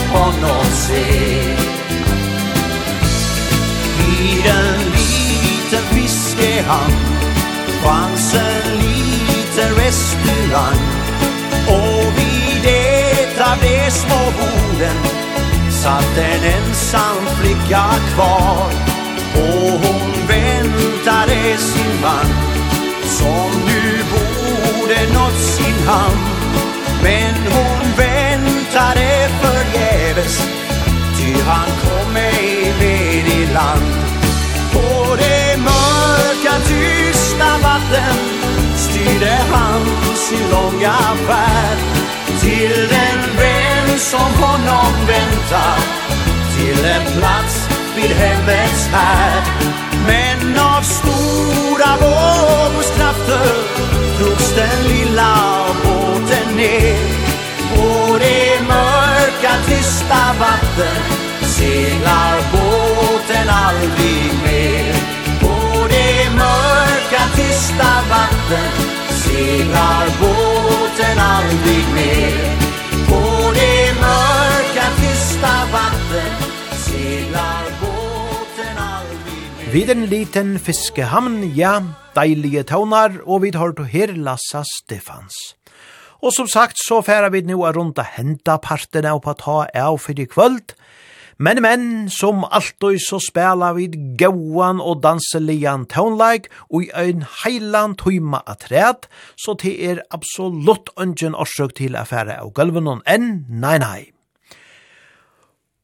se 0.88 1.04
I 4.10 4.42
en 4.48 4.80
liten 4.96 5.84
fiskehamn 5.94 6.94
fanns 7.84 8.34
en 8.34 8.78
liten 8.78 9.76
restaurang. 9.76 10.82
Och 11.68 12.06
vid 12.18 12.66
ett 12.66 13.40
av 13.40 13.58
de 13.62 13.92
små 13.92 14.24
borden 14.40 14.98
satt 15.70 16.18
en 16.18 16.44
ensam 16.44 17.26
flicka 17.42 17.86
kvar. 18.14 18.72
Och 19.36 19.72
hon 19.84 20.28
väntade 20.28 21.58
sin 21.58 22.02
man 22.02 22.30
som 23.06 23.50
nu 23.66 24.04
borde 24.12 25.14
nått 25.14 25.40
sin 25.42 25.88
hamn. 25.88 26.22
Men 27.04 27.36
hon 27.54 27.67
bäst. 30.18 30.50
Ty 31.18 31.30
han 31.50 31.70
kom 31.82 32.14
mig 32.14 32.74
med 32.80 33.28
i 33.40 33.54
land. 33.54 33.92
På 34.74 35.16
det 35.16 35.58
mörka 35.58 36.54
tysta 36.68 37.50
vatten 37.64 38.18
Styrde 38.76 39.38
han 39.52 39.82
sin 40.16 40.50
långa 40.52 40.98
färd. 41.28 41.80
Till 42.42 42.76
den 42.96 43.20
vän 43.40 44.00
som 44.00 44.32
honom 44.44 44.94
väntar 45.08 45.78
Till 46.56 46.86
en 46.86 47.06
plats 47.20 47.70
vid 47.96 48.12
hemmets 48.12 48.88
härd 48.92 49.44
Men 50.08 50.60
av 50.60 50.82
stora 50.82 51.92
vågors 52.02 52.90
krafter 52.98 53.54
Drogs 54.20 54.56
den 54.56 54.84
lilla 54.88 55.36
båten 55.84 56.56
ner. 56.56 56.98
På 57.76 58.18
det 58.20 58.47
tysta 60.08 60.34
vatten. 60.40 61.04
Seglar 61.42 62.38
båten 62.52 63.50
aldrig 63.50 64.32
mer. 64.44 64.96
På 65.42 65.88
det 65.88 66.30
mörka 66.36 67.24
tysta 67.36 67.90
vatten. 68.10 68.72
Seglar 69.10 70.08
båten 70.20 71.20
aldrig 71.20 71.86
mer. 71.96 72.58
På 73.08 73.52
det 73.54 73.94
mörka 74.00 74.88
tysta 75.02 75.54
vatten. 75.72 76.32
Seglar 76.72 77.66
båten 77.82 78.78
aldrig 78.78 79.66
mer. 79.66 79.72
Vid 79.72 79.90
en 79.90 80.06
liten 80.06 80.60
fiskehamn, 80.60 81.54
ja, 81.56 81.84
deilige 82.16 82.64
taunar, 82.64 83.12
og 83.26 83.42
vi 83.42 83.52
tar 83.52 83.72
til 83.72 83.86
her 83.86 84.16
Lassa 84.16 84.64
Stefans. 84.64 85.58
Og 86.22 86.34
som 86.34 86.48
sagt, 86.50 86.80
så 86.82 87.02
færa 87.06 87.30
vi 87.30 87.44
nu 87.46 87.64
a 87.66 87.72
runda 87.72 88.06
henda 88.18 88.58
partene 88.58 89.14
og 89.14 89.24
på 89.28 89.36
ta 89.38 89.66
av 89.76 90.00
fyrir 90.02 90.30
kvöld. 90.32 90.74
Men, 91.38 91.62
men, 91.62 92.10
som 92.10 92.42
alltid 92.50 92.98
så 93.06 93.20
spelar 93.22 93.76
vi 93.78 93.92
gauan 94.18 94.82
og 94.82 95.04
danselian 95.04 95.86
tonelag 95.86 96.48
og 96.72 96.88
i 96.88 96.90
ein 96.98 97.22
heilan 97.44 97.94
tøyma 98.00 98.42
at 98.50 98.66
ræt, 98.72 99.06
så 99.38 99.54
det 99.62 99.76
er 99.78 100.02
absolutt 100.10 100.90
ungen 100.98 101.38
orsøk 101.38 101.78
til 101.78 101.96
affære 102.00 102.40
av 102.42 102.50
gulvenon 102.58 103.06
enn, 103.06 103.46
nei, 103.50 103.78
nei. 103.78 104.02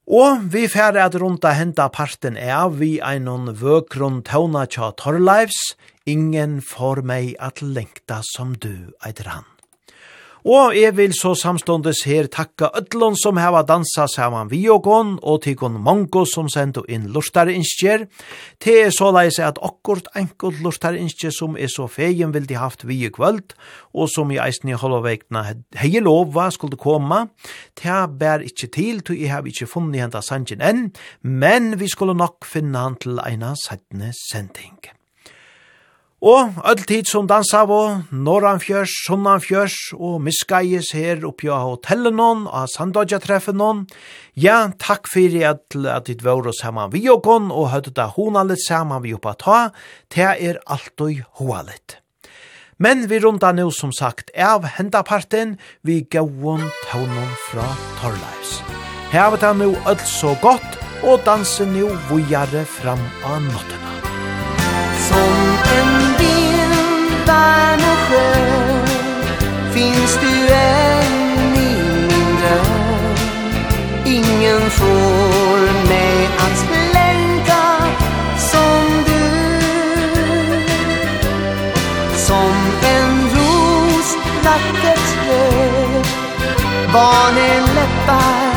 Og 0.09 0.49
vi 0.51 0.65
færre 0.67 1.05
at 1.05 1.15
runda 1.21 1.53
henta 1.53 1.85
parten 1.93 2.35
av 2.35 2.81
vi 2.81 2.97
einon 2.97 3.53
vøkron 3.61 4.23
tøvna 4.25 4.65
tja 4.65 4.89
torrleivs, 4.97 5.77
ingen 6.09 6.59
får 6.65 7.05
meg 7.05 7.35
at 7.39 7.61
lengta 7.61 8.23
som 8.33 8.57
du, 8.57 8.89
eitir 9.05 9.29
han. 9.29 9.52
Og 10.43 10.73
jeg 10.75 10.91
vil 10.97 11.13
så 11.15 11.31
samståndes 11.39 12.01
her 12.03 12.27
takka 12.27 12.67
ödlon 12.75 13.15
som 13.15 13.37
heva 13.39 13.61
dansa 13.63 14.09
saman 14.11 14.49
vi 14.51 14.65
og 14.67 14.81
gån, 14.83 15.13
og 15.23 15.37
tikon 15.45 15.77
mongo 15.79 16.25
som 16.27 16.49
sendo 16.51 16.81
inn 16.91 17.05
lustare 17.15 17.53
innskjer. 17.55 18.09
Det 18.59 18.73
er 18.81 18.91
så 18.91 19.13
leis 19.15 19.39
at 19.39 19.61
okkurt 19.63 20.09
enkelt 20.19 20.59
lustare 20.59 20.99
innskjer 20.99 21.31
som 21.31 21.55
er 21.55 21.71
så 21.71 21.87
fegen 21.87 22.33
vil 22.35 22.49
de 22.49 22.57
haft 22.59 22.83
vi 22.83 23.05
i 23.07 23.11
kvöld, 23.15 23.55
og 23.95 24.11
som 24.11 24.33
i 24.35 24.39
eisen 24.43 24.73
i 24.73 24.75
holovegna 24.75 25.45
hei 25.79 26.01
lova 26.03 26.49
skulle 26.51 26.75
koma. 26.75 27.29
Det 27.79 28.01
bær 28.19 28.43
ikkje 28.43 28.67
til, 28.75 28.99
to 28.99 29.15
jeg 29.15 29.31
har 29.31 29.47
ikkje 29.47 29.69
funnet 29.71 30.03
henta 30.03 30.19
sanjen 30.19 30.59
enn, 30.59 30.89
men 31.23 31.77
vi 31.79 31.87
skulle 31.87 32.17
nok 32.19 32.43
finna 32.43 32.83
han 32.83 32.99
til 32.99 33.23
eina 33.23 33.55
sættne 33.63 34.11
sending. 34.11 34.91
Og 36.23 36.53
all 36.63 36.79
tid 36.87 37.09
som 37.09 37.25
dansa 37.27 37.65
av 37.65 37.71
Norranfjørs, 38.15 38.93
Sunnanfjørs 39.09 39.73
og 39.97 40.21
Miskaies 40.23 40.93
her 40.95 41.25
oppi 41.27 41.49
av 41.51 41.65
hotellet 41.67 42.15
noen, 42.15 42.45
av 42.47 42.69
Sandodja 42.71 43.19
treffen 43.19 43.59
noen. 43.59 43.81
Ja, 44.39 44.69
takk 44.79 45.09
fyrir 45.11 45.49
at, 45.49 45.75
at 45.75 46.07
dit 46.07 46.23
var 46.23 46.47
oss 46.47 46.61
saman 46.63 46.93
vi 46.95 47.03
og 47.11 47.25
gong, 47.27 47.51
og 47.51 47.73
høyde 47.73 47.91
da 47.97 48.07
hona 48.15 48.45
litt 48.47 48.63
saman 48.63 49.03
vi 49.03 49.11
oppa 49.17 49.35
ta, 49.35 49.57
det 50.15 50.29
er 50.31 50.61
alltid 50.63 51.25
hoa 51.41 51.59
litt. 51.67 51.99
Men 52.79 53.03
vi 53.11 53.19
runda 53.19 53.51
nu 53.51 53.67
som 53.75 53.91
sagt 53.91 54.31
av 54.31 54.63
hendaparten, 54.77 55.57
vi 55.83 56.05
gauon 56.07 56.63
taunon 56.87 57.35
fra 57.49 57.67
Torleis. 57.99 58.61
Her 59.11 59.27
har 59.27 59.35
vi 59.35 59.43
ta 59.43 59.51
nu 59.51 59.73
alt 59.83 60.07
så 60.07 60.37
godt, 60.39 60.79
og 61.03 61.19
dansen 61.27 61.75
nu 61.75 61.91
vujare 62.07 62.63
fram 62.79 63.03
av 63.27 63.43
nottena. 63.51 63.91
Som 65.03 65.72
Värnesjö 67.27 68.33
Finns 69.73 70.17
du 70.21 70.53
än 70.53 71.55
i 71.55 71.75
min 72.07 72.37
dröm? 72.39 73.15
Ingen 74.05 74.69
får 74.69 75.87
mig 75.89 76.29
att 76.37 76.65
längta 76.93 77.63
Som 78.37 79.03
du. 79.05 79.23
Som 82.17 82.53
en 82.83 83.29
ros 83.29 84.17
Lackert 84.43 85.15
röd 85.27 86.07
Barnen 86.93 87.63
läppar 87.75 88.53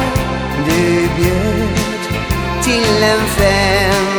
Du 0.66 1.08
bjöd 1.16 2.22
Till 2.62 3.02
en 3.02 3.26
fem 3.26 4.15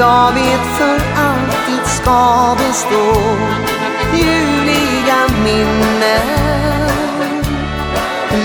jag 0.00 0.32
vet 0.32 0.66
för 0.78 1.00
alltid 1.16 1.86
ska 1.86 2.56
bestå 2.58 3.12
Ljuvliga 4.14 5.28
minnen. 5.44 6.90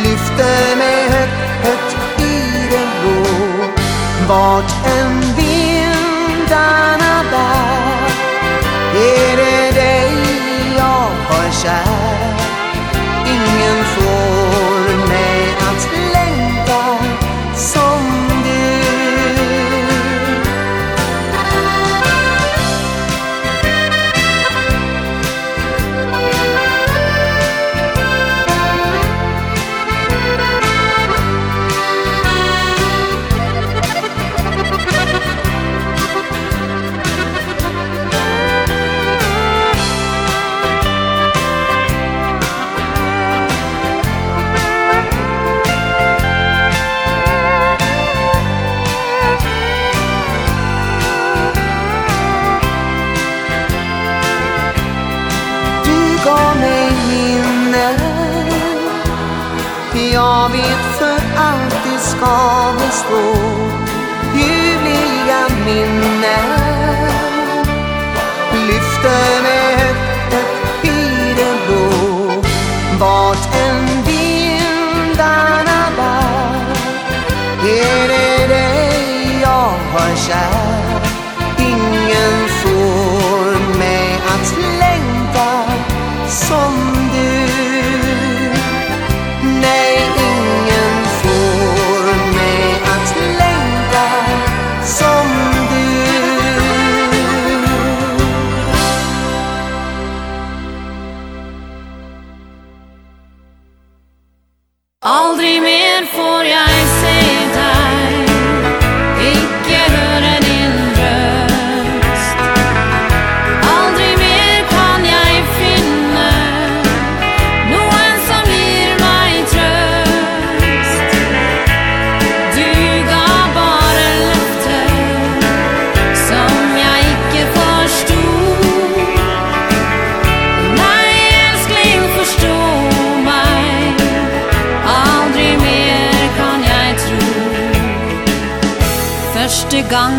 Lyfter 0.04 0.76
mig 0.78 1.10
högt, 1.10 1.50
högt 1.64 2.22
i 2.22 2.24
det 2.72 2.88
blå. 3.02 3.24
Vart 4.28 4.72
en 4.86 5.22
vindarna 5.22 7.24
bär 7.32 8.10
Är 8.96 9.38
det 9.38 9.72
dig 9.82 10.12
jag 10.78 11.10
har 11.30 11.52
kär? 11.52 11.95
ska 62.18 62.74
bestå 62.78 63.46
Ljuvliga 64.36 65.42
minnen. 65.66 67.10
Lyfter 68.68 69.42
med 69.44 69.96
högt 70.32 70.86
i 70.86 71.34
det 71.38 71.56
blå. 71.68 72.42
Vart 73.00 73.56
en 73.56 74.04
vindarna 74.04 75.92
bär 75.98 76.76
Är 77.70 78.08
det 78.08 78.48
dig 78.48 79.40
jag 79.42 79.74
har 79.94 80.16
kär? 80.16 80.75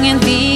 ingen 0.07 0.21
tid 0.21 0.56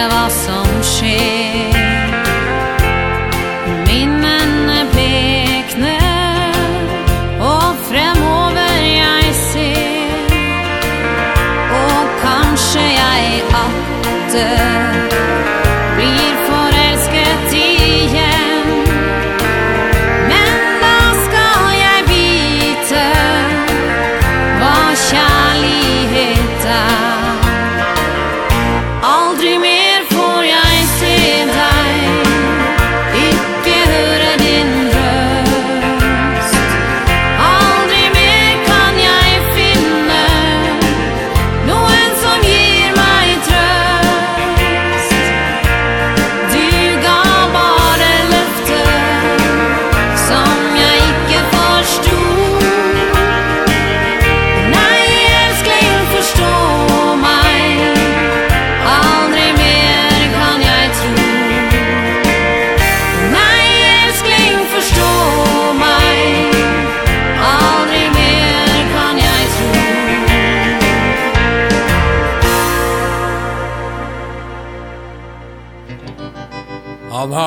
det 0.00 0.08
var 0.08 0.28
så 0.28 0.49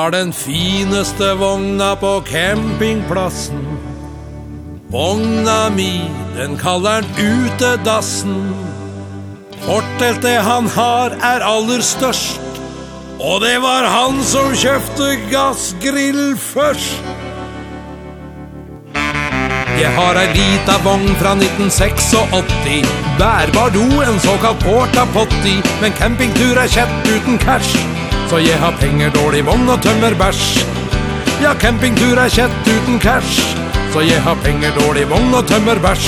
har 0.03 0.11
den 0.11 0.34
fineste 0.34 1.34
vogna 1.34 1.95
på 1.95 2.21
campingplassen. 2.27 3.77
Vogna 4.91 5.69
mi, 5.69 6.01
den 6.35 6.57
kallar 6.57 6.91
han 6.91 7.45
utedassen 7.45 8.55
Forteltet 9.63 10.41
han 10.43 10.67
har 10.75 11.15
er 11.23 11.45
aller 11.47 11.80
størst. 11.81 12.59
Og 13.19 13.39
det 13.45 13.55
var 13.63 13.88
han 13.88 14.19
som 14.27 14.51
kjøpte 14.51 15.13
gassgrill 15.31 16.35
først. 16.35 16.99
Jeg 19.80 19.95
har 19.95 20.19
ei 20.19 20.27
lita 20.35 20.81
vogn 20.84 21.15
fra 21.15 21.31
1986 21.39 22.11
Bærbar 23.23 23.71
do, 23.71 23.88
en 24.03 24.19
såkalt 24.19 24.59
porta 24.67 25.07
potty 25.15 25.57
Men 25.81 25.95
campingtur 25.95 26.59
er 26.59 26.67
kjett 26.67 27.13
uten 27.15 27.39
cash. 27.39 27.93
Så 28.34 28.39
jeg 28.41 28.57
har 28.57 28.73
penger, 28.81 29.11
dårlig 29.14 29.43
vogn 29.45 29.68
og 29.69 29.76
tømmer 29.85 30.15
bæsj. 30.18 30.64
Ja, 31.43 31.51
campingtur 31.61 32.18
er 32.18 32.31
kjett 32.34 32.65
uten 32.65 32.95
cash, 32.97 33.43
så 33.93 34.01
jeg 34.01 34.23
har 34.26 34.39
penger, 34.41 34.73
dårlig 34.73 35.03
vogn 35.11 35.35
og 35.38 35.45
tømmer 35.45 35.77
bæsj. 35.84 36.07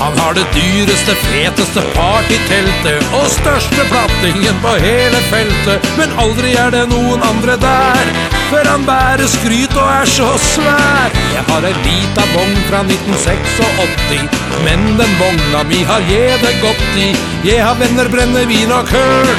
Han 0.00 0.18
har 0.18 0.34
det 0.34 0.46
dyreste, 0.56 1.14
feteste 1.22 1.84
partyteltet 1.94 3.14
og 3.20 3.28
største 3.30 3.86
plattingen 3.92 4.58
på 4.64 4.74
hele 4.82 5.22
feltet, 5.30 5.86
men 6.00 6.18
aldri 6.24 6.56
er 6.64 6.74
det 6.74 6.84
noen 6.90 7.22
andre 7.28 7.54
der, 7.62 8.10
for 8.50 8.66
han 8.72 8.86
bærer 8.90 9.30
skryt 9.30 9.78
og 9.78 9.88
er 10.00 10.10
så 10.16 10.32
svær. 10.48 11.14
Jeg 11.36 11.46
har 11.52 11.68
en 11.70 11.80
lita 11.86 12.26
vogn 12.34 12.58
fra 12.72 12.82
1986, 12.90 14.34
men 14.66 14.82
den 14.98 15.14
vogna 15.22 15.62
mi 15.70 15.82
har 15.86 16.10
jeg 16.10 16.42
det 16.42 16.54
godt 16.62 17.02
i. 17.06 17.08
Jeg 17.46 17.62
har 17.62 17.78
venner, 17.78 18.10
brennevin 18.10 18.74
og 18.74 18.86
køl, 18.90 19.34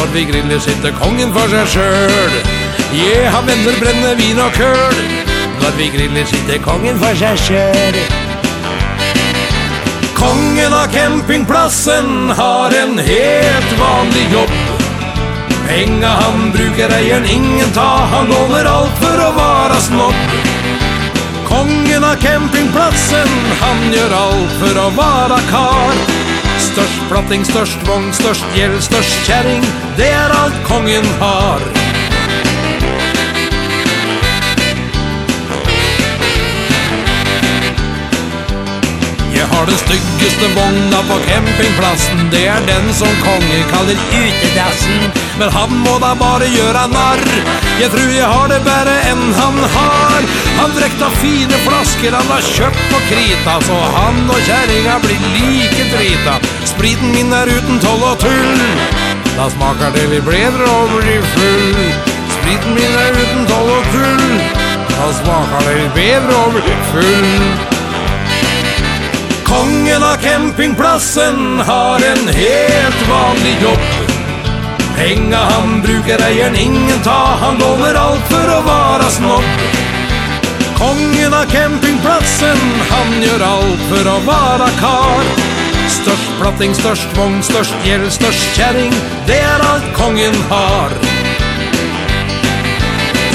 Når 0.00 0.06
vi 0.14 0.22
griller 0.24 0.60
sitter 0.64 0.94
kongen 0.96 1.28
for 1.34 1.50
seg 1.52 1.66
sjøl 1.68 2.36
har 2.90 3.26
han 3.34 3.44
vender 3.46 3.74
brennevin 3.82 4.38
og 4.40 4.54
køl. 4.56 5.00
Når 5.60 5.74
vi 5.76 5.88
griller 5.92 6.24
sitter 6.24 6.56
kongen 6.64 6.96
for 7.02 7.18
seg 7.20 7.36
sjøl 7.42 7.98
Kongen 10.16 10.72
av 10.72 10.88
campingplassen 10.94 12.32
har 12.38 12.76
en 12.78 12.96
helt 13.10 13.74
vanlig 13.82 14.24
jobb. 14.32 14.56
Penga 15.68 16.14
han 16.22 16.48
brukar 16.56 16.96
eieren 16.96 17.28
ingen 17.28 17.76
ta. 17.76 17.90
Han 18.14 18.32
låner 18.32 18.70
alt 18.72 18.96
for 19.04 19.24
å 19.26 19.28
vara 19.36 19.76
snobb. 19.84 20.24
Kongen 21.50 22.08
av 22.08 22.16
campingplatsen 22.24 23.36
Han 23.60 23.86
gjør 23.92 24.16
alt 24.16 24.58
for 24.64 24.80
å 24.80 24.88
vara 24.96 25.44
kar. 25.52 26.02
Størst 26.70 27.06
platting, 27.12 27.44
størst 27.44 27.88
vogn, 27.88 28.12
størst 28.16 28.56
gjeld, 28.56 28.80
størst 28.88 29.28
kjæring 29.28 29.89
det 30.00 30.08
är 30.08 30.30
alt 30.30 30.64
kongen 30.68 31.04
har. 31.20 31.60
Jeg 39.34 39.46
har 39.46 39.66
den 39.66 39.76
styggaste 39.76 40.46
vogna 40.56 41.00
på 41.08 41.16
campingplatsen 41.28 42.30
Det 42.30 42.46
är 42.46 42.60
den 42.66 42.94
som 42.94 43.08
kongen 43.08 43.64
kallar 43.70 43.98
utedassen. 44.22 45.00
Men 45.38 45.48
han 45.52 45.70
må 45.84 45.98
da 45.98 46.14
bare 46.14 46.48
gjøre 46.48 46.86
narr. 46.96 47.24
Jeg 47.80 47.90
tror 47.92 48.10
jeg 48.16 48.32
har 48.34 48.48
det 48.48 48.60
bare 48.64 48.96
enn 49.12 49.22
han 49.42 49.60
har. 49.76 50.20
Han 50.60 50.76
drekta 50.78 51.12
fine 51.20 51.60
flasker 51.66 52.16
han 52.16 52.32
har 52.32 52.44
kjøpt 52.56 52.82
på 52.92 53.04
krita. 53.12 53.60
Så 53.68 53.78
han 53.98 54.24
og 54.30 54.40
kjæringa 54.48 54.98
blir 55.04 55.30
like 55.36 55.88
drita. 55.92 56.40
Spriten 56.64 57.12
min 57.12 57.32
er 57.32 57.52
uten 57.58 57.80
toll 57.84 58.04
og 58.12 58.20
tull. 58.24 59.09
Da 59.36 59.48
smaker 59.50 59.92
det 59.94 60.06
litt 60.10 60.26
bedre 60.26 60.68
og 60.68 60.94
blir 60.96 61.26
full. 61.34 61.80
Spriten 62.36 62.76
min 62.76 62.96
er 63.04 63.18
uten 63.18 63.46
toll 63.50 63.70
og 63.74 63.90
tull. 63.94 64.28
Da 64.90 65.10
smaker 65.20 65.66
det 65.66 65.74
litt 65.80 65.94
bedre 65.98 66.38
og 66.44 66.56
blir 66.58 66.80
full. 66.92 67.32
Kongen 69.50 70.02
av 70.06 70.16
campingplassen 70.22 71.60
har 71.66 72.06
en 72.12 72.32
helt 72.36 73.02
vanlig 73.10 73.56
jobb. 73.64 73.86
Penga 75.00 75.44
han 75.54 75.80
bruker 75.82 76.22
eieren 76.28 76.56
ingen 76.56 77.02
ta. 77.06 77.20
Han 77.40 77.58
låner 77.58 77.98
alt 77.98 78.26
for 78.30 78.56
å 78.56 78.60
vara 78.66 79.08
snobb 79.10 79.78
Kongen 80.80 81.34
av 81.34 81.44
campingplassen 81.52 82.60
Han 82.88 83.16
gjør 83.20 83.42
alt 83.44 83.82
for 83.90 84.08
å 84.08 84.18
vara 84.24 84.68
kar 84.80 85.49
størst, 86.00 86.30
platting 86.40 86.74
størst, 86.76 87.16
vogn 87.16 87.42
størst, 87.44 87.74
gjeld 87.84 88.08
størst, 88.12 88.44
kjæring, 88.56 88.94
det 89.28 89.36
er 89.44 89.64
alt 89.72 89.88
kongen 89.96 90.36
har. 90.50 90.94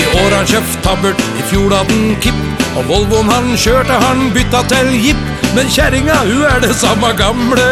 I 0.02 0.06
år 0.22 0.36
han 0.38 0.50
kjøpt 0.50 0.78
tabbert, 0.86 1.22
i 1.40 1.46
fjor 1.50 1.76
hadde 1.76 1.94
han 1.94 2.16
kipp, 2.24 2.42
og 2.76 2.88
Volvoen 2.90 3.30
han 3.32 3.52
kjørte 3.60 4.00
han 4.02 4.30
bytta 4.36 4.64
til 4.72 4.92
jipp, 5.08 5.26
men 5.56 5.70
kjæringa, 5.72 6.18
hun 6.28 6.46
er 6.50 6.60
det 6.66 6.76
samme 6.80 7.14
gamle, 7.20 7.68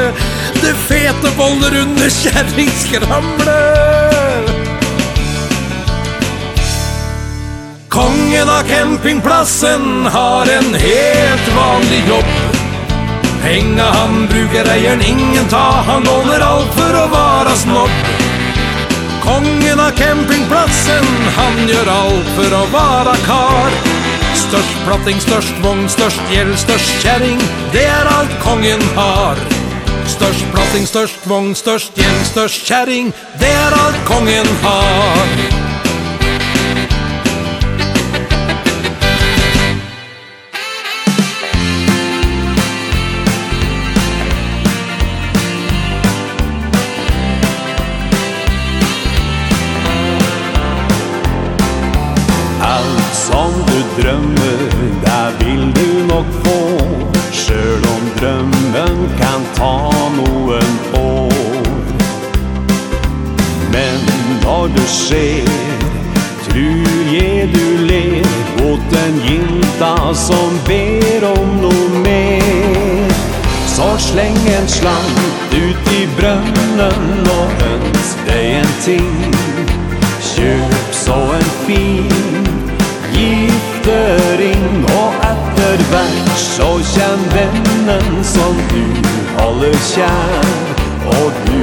det 0.62 0.76
fete 0.88 1.34
boller 1.40 1.80
under 1.82 2.14
kjæringskramle. 2.22 3.60
Kongen 7.94 8.50
av 8.50 8.66
campingplassen 8.70 10.08
har 10.10 10.50
en 10.50 10.74
helt 10.86 11.50
vanlig 11.58 12.04
jobb, 12.10 12.53
Penga 13.44 13.84
han 13.84 14.28
brukar 14.28 14.66
eieren 14.72 15.02
ingen 15.02 15.48
ta. 15.50 15.84
Han 15.88 16.04
låner 16.04 16.40
allt 16.40 16.74
för 16.74 16.94
att 16.94 17.12
vara 17.12 17.50
snobb. 17.50 17.90
Kongen 19.24 19.80
av 19.80 19.92
campingplatsen 19.92 21.06
Han 21.36 21.68
gör 21.68 21.88
allt 21.88 22.28
för 22.36 22.64
att 22.64 22.72
vara 22.72 23.16
kar. 23.16 23.72
Störst 24.36 24.86
platting, 24.86 25.20
störst 25.20 25.54
vång, 25.64 25.90
störst 25.90 26.22
gäll, 26.32 26.58
störst 26.58 27.02
kärring 27.02 27.40
Det 27.72 27.84
er 27.84 28.06
allt 28.06 28.44
kongen 28.44 28.82
har. 28.96 29.36
Störst 30.08 30.46
platting, 30.54 30.88
störst 30.88 31.28
vång, 31.28 31.56
störst 31.56 31.98
gäll, 31.98 32.26
störst 32.26 32.66
kärring 32.66 33.12
Det 33.40 33.52
er 33.52 33.72
allt 33.86 34.06
kongen 34.06 34.48
har. 34.64 35.63
slant 74.74 75.54
ut 75.54 75.92
i 75.94 76.04
brønnen 76.18 77.28
og 77.38 77.64
ønsk 77.70 78.24
deg 78.28 78.46
en 78.60 78.72
ting. 78.86 79.36
Kjøp 80.24 80.94
så 80.98 81.18
en 81.38 81.52
fin 81.66 82.48
giftering 83.14 84.86
og 84.96 85.26
etter 85.30 85.84
hvert 85.92 86.32
så 86.42 86.70
kjenn 86.94 87.26
vennen 87.36 88.24
som 88.34 88.58
du 88.74 88.84
holder 89.38 89.78
kjær. 89.92 90.50
Og 91.20 91.44
du 91.48 91.62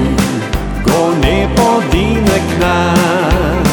går 0.87 1.19
ned 1.25 1.57
på 1.59 1.69
dine 1.97 2.39
knær. 2.53 3.71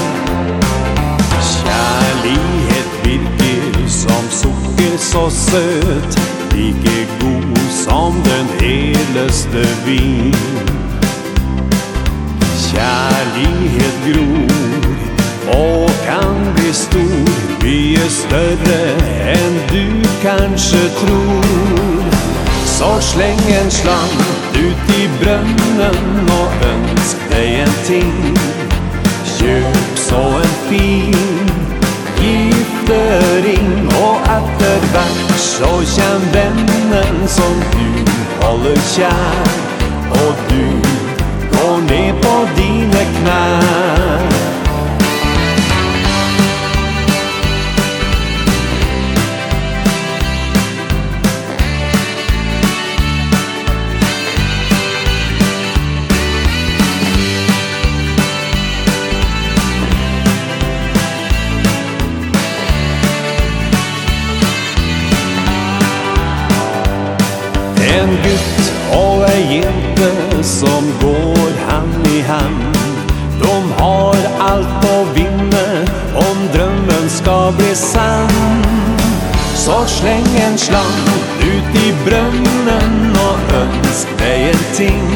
Kjærlighet 1.51 2.97
virker 3.05 3.85
som 4.01 4.33
sukker 4.41 4.97
så 5.11 5.29
søt 5.43 6.19
like 6.55 6.97
god 7.05 7.16
som 7.97 8.13
den 8.13 8.47
heleste 8.59 9.61
vin. 9.85 10.35
Kjærlighet 12.67 13.97
gror 14.05 15.57
og 15.57 15.89
kan 16.05 16.53
bli 16.55 16.73
stor 16.73 17.29
Vi 17.61 17.95
er 17.95 18.09
større 18.09 18.81
enn 19.33 19.55
du 19.71 19.87
kanskje 20.21 20.83
tror. 20.99 22.03
Så 22.75 22.91
sleng 23.01 23.45
en 23.61 23.71
slang 23.71 24.17
ut 24.65 24.93
i 25.01 25.07
brønnen 25.21 26.29
og 26.41 26.67
ønsk 26.73 27.23
deg 27.31 27.63
en 27.63 27.73
ting. 27.89 28.13
Kjøp 29.37 30.03
så 30.09 30.21
en 30.43 30.53
fin 30.69 31.49
giftering 32.21 33.73
og 34.03 34.29
etter 34.37 34.87
hvert 34.93 35.26
Så 35.37 35.81
känn 35.85 36.21
vennen 36.33 37.27
som 37.27 37.61
du 37.71 38.11
holder 38.45 38.75
kjær 38.75 39.47
Og 40.11 40.33
du 40.49 40.65
går 41.51 41.77
ned 41.81 42.13
på 42.21 42.47
dine 42.55 43.05
knær. 43.19 44.36
gutt 68.23 68.71
og 68.97 69.23
ei 69.29 69.59
jente 69.59 70.43
som 70.43 70.87
går 71.01 71.53
hand 71.69 72.07
i 72.13 72.21
hand. 72.27 72.77
De 73.41 73.53
har 73.79 74.27
allt 74.49 74.87
å 74.89 74.97
vinne 75.15 75.65
om 76.23 76.43
drømmen 76.53 77.09
skal 77.09 77.53
bli 77.59 77.73
sann. 77.75 78.63
Så 79.55 79.85
släng 79.85 80.27
en 80.47 80.57
slang 80.57 81.07
ut 81.41 81.79
i 81.83 81.93
brønnen 82.05 83.17
og 83.27 83.55
ønsk 83.61 84.13
deg 84.19 84.49
en 84.51 84.63
ting. 84.75 85.09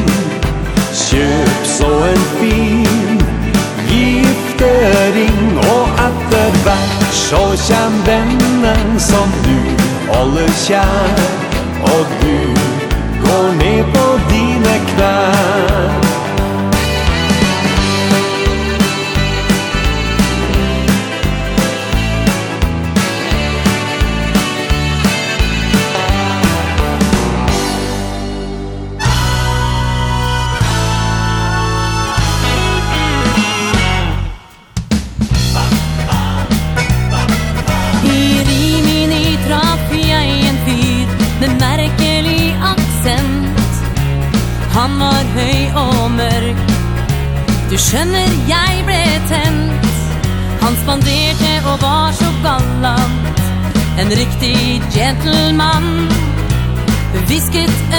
Kjøp 0.92 1.66
så 1.66 1.92
en 2.08 2.26
fin 2.38 3.22
giftering 3.88 5.58
og 5.72 6.02
etter 6.06 6.58
hvert 6.64 7.06
så 7.16 7.42
kjem 7.66 7.96
vennen 8.06 9.00
som 9.00 9.32
du 9.46 9.56
holder 10.10 10.52
kjær. 10.66 11.24
Og 11.92 12.12
du 12.22 12.61
och 13.38 13.56
ned 13.56 13.84
på 13.94 14.18
dine 14.30 14.78
knær 14.94 15.31
biscuits. 57.50 57.91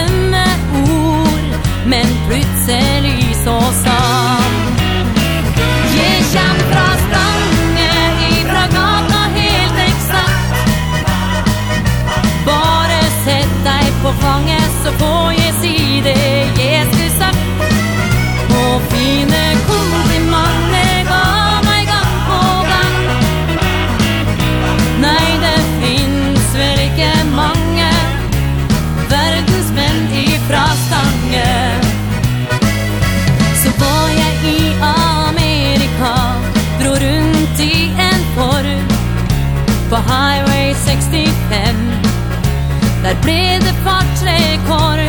Der 43.03 43.15
ble 43.21 43.59
det 43.59 43.75
partrekår 43.83 44.99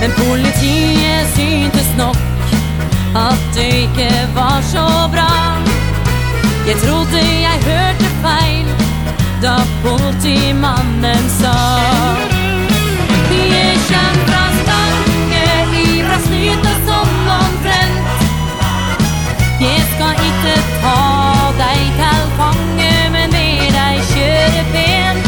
Men 0.00 0.10
politiet 0.16 1.26
syntes 1.36 1.88
nok 1.96 2.16
At 3.16 3.40
det 3.54 3.68
ikke 3.86 4.10
var 4.34 4.60
så 4.60 5.08
bra. 5.14 5.32
Jeg 6.66 6.76
trodde 6.84 7.18
jeg 7.46 7.58
hørte 7.70 8.10
feil 8.24 8.68
Da 9.42 9.56
politimannen 9.84 11.24
sa. 11.40 11.56
Jeg 13.30 13.76
kjenner 13.88 14.24
fra 14.28 14.44
stanke 14.60 15.42
Ivra 15.80 16.18
snyter 16.26 16.78
som 16.86 17.08
omtrent 17.40 17.98
Jeg 19.64 19.82
skal 19.94 20.24
ikke 20.28 20.56
ta 20.84 21.00
deg 21.60 21.84
til 22.00 22.24
fange 22.38 22.94
Men 23.16 23.36
med 23.36 23.68
deg 23.80 24.00
kjøre 24.12 24.64
pent 24.72 25.26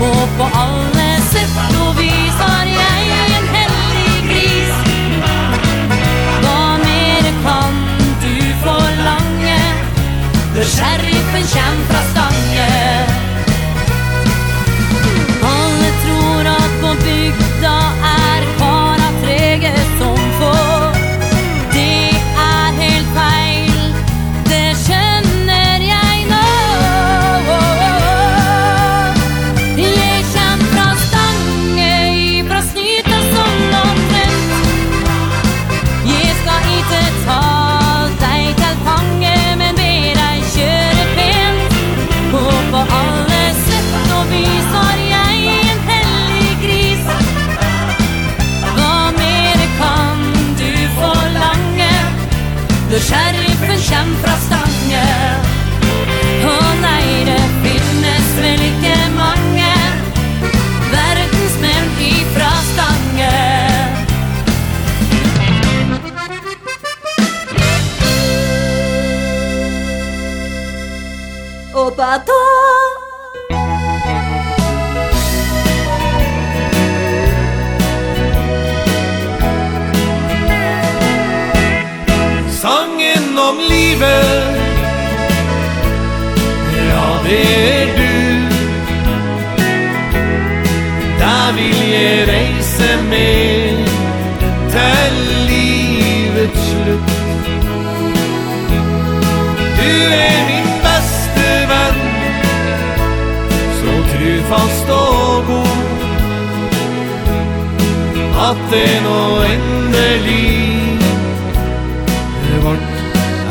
Og 0.00 0.22
på 0.38 0.50
alle 0.64 0.93
siffror 1.34 1.94
visar 1.98 2.66
igen 2.66 2.93
med 93.14 93.86
Til 94.74 95.14
livets 95.48 96.64
slutt 96.70 97.12
Du 99.78 99.92
er 100.16 100.38
min 100.48 100.70
beste 100.86 101.48
venn 101.70 102.00
Så 103.78 103.94
trufast 104.12 104.92
og 104.96 105.50
god. 105.50 105.82
At 108.48 108.62
det 108.72 108.92
nå 109.06 109.20
endelig 109.52 110.50
Vart 112.64 112.94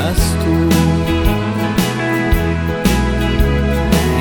er 0.07 0.13
stor 0.27 0.73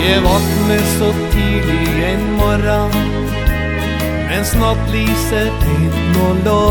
Jeg 0.03 0.23
vakne 0.23 0.79
så 0.99 1.15
tidlig 1.33 2.05
en 2.13 2.25
morgen. 2.37 3.02
Men 4.43 4.49
snart 4.51 4.89
lyser 4.91 5.53
inn 5.71 6.17
og 6.19 6.39
lå 6.43 6.63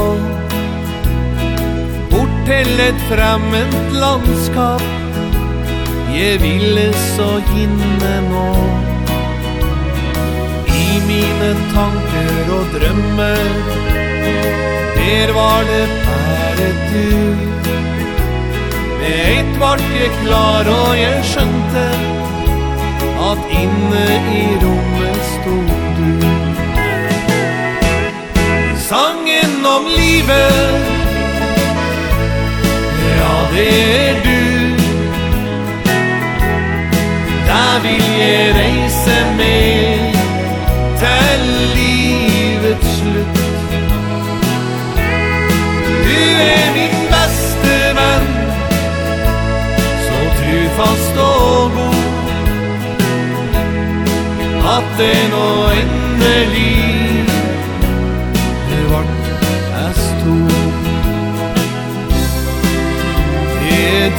Bort 2.12 2.34
til 2.44 2.82
et 2.84 2.98
fremmed 3.08 3.78
landskap. 3.96 4.84
Jeg 6.12 6.42
ville 6.42 6.84
så 7.14 7.30
hinne 7.54 8.12
nå. 8.26 8.50
I 10.82 11.00
mine 11.08 11.52
tanker 11.72 12.52
og 12.58 12.76
drømmer 12.76 13.48
Der 14.98 15.32
var 15.40 15.64
det 15.72 15.88
bare 16.10 16.70
du. 16.92 17.14
Med 19.00 19.16
eit 19.30 19.56
vart 19.64 19.88
jeg 19.96 20.12
klar 20.26 20.68
og 20.76 20.92
jeg 21.00 21.24
skjønte 21.32 21.88
At 23.32 23.56
inne 23.64 24.04
i 24.42 24.44
rommet 24.66 25.01
sangen 28.92 29.66
om 29.66 29.86
livet. 29.86 30.82
Ja, 33.18 33.36
det 33.54 33.74
er 34.08 34.16
du. 34.28 34.42
Der 37.50 37.74
vil 37.84 38.04
jeg 38.20 38.56
reise 38.60 39.18
med 39.38 40.14
Til 41.02 41.42
livets 41.76 42.92
slutt. 42.98 43.40
Du 46.08 46.22
er 46.52 46.68
min 46.78 46.98
beste 47.14 47.78
venn 47.98 48.30
Så 50.06 50.20
trufast 50.40 51.16
og 51.18 51.72
god. 51.78 52.04
At 54.76 54.88
det 55.00 55.18
nå 55.32 55.48
endelig 55.82 56.71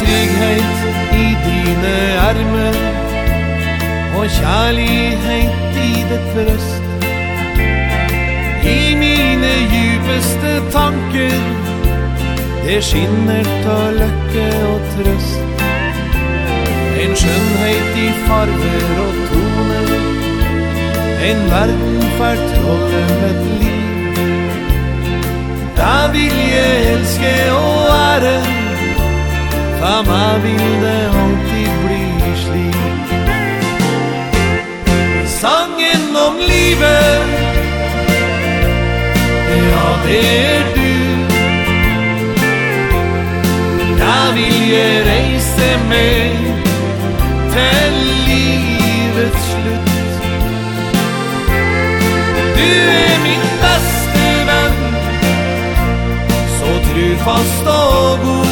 trygghet 0.02 0.70
i 1.24 1.26
dine 1.46 1.96
armer 2.28 2.76
Og 4.18 4.26
kjærlighet 4.38 5.76
i 5.88 5.92
det 6.10 6.22
trøst 6.32 6.82
I 8.64 8.94
mine 8.94 9.52
djupeste 9.72 10.52
tanker 10.72 11.38
Det 12.66 12.78
skinner 12.84 13.48
av 13.66 13.88
løkke 13.96 14.44
og 14.68 14.84
trøst. 14.92 15.64
En 17.02 17.16
skjønnhet 17.18 17.98
i 17.98 18.06
farver 18.28 18.92
og 19.02 19.18
toner 19.32 19.90
En 21.26 21.42
verden 21.50 22.00
fortrollet 22.20 23.26
et 23.30 23.44
liv. 23.58 23.82
Da 25.76 25.94
vil 26.14 26.40
jeg 26.54 26.90
elske 26.94 27.36
og 27.58 27.94
ære 27.98 28.61
Ja, 29.84 30.02
man 30.06 30.42
vill 30.42 30.80
det 30.80 31.08
alltid 31.08 31.70
bli 31.86 32.36
slik. 32.36 32.76
Sangen 35.26 36.16
om 36.26 36.36
livet. 36.38 37.26
Ja, 39.70 39.98
det 40.06 40.20
er 40.46 40.64
du. 40.74 40.94
Da 43.98 44.34
vil 44.34 44.70
jeg 44.70 45.06
reise 45.06 45.70
med 45.88 46.36
Til 47.52 47.92
livets 48.26 49.44
slutt. 49.50 49.90
Du 52.56 52.70
er 53.02 53.14
min 53.26 53.44
beste 53.64 54.30
venn. 54.46 54.80
Så 56.56 56.70
trufast 56.88 57.66
og 57.66 58.18
god 58.24 58.51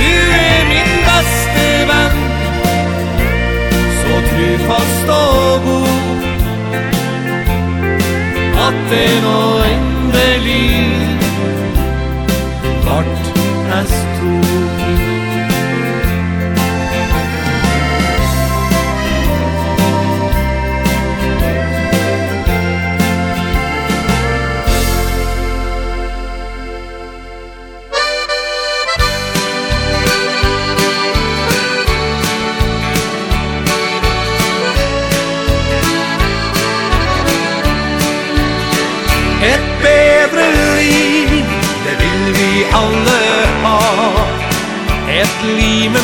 Du 0.00 0.16
er 0.48 0.60
min 0.72 0.92
beste 1.06 1.66
venn 1.90 2.18
Så 4.00 4.18
trufast 4.28 5.14
og 5.16 5.64
god. 5.68 6.28
At 8.66 8.82
det 8.92 9.08
nå 9.24 9.40
endelig 9.72 10.68
Vart 12.84 13.32
as 13.80 13.96
to 14.18 14.79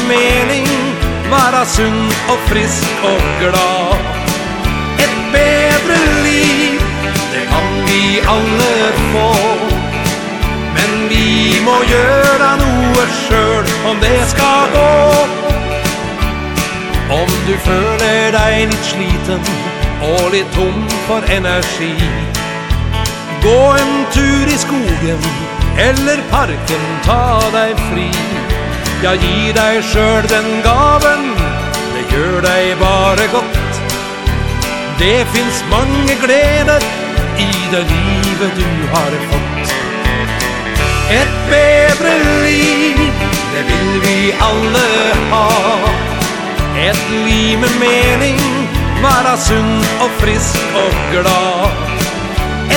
mening 0.08 0.66
Vara 1.30 1.64
sunn 1.66 2.06
og 2.30 2.38
frisk 2.48 2.88
och 3.04 3.22
glad. 3.40 3.96
Ett 4.98 5.32
bättre 5.32 5.98
liv 6.24 6.80
Det 7.32 7.46
kan 7.50 7.86
vi 7.86 8.20
alle 8.26 8.92
få. 9.12 9.34
Men 10.74 11.08
vi 11.08 11.60
må 11.64 11.76
göra 11.90 12.56
noe 12.56 13.06
selv 13.28 13.86
Om 13.90 13.96
det 14.00 14.28
skal 14.28 14.70
gå. 14.74 15.26
Om 17.10 17.30
du 17.46 17.54
føler 17.62 18.32
deg 18.34 18.68
litt 18.70 18.86
sliten 18.86 19.42
Og 20.02 20.32
litt 20.32 20.50
tom 20.54 20.88
for 21.06 21.22
energi 21.30 21.94
Gå 23.42 23.60
en 23.78 23.94
tur 24.14 24.50
i 24.50 24.58
skogen 24.58 25.30
Eller 25.78 26.22
parken 26.30 26.90
Ta 27.06 27.22
deg 27.54 27.78
fri. 27.90 28.10
Ja, 29.02 29.12
gi 29.20 29.52
deg 29.52 29.82
sjøl 29.84 30.24
den 30.30 30.46
gaven. 30.64 31.26
Det 31.92 32.04
gjør 32.12 32.40
deg 32.46 32.76
bare 32.80 33.26
godt. 33.32 33.80
Det 34.98 35.26
finns 35.34 35.58
mange 35.70 36.14
gleder 36.22 36.80
I 37.36 37.50
det 37.72 37.82
livet 37.90 38.54
du 38.56 38.86
har 38.94 39.16
fått. 39.30 39.74
Et 41.12 41.34
bedre 41.50 42.14
liv 42.44 43.02
Det 43.52 43.64
vil 43.68 43.90
vi 44.06 44.32
alle 44.48 44.86
ha. 45.32 45.48
Et 46.88 47.02
liv 47.10 47.58
med 47.58 47.76
mening 47.80 48.40
Vara 49.02 49.36
sunn 49.36 49.84
og 50.00 50.10
frisk 50.22 50.72
og 50.84 50.96
glad. 51.12 51.76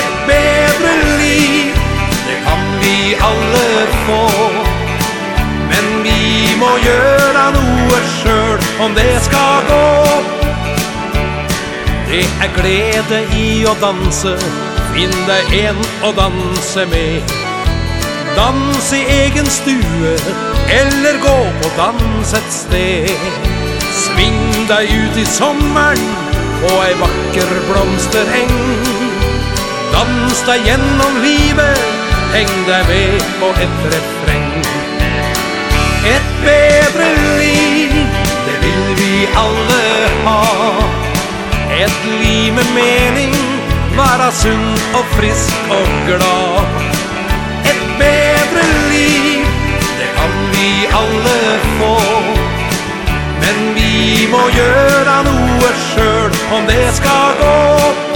Et 0.01 0.19
bedre 0.27 0.93
liv 1.23 1.79
Det 2.27 2.37
kan 2.43 2.67
vi 2.83 3.15
alle 3.31 3.87
få 4.03 4.78
må 6.59 6.69
gjøre 6.83 7.43
noe 7.55 7.99
selv 8.19 8.83
om 8.83 8.95
det 8.97 9.11
skal 9.23 9.67
gå. 9.69 9.83
Det 12.09 12.25
er 12.41 12.51
glede 12.55 13.19
i 13.37 13.49
å 13.69 13.75
danse 13.81 14.33
Finn 14.89 15.13
deg 15.27 15.51
en 15.59 15.77
å 16.03 16.09
danse 16.17 16.85
med. 16.89 17.35
Dans 18.33 18.89
i 18.97 19.01
egen 19.13 19.47
stue 19.51 20.15
Eller 20.73 21.19
gå 21.21 21.37
på 21.61 21.71
dans 21.77 22.33
et 22.33 22.51
sted. 22.53 23.09
Sving 23.93 24.67
deg 24.69 24.89
ut 24.89 25.17
i 25.21 25.25
sommeren 25.29 26.13
På 26.63 26.75
ei 26.87 26.93
vakker 26.99 27.57
blomstereng. 27.69 28.55
Dans 29.93 30.45
deg 30.49 30.71
gjennom 30.71 31.19
livet 31.25 31.85
Heng 32.33 32.55
deg 32.69 32.89
med 32.89 33.29
på 33.41 33.53
et 33.57 33.83
refreng 33.93 34.18
Ett 36.09 36.31
bedre 36.41 37.07
liv, 37.39 37.91
det 38.45 38.57
vil 38.65 38.95
vi 38.95 39.27
alle 39.35 40.09
ha. 40.25 40.43
Ett 41.71 42.05
liv 42.21 42.53
med 42.53 42.65
mening, 42.75 43.35
vara 43.97 44.31
sunn 44.31 44.73
og 44.93 45.05
frisk 45.17 45.69
og 45.69 45.87
glad. 46.07 46.65
Ett 47.63 47.85
bedre 47.99 48.65
liv, 48.89 49.45
det 49.99 50.09
kan 50.17 50.35
vi 50.51 50.87
alle 51.01 51.39
få. 51.77 51.95
Men 53.41 53.73
vi 53.75 54.27
må 54.31 54.43
gjøre 54.57 55.23
noe 55.29 55.73
selv 55.93 56.53
om 56.57 56.65
det 56.73 56.85
skal 56.97 57.41
gå. 57.41 58.08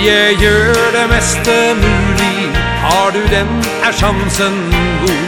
vilje 0.00 0.32
gjør 0.40 0.92
det 0.92 1.08
meste 1.10 1.54
mulig. 1.76 2.38
Har 2.80 3.10
du 3.12 3.20
den 3.30 3.48
er 3.84 3.92
sjansen 3.92 4.56
god. 5.02 5.26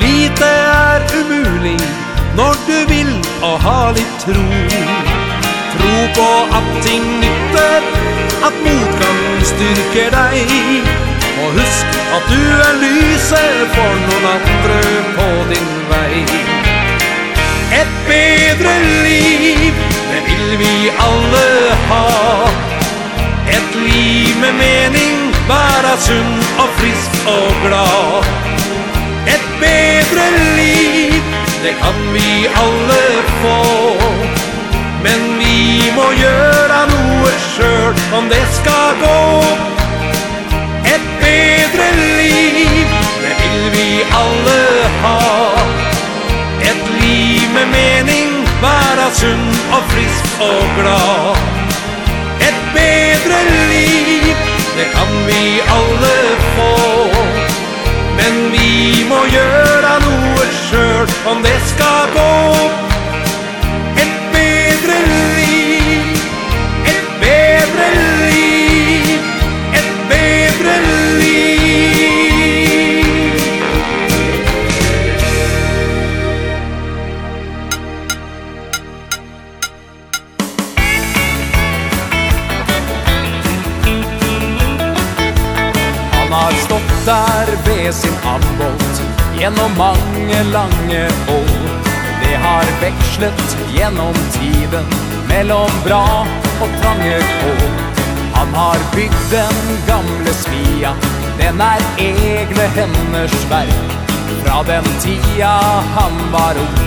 Lite 0.00 0.44
er 0.44 1.00
umulig 1.20 1.80
Når 2.36 2.54
du 2.66 2.78
vil 2.88 3.12
og 3.42 3.60
har 3.60 3.92
litt 3.92 4.24
tro. 4.24 4.46
Tro 5.74 5.94
på 6.16 6.28
at 6.58 6.70
ting 6.86 7.04
nytter 7.20 7.80
At 8.48 8.54
motgang 8.64 9.20
styrker 9.52 10.10
deg. 10.16 10.54
Og 11.44 11.52
husk 11.60 11.98
at 12.16 12.28
du 12.32 12.42
er 12.68 12.74
lyset 12.80 13.74
For 13.76 13.94
noen 14.06 14.28
andre 14.36 14.80
på 15.16 15.28
din 15.52 15.72
vei. 15.92 16.24
Et 17.80 17.92
bedre 18.08 18.78
liv 19.04 19.74
Det 20.12 20.22
vil 20.30 20.58
vi 20.58 20.76
alle 21.08 21.50
ha 21.90 22.73
ett 23.56 23.74
liv 23.74 24.36
med 24.40 24.54
mening 24.54 25.34
Bara 25.48 25.96
sund 25.96 26.44
och 26.58 26.80
frisk 26.80 27.10
och 27.26 27.68
glad. 27.68 28.24
Ett 29.26 29.48
bättre 29.60 30.24
liv 30.56 31.22
Det 31.62 31.72
kan 31.72 32.12
vi 32.12 32.48
alla 32.54 33.22
få. 33.42 33.96
Men 35.02 35.38
vi 35.38 35.92
må 35.96 36.12
göra 36.12 36.86
noe 36.86 37.32
sjøl 37.54 37.94
Om 38.18 38.28
det 38.28 38.46
ska 38.46 38.80
gå. 39.00 39.42
Ett 40.84 41.08
bättre 41.20 41.86
liv 41.96 42.86
Det 43.22 43.34
vill 43.42 43.70
vi 43.70 44.04
alla 44.12 44.88
ha. 45.02 45.52
Ett 46.60 47.02
liv 47.02 47.48
med 47.54 47.68
mening 47.68 48.46
Bara 48.62 49.10
sund 49.10 49.56
och 49.72 49.92
frisk 49.92 50.40
och 50.40 50.82
glad 50.82 51.63
bedre 52.76 53.38
liv. 53.72 54.34
Det 54.76 54.88
kan 54.94 55.12
vi 55.28 55.42
alle 55.76 56.16
få. 56.56 56.72
Men 58.18 58.52
vi 58.52 59.04
må 59.08 59.20
gjøre 59.26 59.94
noe 60.06 60.46
selv 60.68 61.10
Om 61.26 61.42
det 61.42 61.58
skal 61.66 62.12
gå. 62.14 62.93
med 87.84 87.94
sin 87.94 88.14
handbåt 88.22 89.02
Gjennom 89.40 89.70
mange 89.78 90.42
lange 90.52 91.04
år. 91.28 91.68
Det 92.22 92.36
har 92.36 92.64
vekslet 92.80 93.56
gjennom 93.76 94.14
tiden 94.32 94.84
Mellom 95.28 95.70
bra 95.86 96.26
og 96.62 96.68
trange 96.82 97.18
kår. 97.40 97.66
Han 98.34 98.54
har 98.54 98.78
bygd 98.94 99.20
den 99.30 99.58
gamle 99.86 100.32
smia 100.44 100.94
Den 101.38 101.60
er 101.60 101.84
egne 101.98 102.68
henders 102.78 103.36
verk. 103.50 103.92
Fra 104.44 104.62
den 104.62 104.88
tida 105.04 105.52
han 105.96 106.16
var 106.32 106.56
ung 106.64 106.80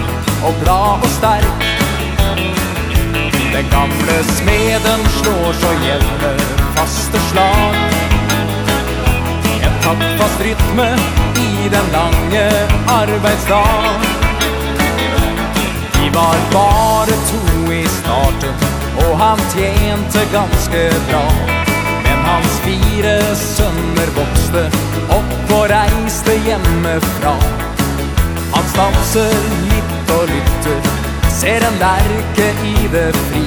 Og 0.49 0.53
bra 0.63 0.81
og 1.03 1.09
sterk. 1.19 1.69
Den 3.53 3.69
gamle 3.71 4.17
smeden 4.33 5.07
slår 5.19 5.53
så 5.61 5.77
jevne 5.85 6.35
faste 6.75 7.21
slag 7.29 8.06
tatt 9.87 10.19
fast 10.19 10.41
rytme 10.41 10.87
i 11.35 11.69
den 11.69 11.87
lange 11.93 12.45
arbeidsdag. 12.87 13.83
Vi 15.93 16.09
var 16.09 16.35
bare 16.53 17.15
to 17.29 17.73
i 17.73 17.87
starten, 17.87 18.53
og 18.97 19.17
han 19.17 19.39
tjente 19.53 20.25
ganske 20.33 20.81
bra. 21.09 21.23
Men 22.03 22.19
hans 22.25 22.59
fire 22.65 23.15
sønner 23.35 24.11
vokste 24.17 24.65
opp 25.19 25.53
og 25.59 25.63
reiste 25.71 26.35
hjemmefra. 26.47 27.37
Han 28.55 28.67
stanser 28.73 29.39
litt 29.69 30.11
og 30.17 30.27
lytter, 30.33 30.91
ser 31.31 31.63
en 31.69 31.79
lerke 31.79 32.49
i 32.73 32.91
det 32.91 33.07
fri. 33.29 33.45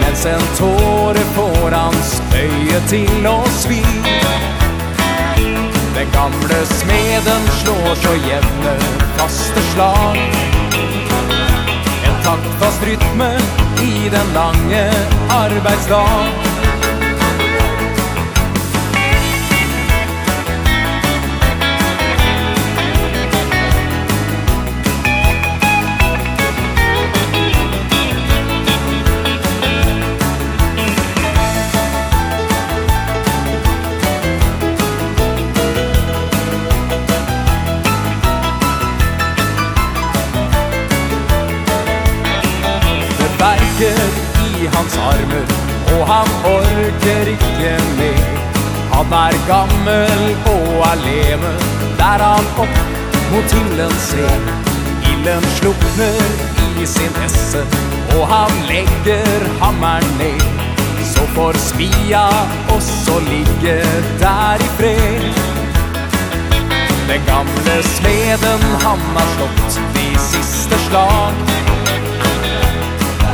Mens 0.00 0.24
en 0.24 0.48
tåre 0.56 1.28
får 1.36 1.76
hans 1.76 2.16
øye 2.46 2.80
til 2.88 3.28
å 3.28 3.38
svi. 3.60 3.84
Den 6.00 6.10
gamle 6.12 6.66
smeden 6.66 7.42
slår 7.62 7.94
så 7.94 8.12
jevne 8.28 8.74
faste 9.16 9.60
slag. 9.60 10.16
En 12.04 12.24
taktfast 12.24 12.82
rytme 12.86 13.38
i 13.82 14.08
den 14.08 14.32
lange 14.34 14.92
arbeidsdag. 15.30 16.49
hans 44.80 44.96
armer 44.96 45.46
Og 45.94 46.06
han 46.08 46.30
orker 46.48 47.28
ikke 47.34 47.72
mer. 47.98 48.28
Han 48.92 49.12
er 49.16 49.36
gammel 49.48 50.22
og 50.52 50.70
alene 50.92 51.52
Der 51.98 52.24
han 52.24 52.48
opp 52.64 52.78
mot 53.32 53.52
himlen 53.56 53.92
ser. 54.06 54.46
Illen 55.12 55.44
slukner 55.58 56.32
i 56.80 56.86
sin 56.86 57.20
esse 57.26 57.64
Og 58.16 58.24
han 58.32 58.56
legger 58.70 59.46
hammeren 59.60 60.16
ned. 60.22 60.48
Så 61.12 61.26
får 61.34 61.58
svia 61.60 62.24
også 62.76 63.20
ligge 63.28 63.78
der 64.22 64.64
i 64.64 64.72
fred. 64.80 65.30
Den 67.10 67.22
gamle 67.26 67.78
smeden 67.96 68.68
han 68.86 69.08
har 69.16 69.32
slått 69.36 69.80
De 69.96 70.10
siste 70.30 70.84
slag. 70.88 71.49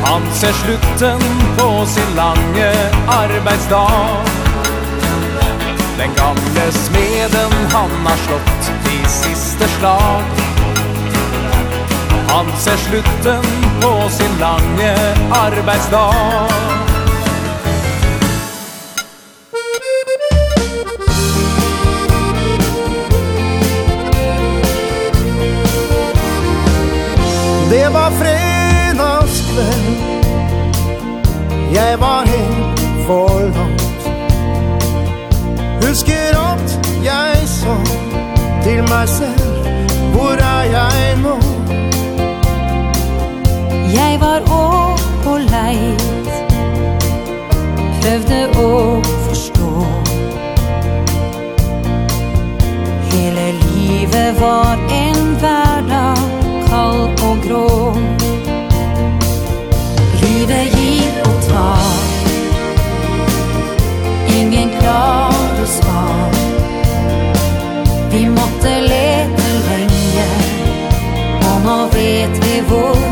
Han 0.09 0.21
ser 0.33 0.53
slutten 0.53 1.19
på 1.57 1.85
sin 1.85 2.15
lange 2.15 2.71
arbeidsdag. 3.07 4.19
Den 5.97 6.09
gamle 6.15 6.71
smeden 6.71 7.51
han 7.73 7.91
har 8.05 8.17
slått 8.17 8.71
i 8.93 9.09
siste 9.09 9.67
slag. 9.67 10.23
Han 12.29 12.45
ser 12.59 12.77
slutten 12.77 13.43
på 13.81 14.09
sin 14.09 14.39
lange 14.39 14.95
arbeidsdag. 15.31 16.47
Det 27.69 27.89
var 27.93 28.11
fred 28.11 28.46
havet 29.57 29.95
Jeg 31.73 31.99
var 31.99 32.25
helt 32.25 32.79
forlomt 33.05 34.09
Husker 35.87 36.37
alt 36.49 36.79
jeg 37.03 37.47
så 37.47 37.75
Til 38.63 38.83
meg 38.83 39.09
selv. 39.09 39.67
Hvor 40.13 40.31
er 40.31 40.63
jeg 40.63 41.17
nå? 41.23 41.35
Jeg 43.93 44.19
var 44.19 44.41
opp 44.51 45.27
og 45.27 45.39
leit. 45.39 46.27
Prøvde 48.01 48.41
å 48.59 48.67
forstå. 49.27 49.71
Hele 53.13 53.47
livet 53.63 54.41
var 54.41 54.75
en 54.99 55.23
hverdag 55.39 56.17
Kald 56.67 57.27
og 57.29 57.37
grå. 57.47 58.16
ingen 64.47 64.69
klare 64.79 65.65
svar 65.65 66.31
Vi 68.11 68.29
måtte 68.29 68.69
lete 68.81 69.49
lenge 69.67 70.27
Og 71.49 71.61
nå 71.65 71.77
vet 71.93 72.39
vi 72.45 72.61
hvor 72.69 73.06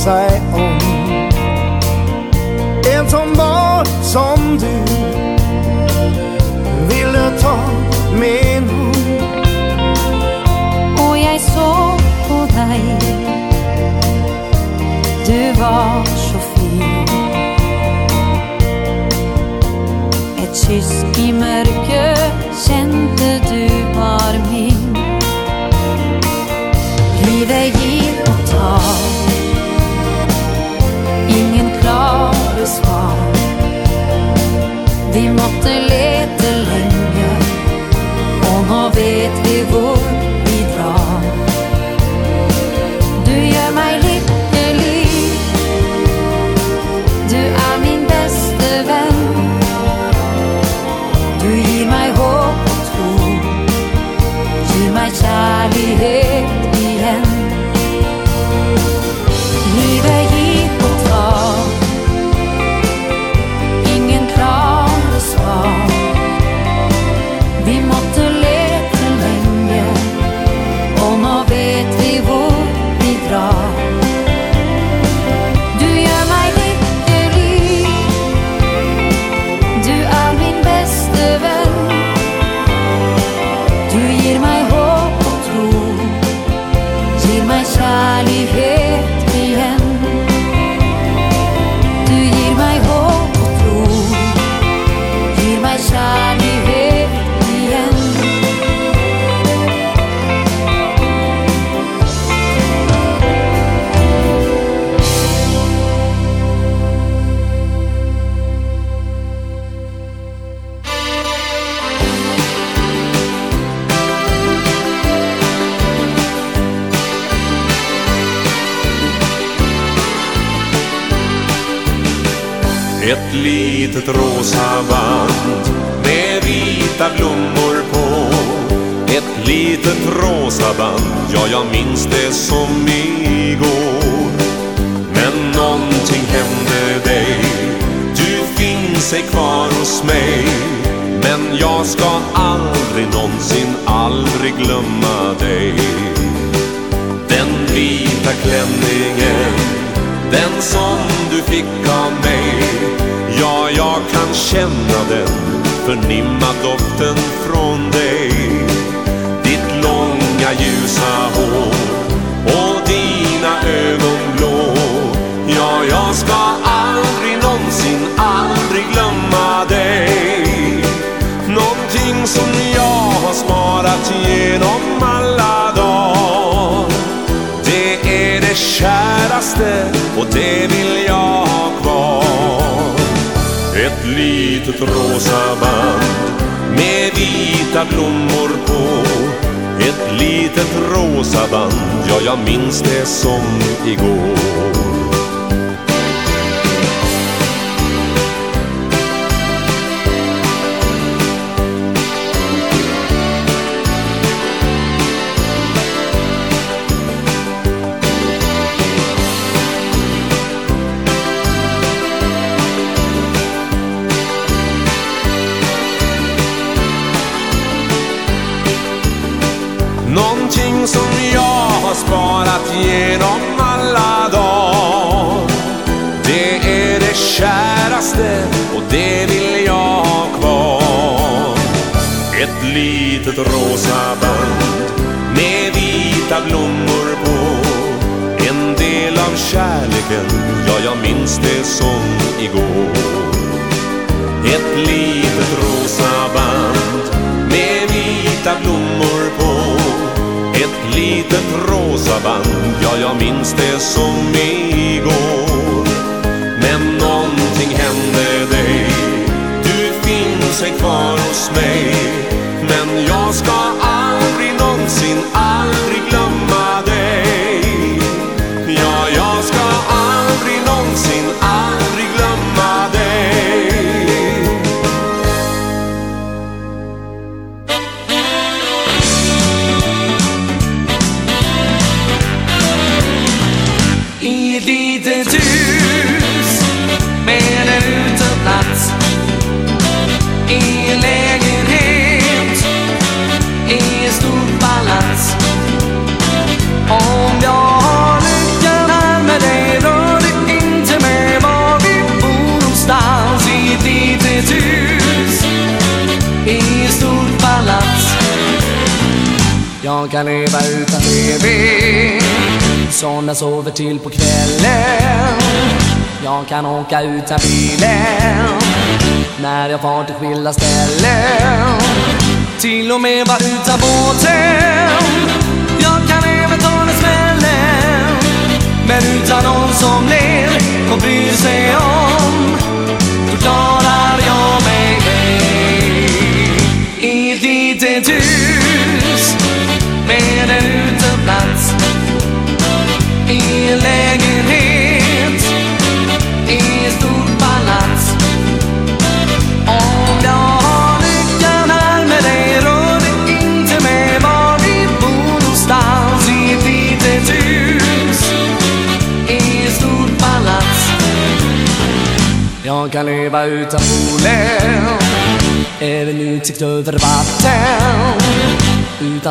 seg 0.00 0.40
om. 0.54 0.78
En 2.94 3.08
som 3.10 3.34
var 3.34 3.84
som 4.02 4.58
du 4.58 4.78
Ville 6.88 7.30
ta 7.40 7.58
min 8.20 8.68
hon 8.68 8.94
Och 11.08 11.18
jag 11.18 11.40
såg 11.40 12.00
på 12.28 12.46
dig 12.56 12.98
Du 15.26 15.60
var 15.60 16.04
så 16.04 16.38
fin. 16.38 17.08
Et 20.42 20.56
kyss 20.66 21.04
i 21.18 21.32
mörker 21.32 21.89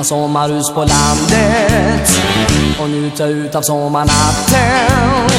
sommarhus 0.10 0.70
på 0.70 0.80
landet 0.80 2.22
Och 2.82 2.90
njuta 2.90 3.26
ut 3.26 3.56
av 3.56 3.62
sommarnatten. 3.62 5.30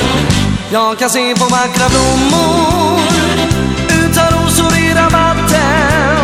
Jag 0.72 0.98
kan 0.98 1.10
se 1.10 1.34
på 1.34 1.44
vackra 1.44 1.88
blommor 1.88 3.00
Utan 3.88 4.26
rosor 4.26 4.78
i 4.78 4.94
rabatten 4.94 6.16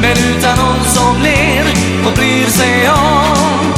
Men 0.00 0.12
utan 0.12 0.56
någon 0.58 0.84
som 0.84 1.22
ler 1.22 1.64
och 2.06 2.12
bryr 2.12 2.46
sig 2.46 2.90
om. 2.90 3.72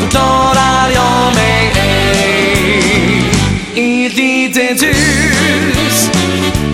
Då 0.00 0.06
klarar 0.10 0.88
jag 0.94 1.34
mig 1.34 1.72
ej. 1.76 3.22
I 3.74 4.06
ett 4.06 4.16
litet 4.16 4.82
hus 4.82 6.10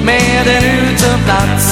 Med 0.04 0.46
en 0.46 0.64
uteplats 0.64 1.69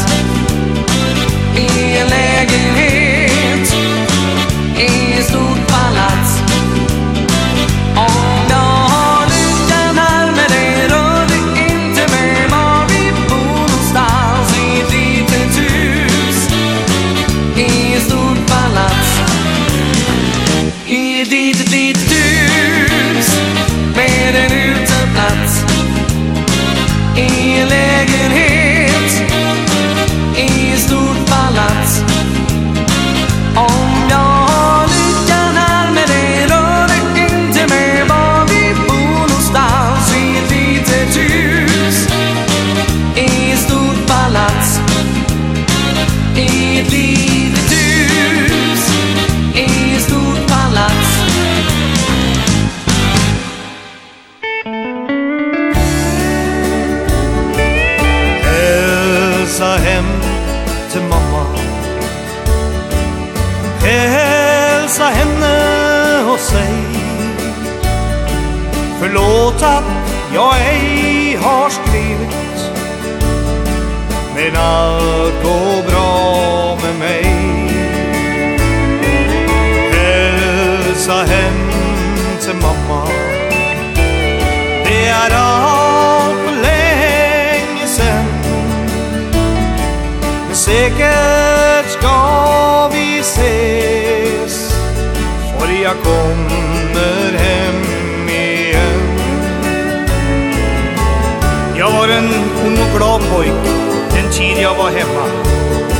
var 104.88 104.98
hemma. 104.98 105.26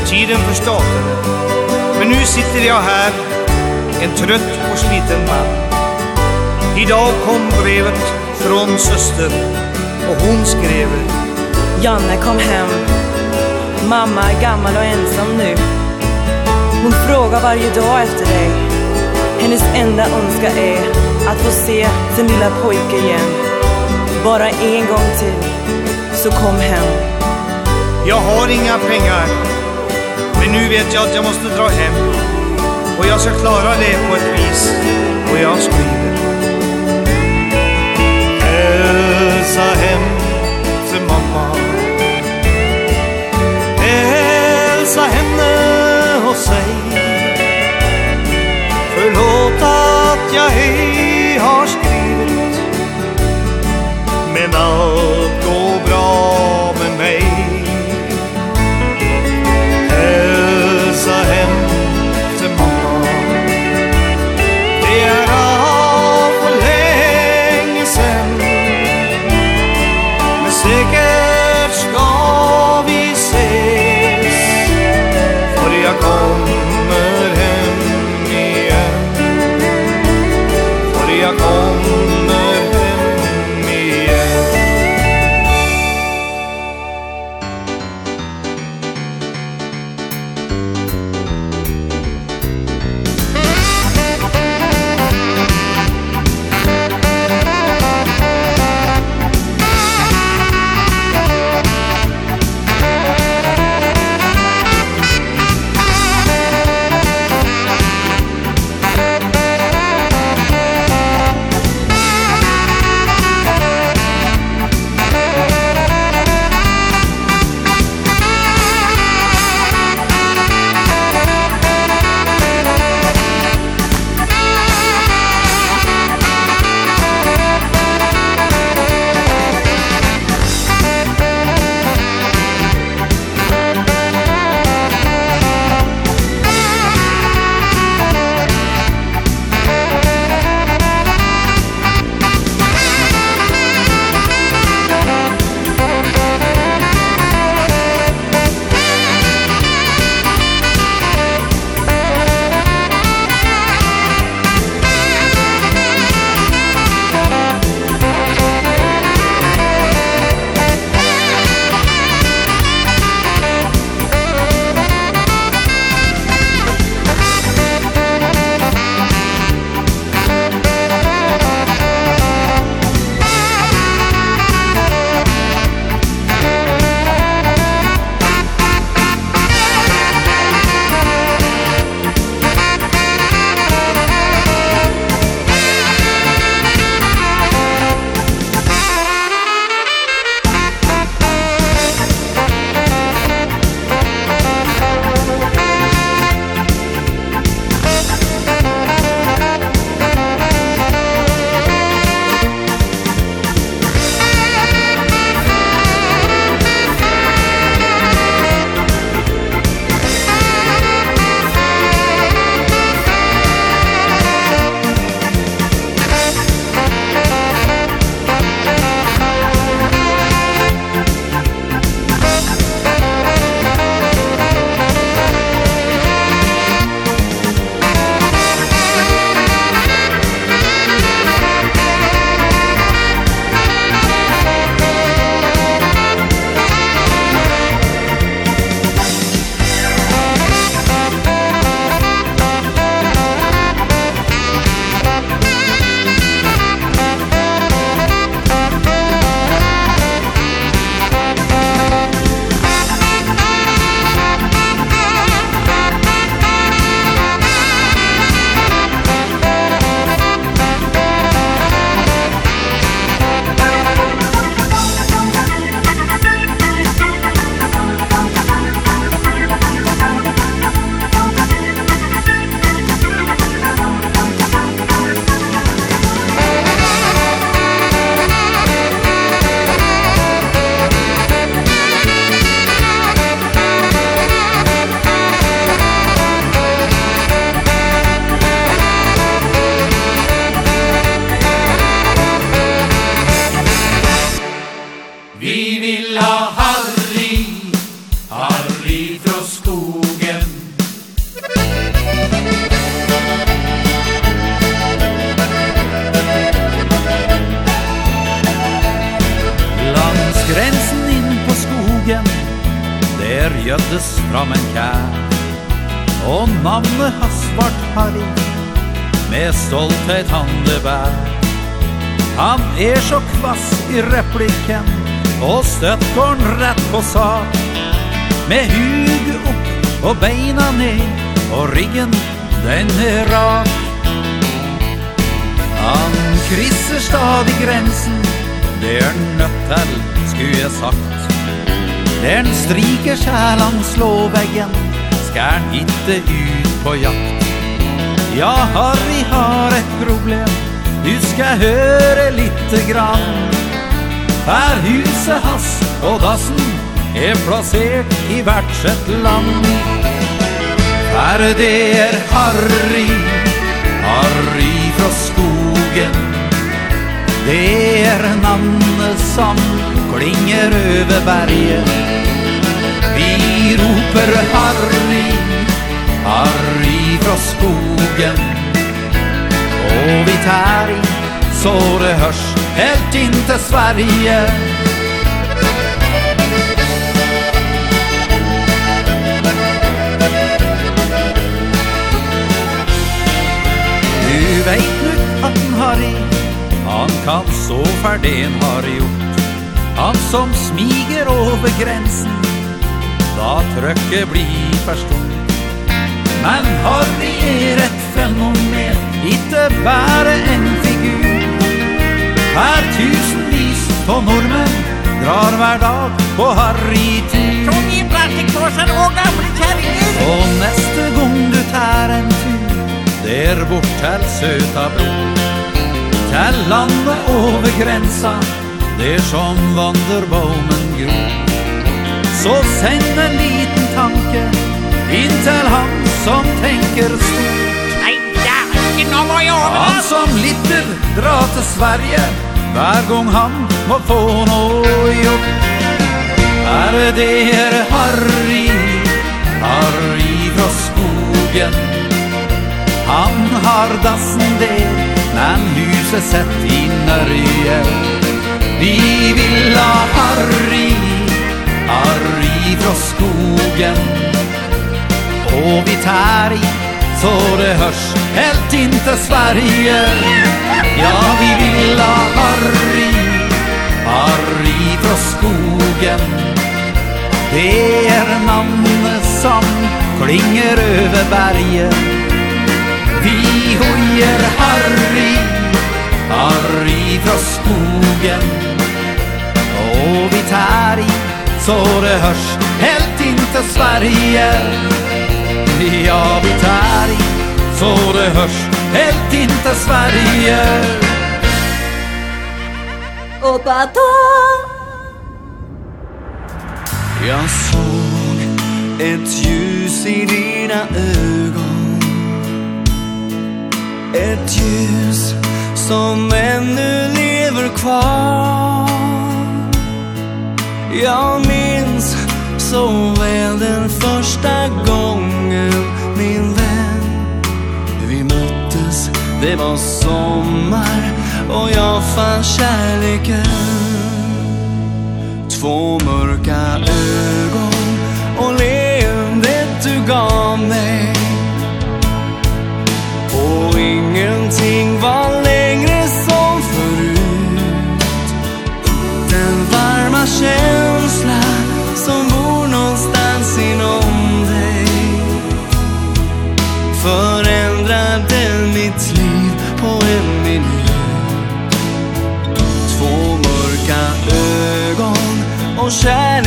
Tiden 0.07 0.39
förstatade 0.39 1.01
Men 1.99 2.09
nu 2.09 2.25
sitter 2.25 2.67
jag 2.67 2.81
här 2.81 3.13
En 4.03 4.11
trött 4.17 4.59
och 4.73 4.79
sliten 4.79 5.27
man 5.27 5.47
Idag 6.79 7.13
kom 7.27 7.63
brevet 7.63 8.15
från 8.35 8.79
systern 8.79 9.33
Och 10.11 10.27
hon 10.27 10.47
skrev 10.47 10.89
Janne 11.83 12.17
kom 12.17 12.39
hem. 12.39 12.69
Mamma 13.89 14.23
är 14.23 14.41
gammal 14.43 14.77
och 14.77 14.85
ensam 14.85 15.37
nu. 15.37 15.55
Hon 16.83 16.93
frågar 16.93 17.41
varje 17.41 17.75
dag 17.75 18.03
efter 18.03 18.27
dig. 18.27 18.51
Hennes 19.41 19.63
enda 19.75 20.03
önska 20.03 20.61
är 20.61 20.91
Att 21.29 21.41
få 21.41 21.51
se 21.51 21.89
sin 22.17 22.27
lilla 22.27 22.51
pojke 22.63 22.97
igen. 22.97 23.31
Bara 24.25 24.49
en 24.49 24.87
gång 24.87 25.09
till 25.19 25.49
Så 26.15 26.31
kom 26.31 26.57
hem. 26.57 27.08
Jag 28.07 28.17
har 28.17 28.49
inga 28.49 28.79
pengar 28.79 29.27
Men 30.41 30.53
nu 30.53 30.69
vet 30.69 30.95
jag 30.95 31.09
att 31.09 31.15
jag 31.15 31.25
måste 31.25 31.49
dra 31.57 31.69
hem. 31.69 31.95
Och 32.99 33.07
jag 33.07 33.21
ska 33.21 33.31
klara 33.31 33.71
det 33.71 34.09
på 34.09 34.17
ett 34.17 34.41
vis 34.41 34.73
Och 35.33 35.39
jag 35.39 35.59
skriver 35.59 36.19
Hälsa 38.41 39.61
hem 39.61 40.03
till 40.91 41.03
mamma. 41.03 41.57
Hälsa 43.79 45.01
henne 45.01 46.29
och 46.29 46.37
säg 46.37 46.75
Förlåt 48.95 49.63
att 49.63 50.35
jag 50.35 50.53
ej 50.53 51.39
har 51.39 51.67
skrivit 51.67 52.61
Men 54.35 54.55
allt 54.55 55.08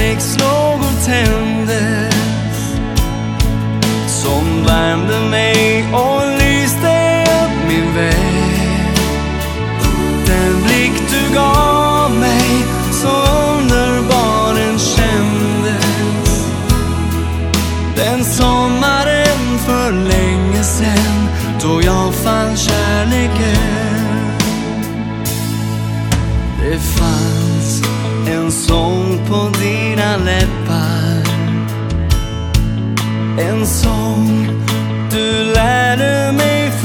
kärlekslågor 0.01 1.05
tändes 1.05 2.15
Som 4.07 4.63
värmde 4.65 5.19
mig 5.29 5.85
och 5.93 6.40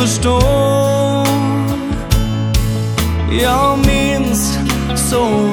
förstå. 0.06 0.40
Jag 3.42 3.78
minns 3.86 4.58
så 5.10 5.45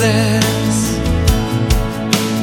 kändes 0.00 1.00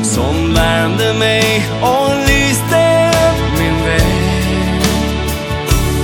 Som 0.04 0.54
värmde 0.54 1.14
mig 1.14 1.66
och 1.82 2.10
lyste 2.28 3.12
min 3.58 3.86
väg. 3.86 4.82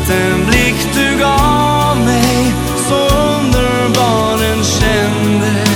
Den 0.07 0.45
blick 0.45 0.88
du 0.95 1.19
gav 1.19 1.98
mig 1.98 2.53
Så 2.90 2.95
underbar 2.95 4.38
den 4.38 4.64
kändes. 4.64 5.69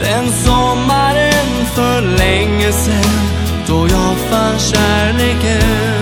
Den 0.00 0.32
sommaren 0.44 1.66
för 1.74 2.00
länge 2.00 2.72
sedan 2.72 3.28
Då 3.66 3.88
jag 3.90 4.16
fann 4.30 4.58
kärleken. 4.58 5.95